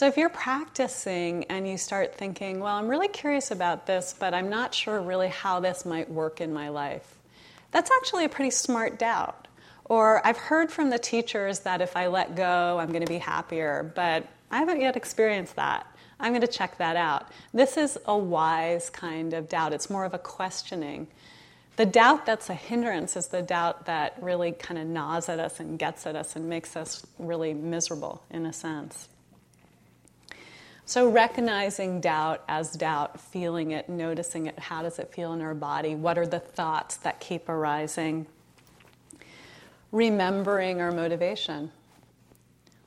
So 0.00 0.06
if 0.06 0.16
you're 0.16 0.30
practicing 0.30 1.44
and 1.50 1.68
you 1.68 1.76
start 1.76 2.14
thinking, 2.14 2.60
well, 2.60 2.74
I'm 2.74 2.88
really 2.88 3.06
curious 3.06 3.50
about 3.50 3.86
this, 3.86 4.14
but 4.18 4.32
I'm 4.32 4.48
not 4.48 4.72
sure 4.72 4.98
really 4.98 5.28
how 5.28 5.60
this 5.60 5.84
might 5.84 6.10
work 6.10 6.40
in 6.40 6.54
my 6.54 6.70
life. 6.70 7.18
That's 7.70 7.90
actually 7.90 8.24
a 8.24 8.30
pretty 8.30 8.50
smart 8.50 8.98
doubt. 8.98 9.46
Or 9.84 10.26
I've 10.26 10.38
heard 10.38 10.70
from 10.70 10.88
the 10.88 10.98
teachers 10.98 11.58
that 11.60 11.82
if 11.82 11.98
I 11.98 12.06
let 12.06 12.34
go, 12.34 12.78
I'm 12.78 12.88
going 12.92 13.04
to 13.04 13.12
be 13.12 13.18
happier, 13.18 13.92
but 13.94 14.26
I 14.50 14.60
haven't 14.60 14.80
yet 14.80 14.96
experienced 14.96 15.56
that. 15.56 15.86
I'm 16.18 16.32
going 16.32 16.40
to 16.40 16.46
check 16.46 16.78
that 16.78 16.96
out. 16.96 17.28
This 17.52 17.76
is 17.76 17.98
a 18.06 18.16
wise 18.16 18.88
kind 18.88 19.34
of 19.34 19.50
doubt. 19.50 19.74
It's 19.74 19.90
more 19.90 20.06
of 20.06 20.14
a 20.14 20.18
questioning. 20.18 21.08
The 21.76 21.84
doubt 21.84 22.24
that's 22.24 22.48
a 22.48 22.54
hindrance 22.54 23.18
is 23.18 23.26
the 23.26 23.42
doubt 23.42 23.84
that 23.84 24.16
really 24.22 24.52
kind 24.52 24.80
of 24.80 24.86
gnaws 24.86 25.28
at 25.28 25.38
us 25.38 25.60
and 25.60 25.78
gets 25.78 26.06
at 26.06 26.16
us 26.16 26.36
and 26.36 26.48
makes 26.48 26.74
us 26.74 27.06
really 27.18 27.52
miserable, 27.52 28.22
in 28.30 28.46
a 28.46 28.52
sense. 28.54 29.09
So, 30.90 31.08
recognizing 31.08 32.00
doubt 32.00 32.42
as 32.48 32.72
doubt, 32.72 33.20
feeling 33.20 33.70
it, 33.70 33.88
noticing 33.88 34.46
it, 34.46 34.58
how 34.58 34.82
does 34.82 34.98
it 34.98 35.14
feel 35.14 35.32
in 35.32 35.40
our 35.40 35.54
body? 35.54 35.94
What 35.94 36.18
are 36.18 36.26
the 36.26 36.40
thoughts 36.40 36.96
that 36.96 37.20
keep 37.20 37.48
arising? 37.48 38.26
Remembering 39.92 40.80
our 40.80 40.90
motivation. 40.90 41.70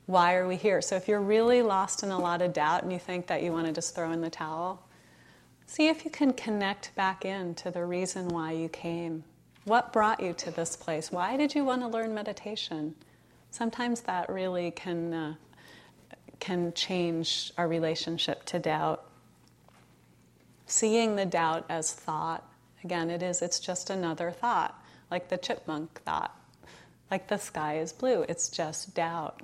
Why 0.06 0.36
are 0.36 0.46
we 0.46 0.58
here? 0.58 0.82
So 0.82 0.98
if 0.98 1.08
you're 1.08 1.22
really 1.22 1.62
lost 1.62 2.04
in 2.04 2.12
a 2.12 2.20
lot 2.20 2.42
of 2.42 2.52
doubt 2.52 2.84
and 2.84 2.92
you 2.92 3.00
think 3.00 3.28
that 3.28 3.42
you 3.42 3.54
want 3.54 3.68
to 3.68 3.72
just 3.72 3.96
throw 3.96 4.12
in 4.12 4.20
the 4.20 4.30
towel, 4.30 4.86
see 5.66 5.88
if 5.88 6.04
you 6.04 6.12
can 6.12 6.34
connect 6.34 6.94
back 6.96 7.24
in 7.24 7.56
to 7.56 7.72
the 7.72 7.86
reason 7.86 8.28
why 8.28 8.52
you 8.52 8.68
came. 8.68 9.24
What 9.64 9.94
brought 9.94 10.20
you 10.20 10.34
to 10.34 10.52
this 10.52 10.76
place? 10.76 11.10
Why 11.10 11.38
did 11.38 11.56
you 11.56 11.64
want 11.64 11.82
to 11.84 11.88
learn 11.88 12.14
meditation? 12.14 12.96
Sometimes 13.50 14.02
that 14.02 14.30
really 14.30 14.72
can, 14.72 15.14
uh, 15.14 15.36
can 16.44 16.74
change 16.74 17.54
our 17.58 17.70
relationship 17.70 18.44
to 18.44 18.60
doubt. 18.60 19.06
Seeing 20.66 21.16
the 21.16 21.26
doubt 21.26 21.66
as 21.70 21.94
thought, 21.94 22.44
again, 22.84 23.10
it 23.10 23.24
is, 23.24 23.42
it's 23.42 23.62
just 23.62 23.90
another 23.90 24.30
thought, 24.30 24.78
like 25.10 25.30
the 25.30 25.38
chipmunk 25.38 26.02
thought, 26.02 26.38
like 27.10 27.30
the 27.30 27.38
sky 27.38 27.78
is 27.78 27.94
blue, 27.94 28.26
it's 28.28 28.50
just 28.50 28.94
doubt. 28.94 29.42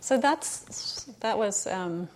So 0.00 0.18
that's 0.18 1.04
that 1.20 1.38
was 1.38 1.66
um, 1.66 2.10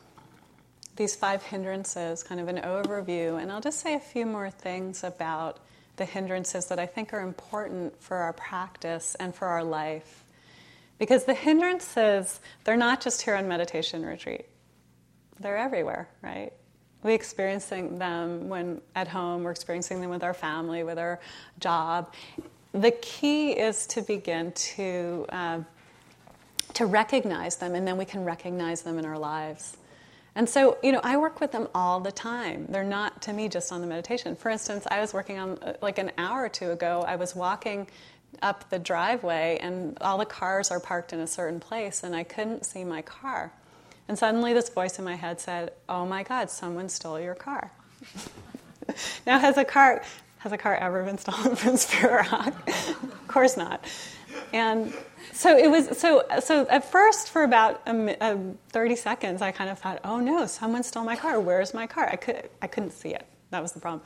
these 1.00 1.16
five 1.16 1.42
hindrances, 1.42 2.22
kind 2.22 2.42
of 2.42 2.48
an 2.48 2.58
overview, 2.58 3.40
and 3.40 3.50
I'll 3.50 3.62
just 3.62 3.80
say 3.80 3.94
a 3.94 4.00
few 4.00 4.26
more 4.26 4.50
things 4.50 5.02
about 5.02 5.58
the 5.96 6.04
hindrances 6.04 6.66
that 6.66 6.78
I 6.78 6.84
think 6.84 7.14
are 7.14 7.22
important 7.22 7.98
for 8.02 8.18
our 8.18 8.34
practice 8.34 9.14
and 9.14 9.34
for 9.34 9.48
our 9.48 9.64
life. 9.64 10.24
Because 10.98 11.24
the 11.24 11.32
hindrances, 11.32 12.38
they're 12.64 12.76
not 12.76 13.00
just 13.00 13.22
here 13.22 13.34
on 13.34 13.48
meditation 13.48 14.04
retreat. 14.04 14.44
They're 15.38 15.56
everywhere, 15.56 16.06
right? 16.20 16.52
We 17.02 17.14
experiencing 17.14 17.98
them 17.98 18.50
when 18.50 18.82
at 18.94 19.08
home, 19.08 19.42
we're 19.42 19.52
experiencing 19.52 20.02
them 20.02 20.10
with 20.10 20.22
our 20.22 20.34
family, 20.34 20.84
with 20.84 20.98
our 20.98 21.18
job. 21.60 22.12
The 22.72 22.90
key 22.90 23.52
is 23.52 23.86
to 23.86 24.02
begin 24.02 24.52
to 24.52 25.26
uh, 25.30 25.60
to 26.74 26.84
recognize 26.84 27.56
them, 27.56 27.74
and 27.74 27.88
then 27.88 27.96
we 27.96 28.04
can 28.04 28.22
recognize 28.24 28.82
them 28.82 28.98
in 28.98 29.06
our 29.06 29.18
lives. 29.18 29.78
And 30.34 30.48
so, 30.48 30.78
you 30.82 30.92
know, 30.92 31.00
I 31.02 31.16
work 31.16 31.40
with 31.40 31.52
them 31.52 31.68
all 31.74 32.00
the 32.00 32.12
time. 32.12 32.66
They're 32.68 32.84
not 32.84 33.22
to 33.22 33.32
me 33.32 33.48
just 33.48 33.72
on 33.72 33.80
the 33.80 33.86
meditation. 33.86 34.36
For 34.36 34.50
instance, 34.50 34.86
I 34.90 35.00
was 35.00 35.12
working 35.12 35.38
on 35.38 35.58
uh, 35.58 35.74
like 35.82 35.98
an 35.98 36.12
hour 36.18 36.44
or 36.44 36.48
two 36.48 36.70
ago, 36.70 37.04
I 37.06 37.16
was 37.16 37.34
walking 37.34 37.88
up 38.42 38.70
the 38.70 38.78
driveway 38.78 39.58
and 39.60 39.98
all 40.00 40.18
the 40.18 40.24
cars 40.24 40.70
are 40.70 40.80
parked 40.80 41.12
in 41.12 41.20
a 41.20 41.26
certain 41.26 41.58
place 41.60 42.04
and 42.04 42.14
I 42.14 42.22
couldn't 42.22 42.64
see 42.64 42.84
my 42.84 43.02
car. 43.02 43.52
And 44.08 44.18
suddenly 44.18 44.52
this 44.52 44.68
voice 44.68 44.98
in 44.98 45.04
my 45.04 45.14
head 45.14 45.40
said, 45.40 45.72
"Oh 45.88 46.04
my 46.04 46.22
god, 46.22 46.50
someone 46.50 46.88
stole 46.88 47.20
your 47.20 47.34
car." 47.34 47.70
now 49.26 49.38
has 49.38 49.56
a 49.56 49.64
car 49.64 50.02
has 50.38 50.52
a 50.52 50.58
car 50.58 50.74
ever 50.74 51.04
been 51.04 51.18
stolen 51.18 51.54
from 51.54 51.76
Spirit 51.76 52.30
Rock? 52.32 52.54
of 52.68 53.28
course 53.28 53.56
not. 53.56 53.84
And 54.52 54.92
so 55.32 55.56
it 55.56 55.70
was 55.70 55.98
so 55.98 56.24
so 56.40 56.66
at 56.68 56.90
first 56.90 57.30
for 57.30 57.42
about 57.42 57.82
a, 57.86 58.16
a 58.20 58.38
30 58.70 58.96
seconds 58.96 59.42
I 59.42 59.52
kind 59.52 59.70
of 59.70 59.78
thought, 59.78 60.00
"Oh 60.04 60.18
no, 60.18 60.46
someone 60.46 60.82
stole 60.82 61.04
my 61.04 61.16
car. 61.16 61.40
Where's 61.40 61.74
my 61.74 61.86
car?" 61.86 62.08
I 62.10 62.16
could 62.16 62.48
I 62.62 62.66
couldn't 62.66 62.92
see 62.92 63.10
it. 63.10 63.26
That 63.50 63.62
was 63.62 63.72
the 63.72 63.80
problem. 63.80 64.02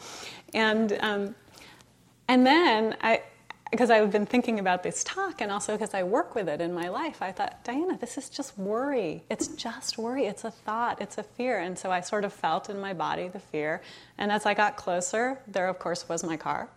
And 0.53 0.97
um, 1.01 1.35
and 2.29 2.47
then 2.47 2.97
I 3.01 3.23
because 3.71 3.91
I've 3.91 4.13
been 4.13 4.27
thinking 4.27 4.61
about 4.61 4.85
this 4.85 5.03
talk 5.03 5.41
and 5.41 5.51
also 5.51 5.73
because 5.73 5.95
I 5.95 6.05
work 6.05 6.37
with 6.37 6.49
it 6.49 6.61
in 6.61 6.73
my 6.73 6.89
life, 6.89 7.21
I 7.21 7.33
thought, 7.33 7.65
Diana, 7.65 7.99
this 7.99 8.17
is 8.17 8.29
just 8.29 8.57
worry. 8.57 9.25
It's 9.29 9.49
just 9.49 9.99
worry. 9.99 10.27
It's 10.27 10.45
a 10.45 10.51
thought, 10.53 11.03
it's 11.03 11.19
a 11.19 11.25
fear. 11.25 11.59
And 11.59 11.77
so 11.77 11.91
I 11.91 12.01
sort 12.01 12.25
of 12.25 12.33
felt 12.33 12.71
in 12.71 12.81
my 12.81 12.93
body 12.93 13.27
the 13.27 13.41
fear. 13.41 13.83
And 14.17 14.31
as 14.31 14.47
I 14.47 14.55
got 14.55 14.77
closer, 14.77 15.41
there, 15.49 15.67
of 15.67 15.81
course, 15.81 16.09
was 16.09 16.23
my 16.23 16.37
car. 16.37 16.69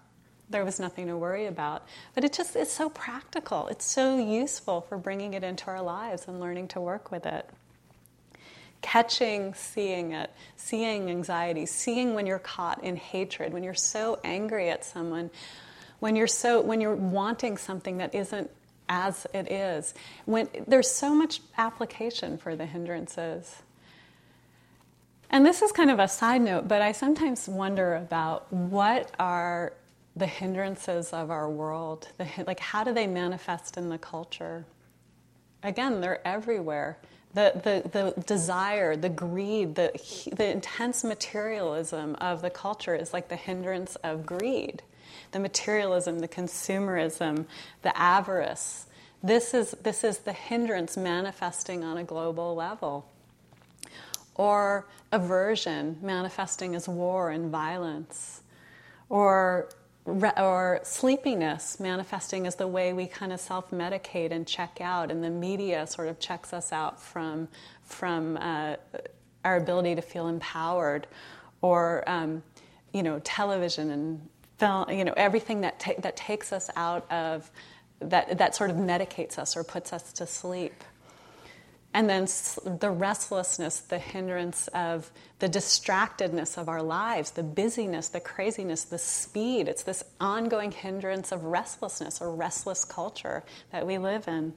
There 0.49 0.63
was 0.63 0.79
nothing 0.79 1.07
to 1.07 1.17
worry 1.17 1.45
about. 1.45 1.85
But 2.15 2.23
it 2.23 2.33
just 2.33 2.55
is 2.55 2.71
so 2.71 2.89
practical. 2.89 3.67
It's 3.67 3.85
so 3.85 4.17
useful 4.17 4.81
for 4.81 4.97
bringing 4.97 5.33
it 5.33 5.43
into 5.43 5.67
our 5.67 5.81
lives 5.81 6.27
and 6.27 6.39
learning 6.39 6.69
to 6.69 6.81
work 6.81 7.11
with 7.11 7.25
it 7.25 7.49
catching 8.81 9.53
seeing 9.53 10.13
it, 10.13 10.31
seeing 10.55 11.09
anxiety, 11.09 11.65
seeing 11.65 12.13
when 12.13 12.25
you're 12.25 12.39
caught 12.39 12.83
in 12.83 12.95
hatred, 12.95 13.53
when 13.53 13.63
you're 13.63 13.73
so 13.73 14.19
angry 14.23 14.69
at 14.69 14.85
someone, 14.85 15.29
when 15.99 16.15
you're 16.15 16.27
so 16.27 16.61
when 16.61 16.79
you're 16.79 16.95
wanting 16.95 17.57
something 17.57 17.97
that 17.97 18.13
isn't 18.13 18.49
as 18.87 19.27
it 19.33 19.51
is. 19.51 19.93
When 20.25 20.47
there's 20.67 20.89
so 20.89 21.13
much 21.13 21.41
application 21.57 22.37
for 22.37 22.55
the 22.55 22.65
hindrances. 22.65 23.57
And 25.29 25.45
this 25.45 25.61
is 25.61 25.73
kind 25.73 25.91
of 25.91 25.99
a 25.99 26.07
side 26.07 26.41
note, 26.41 26.69
but 26.69 26.81
I 26.81 26.93
sometimes 26.93 27.49
wonder 27.49 27.95
about 27.95 28.51
what 28.53 29.11
are 29.19 29.73
the 30.17 30.27
hindrances 30.27 31.13
of 31.13 31.31
our 31.31 31.49
world? 31.49 32.09
The, 32.17 32.27
like, 32.45 32.59
how 32.59 32.83
do 32.83 32.93
they 32.93 33.07
manifest 33.07 33.77
in 33.77 33.89
the 33.89 33.97
culture? 33.97 34.65
Again, 35.63 36.01
they're 36.01 36.25
everywhere 36.27 36.97
the, 37.37 37.83
the, 37.83 38.13
the 38.15 38.21
desire, 38.21 38.95
the 38.95 39.09
greed, 39.09 39.75
the, 39.75 39.91
the 40.35 40.49
intense 40.49 41.03
materialism 41.03 42.15
of 42.15 42.41
the 42.41 42.49
culture 42.49 42.95
is 42.95 43.13
like 43.13 43.27
the 43.27 43.35
hindrance 43.35 43.95
of 43.97 44.25
greed. 44.25 44.81
The 45.33 45.39
materialism, 45.39 46.19
the 46.19 46.27
consumerism, 46.27 47.45
the 47.83 47.95
avarice. 47.95 48.87
This 49.21 49.53
is, 49.53 49.71
this 49.83 50.03
is 50.03 50.19
the 50.19 50.33
hindrance 50.33 50.97
manifesting 50.97 51.83
on 51.83 51.97
a 51.97 52.03
global 52.03 52.55
level. 52.55 53.05
Or 54.33 54.87
aversion 55.11 55.97
manifesting 56.01 56.73
as 56.73 56.87
war 56.87 57.29
and 57.29 57.51
violence. 57.51 58.41
Or 59.09 59.69
or 60.07 60.79
sleepiness 60.83 61.79
manifesting 61.79 62.47
as 62.47 62.55
the 62.55 62.67
way 62.67 62.93
we 62.93 63.07
kind 63.07 63.33
of 63.33 63.39
self 63.39 63.71
medicate 63.71 64.31
and 64.31 64.47
check 64.47 64.79
out, 64.79 65.11
and 65.11 65.23
the 65.23 65.29
media 65.29 65.85
sort 65.85 66.07
of 66.07 66.19
checks 66.19 66.53
us 66.53 66.71
out 66.71 67.01
from, 67.01 67.47
from 67.83 68.37
uh, 68.37 68.77
our 69.43 69.57
ability 69.57 69.95
to 69.95 70.01
feel 70.01 70.27
empowered, 70.27 71.07
or 71.61 72.03
um, 72.07 72.41
you 72.93 73.03
know, 73.03 73.19
television 73.19 73.91
and 73.91 74.29
film, 74.57 74.89
you 74.89 75.03
know, 75.03 75.13
everything 75.17 75.61
that, 75.61 75.79
ta- 75.79 75.99
that 75.99 76.15
takes 76.15 76.53
us 76.53 76.69
out 76.75 77.09
of 77.11 77.51
that, 77.99 78.37
that 78.37 78.55
sort 78.55 78.69
of 78.69 78.77
medicates 78.77 79.37
us 79.37 79.57
or 79.57 79.63
puts 79.63 79.91
us 79.91 80.13
to 80.13 80.25
sleep. 80.25 80.83
And 81.97 82.07
then 82.07 82.27
the 82.79 82.91
restlessness, 82.91 83.79
the 83.79 83.97
hindrance 83.97 84.67
of 84.67 85.09
the 85.39 85.49
distractedness 85.49 86.55
of 86.55 86.69
our 86.69 86.83
lives, 86.83 87.31
the 87.31 87.41
busyness, 87.41 88.09
the 88.09 88.19
craziness, 88.19 88.83
the 88.83 88.99
speed. 88.99 89.67
It's 89.67 89.81
this 89.81 90.03
ongoing 90.21 90.71
hindrance 90.71 91.31
of 91.31 91.43
restlessness 91.43 92.21
or 92.21 92.35
restless 92.35 92.85
culture 92.85 93.43
that 93.71 93.87
we 93.87 93.97
live 93.97 94.27
in. 94.27 94.53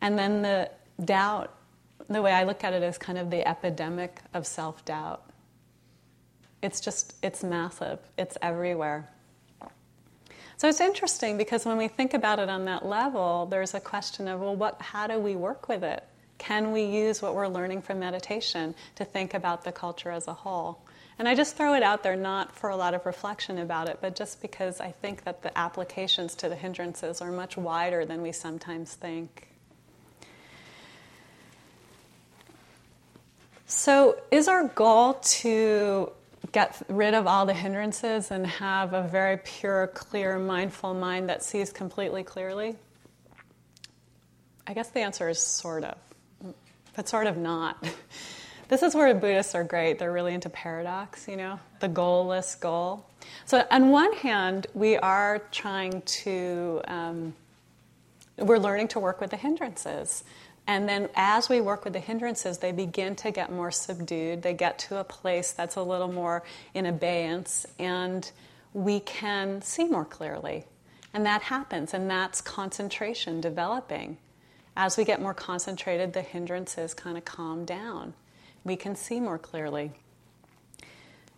And 0.00 0.18
then 0.18 0.42
the 0.42 0.72
doubt, 1.04 1.54
the 2.08 2.20
way 2.20 2.32
I 2.32 2.42
look 2.42 2.64
at 2.64 2.72
it 2.72 2.82
is 2.82 2.98
kind 2.98 3.16
of 3.16 3.30
the 3.30 3.46
epidemic 3.46 4.18
of 4.34 4.48
self 4.48 4.84
doubt. 4.84 5.30
It's 6.60 6.80
just, 6.80 7.14
it's 7.22 7.44
massive, 7.44 8.00
it's 8.18 8.36
everywhere. 8.42 9.08
So 10.60 10.68
it's 10.68 10.82
interesting 10.82 11.38
because 11.38 11.64
when 11.64 11.78
we 11.78 11.88
think 11.88 12.12
about 12.12 12.38
it 12.38 12.50
on 12.50 12.66
that 12.66 12.84
level, 12.84 13.46
there's 13.46 13.72
a 13.72 13.80
question 13.80 14.28
of, 14.28 14.40
well, 14.40 14.54
what, 14.54 14.78
how 14.82 15.06
do 15.06 15.18
we 15.18 15.34
work 15.34 15.70
with 15.70 15.82
it? 15.82 16.04
Can 16.36 16.72
we 16.72 16.84
use 16.84 17.22
what 17.22 17.34
we're 17.34 17.48
learning 17.48 17.80
from 17.80 17.98
meditation 17.98 18.74
to 18.96 19.06
think 19.06 19.32
about 19.32 19.64
the 19.64 19.72
culture 19.72 20.10
as 20.10 20.28
a 20.28 20.34
whole? 20.34 20.82
And 21.18 21.26
I 21.26 21.34
just 21.34 21.56
throw 21.56 21.72
it 21.72 21.82
out 21.82 22.02
there 22.02 22.14
not 22.14 22.54
for 22.54 22.68
a 22.68 22.76
lot 22.76 22.92
of 22.92 23.06
reflection 23.06 23.56
about 23.56 23.88
it, 23.88 24.00
but 24.02 24.14
just 24.14 24.42
because 24.42 24.82
I 24.82 24.90
think 24.90 25.24
that 25.24 25.42
the 25.42 25.56
applications 25.56 26.34
to 26.34 26.50
the 26.50 26.56
hindrances 26.56 27.22
are 27.22 27.32
much 27.32 27.56
wider 27.56 28.04
than 28.04 28.20
we 28.20 28.30
sometimes 28.30 28.92
think. 28.92 29.48
So, 33.64 34.18
is 34.30 34.46
our 34.46 34.68
goal 34.68 35.14
to 35.14 36.12
get 36.52 36.80
rid 36.88 37.14
of 37.14 37.26
all 37.26 37.46
the 37.46 37.54
hindrances 37.54 38.30
and 38.30 38.46
have 38.46 38.92
a 38.92 39.02
very 39.02 39.38
pure, 39.38 39.88
clear, 39.88 40.38
mindful 40.38 40.94
mind 40.94 41.28
that 41.28 41.42
sees 41.42 41.72
completely 41.72 42.22
clearly? 42.22 42.76
I 44.66 44.74
guess 44.74 44.90
the 44.90 45.00
answer 45.00 45.28
is 45.28 45.40
sort 45.40 45.84
of, 45.84 45.98
but 46.94 47.08
sort 47.08 47.26
of 47.26 47.36
not. 47.36 47.84
This 48.70 48.84
is 48.84 48.94
where 48.94 49.12
Buddhists 49.12 49.56
are 49.56 49.64
great. 49.64 49.98
They're 49.98 50.12
really 50.12 50.32
into 50.32 50.48
paradox, 50.48 51.26
you 51.26 51.36
know, 51.36 51.58
the 51.80 51.88
goalless 51.88 52.58
goal. 52.58 53.04
So, 53.44 53.66
on 53.68 53.90
one 53.90 54.12
hand, 54.12 54.68
we 54.74 54.96
are 54.96 55.40
trying 55.50 56.02
to, 56.02 56.80
um, 56.86 57.34
we're 58.38 58.58
learning 58.60 58.86
to 58.88 59.00
work 59.00 59.20
with 59.20 59.30
the 59.30 59.36
hindrances. 59.36 60.22
And 60.70 60.88
then 60.88 61.08
as 61.16 61.48
we 61.48 61.60
work 61.60 61.82
with 61.82 61.94
the 61.94 61.98
hindrances, 61.98 62.58
they 62.58 62.70
begin 62.70 63.16
to 63.16 63.32
get 63.32 63.50
more 63.50 63.72
subdued. 63.72 64.42
They 64.42 64.54
get 64.54 64.78
to 64.78 64.98
a 64.98 65.04
place 65.04 65.50
that's 65.50 65.74
a 65.74 65.82
little 65.82 66.12
more 66.12 66.44
in 66.74 66.86
abeyance, 66.86 67.66
and 67.80 68.30
we 68.72 69.00
can 69.00 69.62
see 69.62 69.88
more 69.88 70.04
clearly. 70.04 70.66
And 71.12 71.26
that 71.26 71.42
happens, 71.42 71.92
and 71.92 72.08
that's 72.08 72.40
concentration 72.40 73.40
developing. 73.40 74.18
As 74.76 74.96
we 74.96 75.04
get 75.04 75.20
more 75.20 75.34
concentrated, 75.34 76.12
the 76.12 76.22
hindrances 76.22 76.94
kind 76.94 77.18
of 77.18 77.24
calm 77.24 77.64
down. 77.64 78.14
We 78.62 78.76
can 78.76 78.94
see 78.94 79.18
more 79.18 79.38
clearly. 79.38 79.90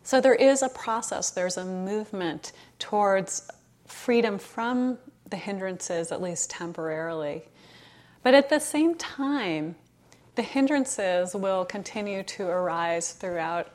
So 0.02 0.20
there 0.20 0.34
is 0.34 0.60
a 0.60 0.68
process, 0.68 1.30
there's 1.30 1.56
a 1.56 1.64
movement 1.64 2.52
towards 2.78 3.50
freedom 3.86 4.38
from 4.38 4.98
the 5.30 5.38
hindrances, 5.38 6.12
at 6.12 6.20
least 6.20 6.50
temporarily. 6.50 7.44
But 8.22 8.34
at 8.34 8.48
the 8.48 8.60
same 8.60 8.94
time, 8.94 9.74
the 10.34 10.42
hindrances 10.42 11.34
will 11.34 11.64
continue 11.64 12.22
to 12.22 12.46
arise 12.46 13.12
throughout 13.12 13.68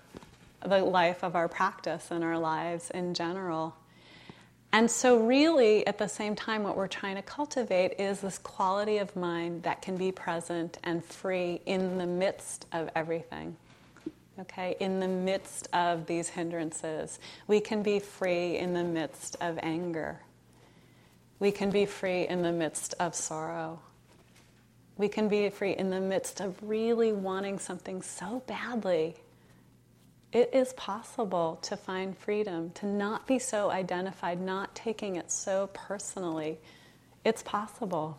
the 0.66 0.80
life 0.80 1.24
of 1.24 1.36
our 1.36 1.48
practice 1.48 2.10
and 2.10 2.24
our 2.24 2.40
lives 2.40 2.90
in 2.90 3.14
general. 3.14 3.76
And 4.72 4.92
so, 4.92 5.18
really, 5.18 5.86
at 5.88 5.98
the 5.98 6.08
same 6.08 6.36
time, 6.36 6.64
what 6.64 6.76
we're 6.76 6.88
trying 6.88 7.16
to 7.16 7.22
cultivate 7.22 8.00
is 8.00 8.22
this 8.22 8.38
quality 8.38 8.98
of 8.98 9.16
mind 9.16 9.64
that 9.64 9.82
can 9.82 9.98
be 9.98 10.12
present 10.12 10.78
and 10.84 11.04
free 11.04 11.62
in 11.66 11.98
the 11.98 12.06
midst 12.06 12.66
of 12.72 12.90
everything. 12.96 13.56
Okay, 14.40 14.76
in 14.80 15.00
the 15.00 15.08
midst 15.08 15.68
of 15.74 16.06
these 16.06 16.30
hindrances, 16.30 17.20
we 17.48 17.60
can 17.60 17.82
be 17.82 18.00
free 18.00 18.58
in 18.58 18.74
the 18.74 18.84
midst 18.84 19.36
of 19.42 19.58
anger. 19.64 20.20
We 21.40 21.52
can 21.52 21.72
be 21.72 21.86
free 21.86 22.28
in 22.28 22.42
the 22.42 22.52
midst 22.52 22.94
of 23.00 23.16
sorrow. 23.16 23.80
We 24.98 25.08
can 25.08 25.28
be 25.28 25.50
free 25.50 25.76
in 25.76 25.92
the 25.92 26.00
midst 26.00 26.40
of 26.40 26.56
really 26.62 27.12
wanting 27.12 27.60
something 27.60 28.02
so 28.02 28.42
badly. 28.48 29.16
It 30.34 30.50
is 30.54 30.74
possible 30.74 31.60
to 31.62 31.78
find 31.78 32.18
freedom, 32.18 32.72
to 32.72 32.86
not 32.86 33.28
be 33.28 33.40
so 33.40 33.70
identified, 33.70 34.42
not 34.42 34.76
taking 34.76 35.16
it 35.16 35.32
so 35.32 35.70
personally. 35.74 36.58
It's 37.24 37.44
possible. 37.44 38.18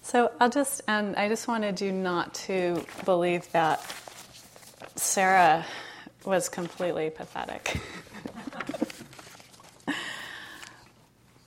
So 0.00 0.32
I'll 0.40 0.50
just, 0.50 0.82
and 0.88 1.16
I 1.16 1.28
just 1.28 1.46
wanted 1.48 1.80
you 1.80 1.92
not 1.92 2.34
to 2.34 2.84
believe 3.04 3.50
that 3.52 3.80
Sarah 4.96 5.64
was 6.24 6.48
completely 6.48 7.10
pathetic. 7.10 7.80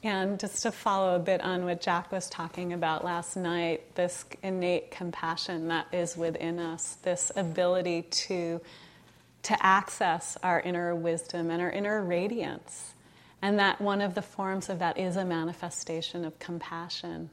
And 0.06 0.40
just 0.40 0.62
to 0.62 0.72
follow 0.72 1.16
a 1.16 1.20
bit 1.20 1.42
on 1.42 1.66
what 1.66 1.82
Jack 1.82 2.12
was 2.12 2.30
talking 2.30 2.74
about 2.74 3.04
last 3.04 3.36
night, 3.36 3.96
this 3.96 4.24
innate 4.44 4.92
compassion 4.92 5.68
that 5.70 5.88
is 5.92 6.16
within 6.16 6.60
us, 6.60 6.98
this 7.02 7.32
ability 7.36 8.04
to, 8.04 8.62
to 9.42 9.66
access 9.66 10.38
our 10.44 10.60
inner 10.60 10.94
wisdom 10.94 11.50
and 11.50 11.60
our 11.60 11.72
inner 11.72 12.04
radiance. 12.04 12.94
And 13.42 13.58
that 13.58 13.82
one 13.82 14.00
of 14.00 14.14
the 14.14 14.22
forms 14.22 14.70
of 14.70 14.78
that 14.78 15.00
is 15.00 15.16
a 15.16 15.26
manifestation 15.26 16.24
of 16.24 16.38
compassion. 16.38 17.32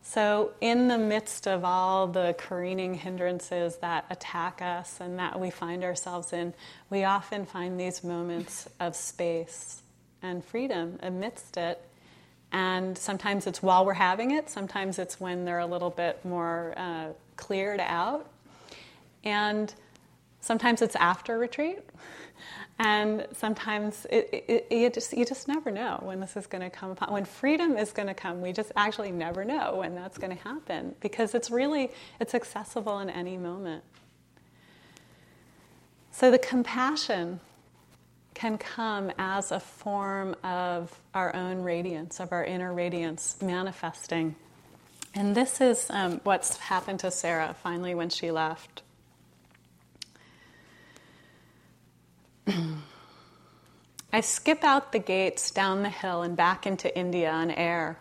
So, 0.00 0.52
in 0.62 0.88
the 0.88 0.98
midst 0.98 1.46
of 1.46 1.62
all 1.62 2.06
the 2.06 2.34
careening 2.38 2.94
hindrances 2.94 3.76
that 3.76 4.06
attack 4.08 4.62
us 4.62 4.98
and 4.98 5.18
that 5.18 5.38
we 5.38 5.50
find 5.50 5.84
ourselves 5.84 6.32
in, 6.32 6.54
we 6.88 7.04
often 7.04 7.44
find 7.44 7.78
these 7.78 8.02
moments 8.02 8.66
of 8.80 8.96
space 8.96 9.81
and 10.22 10.44
freedom 10.44 10.98
amidst 11.02 11.56
it. 11.56 11.80
And 12.52 12.96
sometimes 12.96 13.46
it's 13.46 13.62
while 13.62 13.86
we're 13.86 13.94
having 13.94 14.32
it, 14.32 14.50
sometimes 14.50 14.98
it's 14.98 15.18
when 15.18 15.44
they're 15.44 15.60
a 15.60 15.66
little 15.66 15.90
bit 15.90 16.22
more 16.24 16.74
uh, 16.76 17.08
cleared 17.36 17.80
out. 17.80 18.28
And 19.24 19.72
Sometimes 20.42 20.82
it's 20.82 20.96
after 20.96 21.38
retreat, 21.38 21.78
and 22.80 23.28
sometimes 23.32 24.08
it, 24.10 24.28
it, 24.32 24.66
it, 24.70 24.76
you, 24.76 24.90
just, 24.90 25.16
you 25.16 25.24
just 25.24 25.46
never 25.46 25.70
know 25.70 26.00
when 26.02 26.18
this 26.18 26.36
is 26.36 26.48
going 26.48 26.62
to 26.62 26.68
come 26.68 26.90
upon. 26.90 27.12
When 27.12 27.24
freedom 27.24 27.76
is 27.76 27.92
going 27.92 28.08
to 28.08 28.14
come, 28.14 28.42
we 28.42 28.52
just 28.52 28.72
actually 28.74 29.12
never 29.12 29.44
know 29.44 29.76
when 29.76 29.94
that's 29.94 30.18
going 30.18 30.36
to 30.36 30.42
happen 30.42 30.96
because 30.98 31.36
it's 31.36 31.48
really 31.48 31.92
it's 32.18 32.34
accessible 32.34 32.98
in 32.98 33.08
any 33.08 33.38
moment. 33.38 33.84
So 36.10 36.32
the 36.32 36.40
compassion 36.40 37.38
can 38.34 38.58
come 38.58 39.12
as 39.18 39.52
a 39.52 39.60
form 39.60 40.34
of 40.42 40.98
our 41.14 41.34
own 41.34 41.62
radiance, 41.62 42.20
of 42.20 42.32
our 42.32 42.44
inner 42.44 42.72
radiance 42.72 43.36
manifesting. 43.42 44.34
And 45.14 45.34
this 45.34 45.60
is 45.60 45.86
um, 45.90 46.20
what's 46.24 46.56
happened 46.56 47.00
to 47.00 47.10
Sarah 47.10 47.54
finally 47.62 47.94
when 47.94 48.08
she 48.08 48.30
left. 48.30 48.82
I 54.12 54.20
skip 54.20 54.64
out 54.64 54.92
the 54.92 54.98
gates 54.98 55.50
down 55.50 55.82
the 55.82 55.90
hill 55.90 56.22
and 56.22 56.36
back 56.36 56.66
into 56.66 56.94
India 56.96 57.30
on 57.30 57.50
air. 57.50 57.98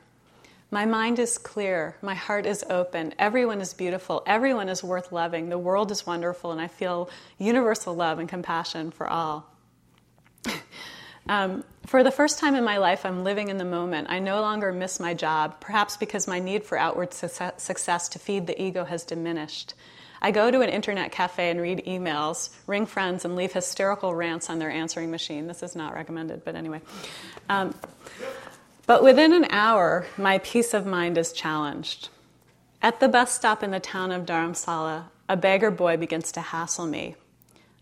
My 0.74 0.86
mind 0.86 1.20
is 1.20 1.38
clear. 1.38 1.98
My 2.02 2.16
heart 2.16 2.46
is 2.46 2.64
open. 2.70 3.14
Everyone 3.20 3.60
is 3.60 3.74
beautiful. 3.74 4.24
Everyone 4.26 4.70
is 4.70 4.82
worth 4.82 5.12
loving. 5.12 5.50
The 5.50 5.58
world 5.58 5.92
is 5.92 6.08
wonderful, 6.08 6.54
and 6.54 6.62
I 6.62 6.68
feel 6.68 7.10
universal 7.38 7.94
love 7.94 8.20
and 8.20 8.30
compassion 8.30 8.92
for 8.92 9.10
all. 9.10 9.51
Um, 11.32 11.64
for 11.86 12.04
the 12.04 12.12
first 12.12 12.40
time 12.40 12.56
in 12.56 12.66
my 12.66 12.76
life, 12.76 13.06
I'm 13.06 13.24
living 13.24 13.48
in 13.48 13.58
the 13.58 13.64
moment. 13.64 14.08
I 14.10 14.20
no 14.20 14.42
longer 14.42 14.74
miss 14.74 15.00
my 15.00 15.14
job, 15.14 15.62
perhaps 15.62 15.96
because 15.96 16.28
my 16.28 16.40
need 16.40 16.66
for 16.66 16.78
outward 16.78 17.14
success 17.14 18.10
to 18.10 18.20
feed 18.20 18.48
the 18.48 18.62
ego 18.62 18.84
has 18.84 19.06
diminished. 19.06 19.74
I 20.22 20.32
go 20.32 20.52
to 20.52 20.60
an 20.60 20.68
internet 20.68 21.14
cafe 21.14 21.50
and 21.50 21.62
read 21.62 21.86
emails, 21.88 22.50
ring 22.68 22.86
friends, 22.86 23.24
and 23.24 23.38
leave 23.38 23.54
hysterical 23.54 24.14
rants 24.14 24.50
on 24.50 24.60
their 24.60 24.70
answering 24.70 25.10
machine. 25.10 25.48
This 25.48 25.64
is 25.64 25.74
not 25.74 25.94
recommended, 25.94 26.44
but 26.44 26.56
anyway. 26.56 26.82
Um, 27.48 27.74
but 28.86 29.02
within 29.02 29.32
an 29.32 29.46
hour, 29.52 30.06
my 30.18 30.40
peace 30.40 30.74
of 30.74 30.86
mind 30.86 31.18
is 31.18 31.32
challenged. 31.32 32.10
At 32.82 33.00
the 33.00 33.08
bus 33.08 33.34
stop 33.34 33.64
in 33.64 33.72
the 33.72 33.80
town 33.80 34.12
of 34.12 34.26
Dharamsala, 34.26 35.06
a 35.30 35.38
beggar 35.38 35.72
boy 35.72 35.96
begins 35.96 36.34
to 36.34 36.42
hassle 36.42 36.88
me. 36.88 37.16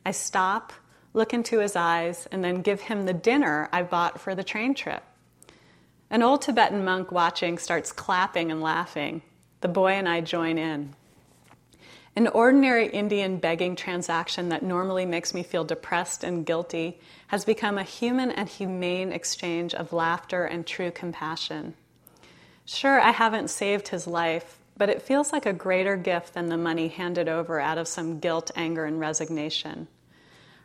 I 0.05 0.11
stop, 0.11 0.71
look 1.13 1.33
into 1.33 1.59
his 1.59 1.75
eyes, 1.75 2.27
and 2.31 2.43
then 2.43 2.61
give 2.61 2.81
him 2.81 3.05
the 3.05 3.13
dinner 3.13 3.69
I 3.71 3.83
bought 3.83 4.19
for 4.19 4.35
the 4.35 4.43
train 4.43 4.73
trip. 4.73 5.03
An 6.09 6.23
old 6.23 6.41
Tibetan 6.41 6.83
monk 6.83 7.11
watching 7.11 7.57
starts 7.57 7.91
clapping 7.91 8.51
and 8.51 8.61
laughing. 8.61 9.21
The 9.61 9.67
boy 9.67 9.91
and 9.91 10.07
I 10.07 10.21
join 10.21 10.57
in. 10.57 10.95
An 12.15 12.27
ordinary 12.27 12.87
Indian 12.87 13.37
begging 13.37 13.75
transaction 13.75 14.49
that 14.49 14.63
normally 14.63 15.05
makes 15.05 15.33
me 15.33 15.43
feel 15.43 15.63
depressed 15.63 16.23
and 16.23 16.45
guilty 16.45 16.99
has 17.27 17.45
become 17.45 17.77
a 17.77 17.83
human 17.83 18.31
and 18.31 18.49
humane 18.49 19.11
exchange 19.11 19.75
of 19.75 19.93
laughter 19.93 20.43
and 20.43 20.65
true 20.65 20.91
compassion. 20.91 21.75
Sure, 22.65 22.99
I 22.99 23.11
haven't 23.11 23.49
saved 23.49 23.89
his 23.89 24.07
life, 24.07 24.59
but 24.77 24.89
it 24.89 25.01
feels 25.01 25.31
like 25.31 25.45
a 25.45 25.53
greater 25.53 25.95
gift 25.95 26.33
than 26.33 26.49
the 26.49 26.57
money 26.57 26.87
handed 26.87 27.29
over 27.29 27.59
out 27.59 27.77
of 27.77 27.87
some 27.87 28.19
guilt, 28.19 28.51
anger, 28.55 28.85
and 28.85 28.99
resignation. 28.99 29.87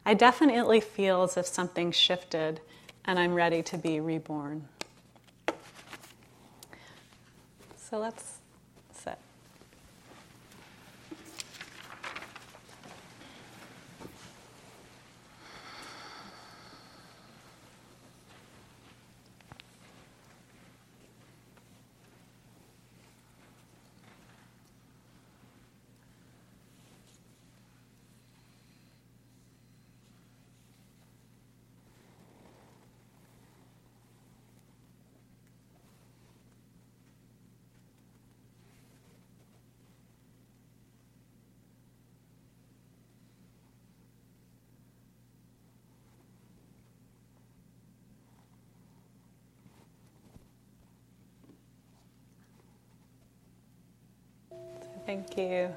I 0.06 0.14
definitely 0.14 0.80
feel 0.80 1.22
as 1.22 1.36
if 1.36 1.46
something 1.46 1.90
shifted 1.90 2.60
and 3.04 3.18
I'm 3.18 3.34
ready 3.34 3.62
to 3.62 3.78
be 3.78 4.00
reborn. 4.00 4.68
So 7.76 7.98
let's 7.98 8.33
Thank 55.06 55.36
you. 55.36 55.74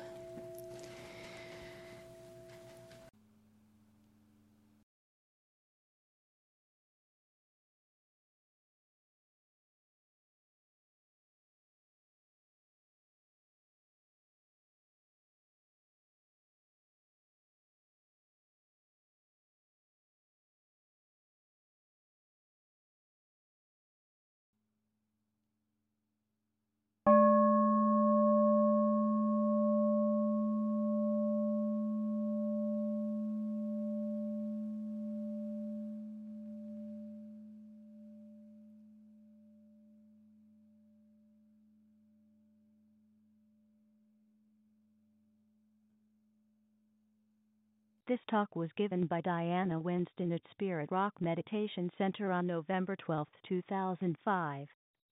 This 48.07 48.19
talk 48.29 48.55
was 48.55 48.69
given 48.77 49.05
by 49.05 49.19
Diana 49.19 49.77
Winston 49.81 50.31
at 50.31 50.39
Spirit 50.49 50.89
Rock 50.93 51.15
Meditation 51.19 51.91
Center 51.97 52.31
on 52.31 52.47
November 52.47 52.95
12, 52.95 53.27
2005. 53.45 54.67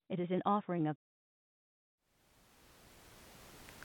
It 0.08 0.18
is 0.18 0.30
an 0.30 0.40
offering 0.46 0.86
of. 0.86 0.96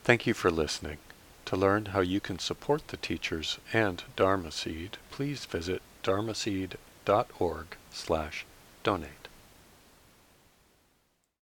Thank 0.01 0.25
you 0.25 0.33
for 0.33 0.49
listening. 0.49 0.97
To 1.43 1.57
learn 1.57 1.87
how 1.87 1.99
you 1.99 2.21
can 2.21 2.39
support 2.39 2.87
the 2.87 2.95
teachers 2.95 3.57
and 3.73 4.01
Dharma 4.15 4.49
Seed, 4.49 4.97
please 5.09 5.43
visit 5.43 5.81
dharma 6.03 6.31
dharmaseed.org 6.31 7.65
slash 7.91 8.45
donate. 8.83 9.20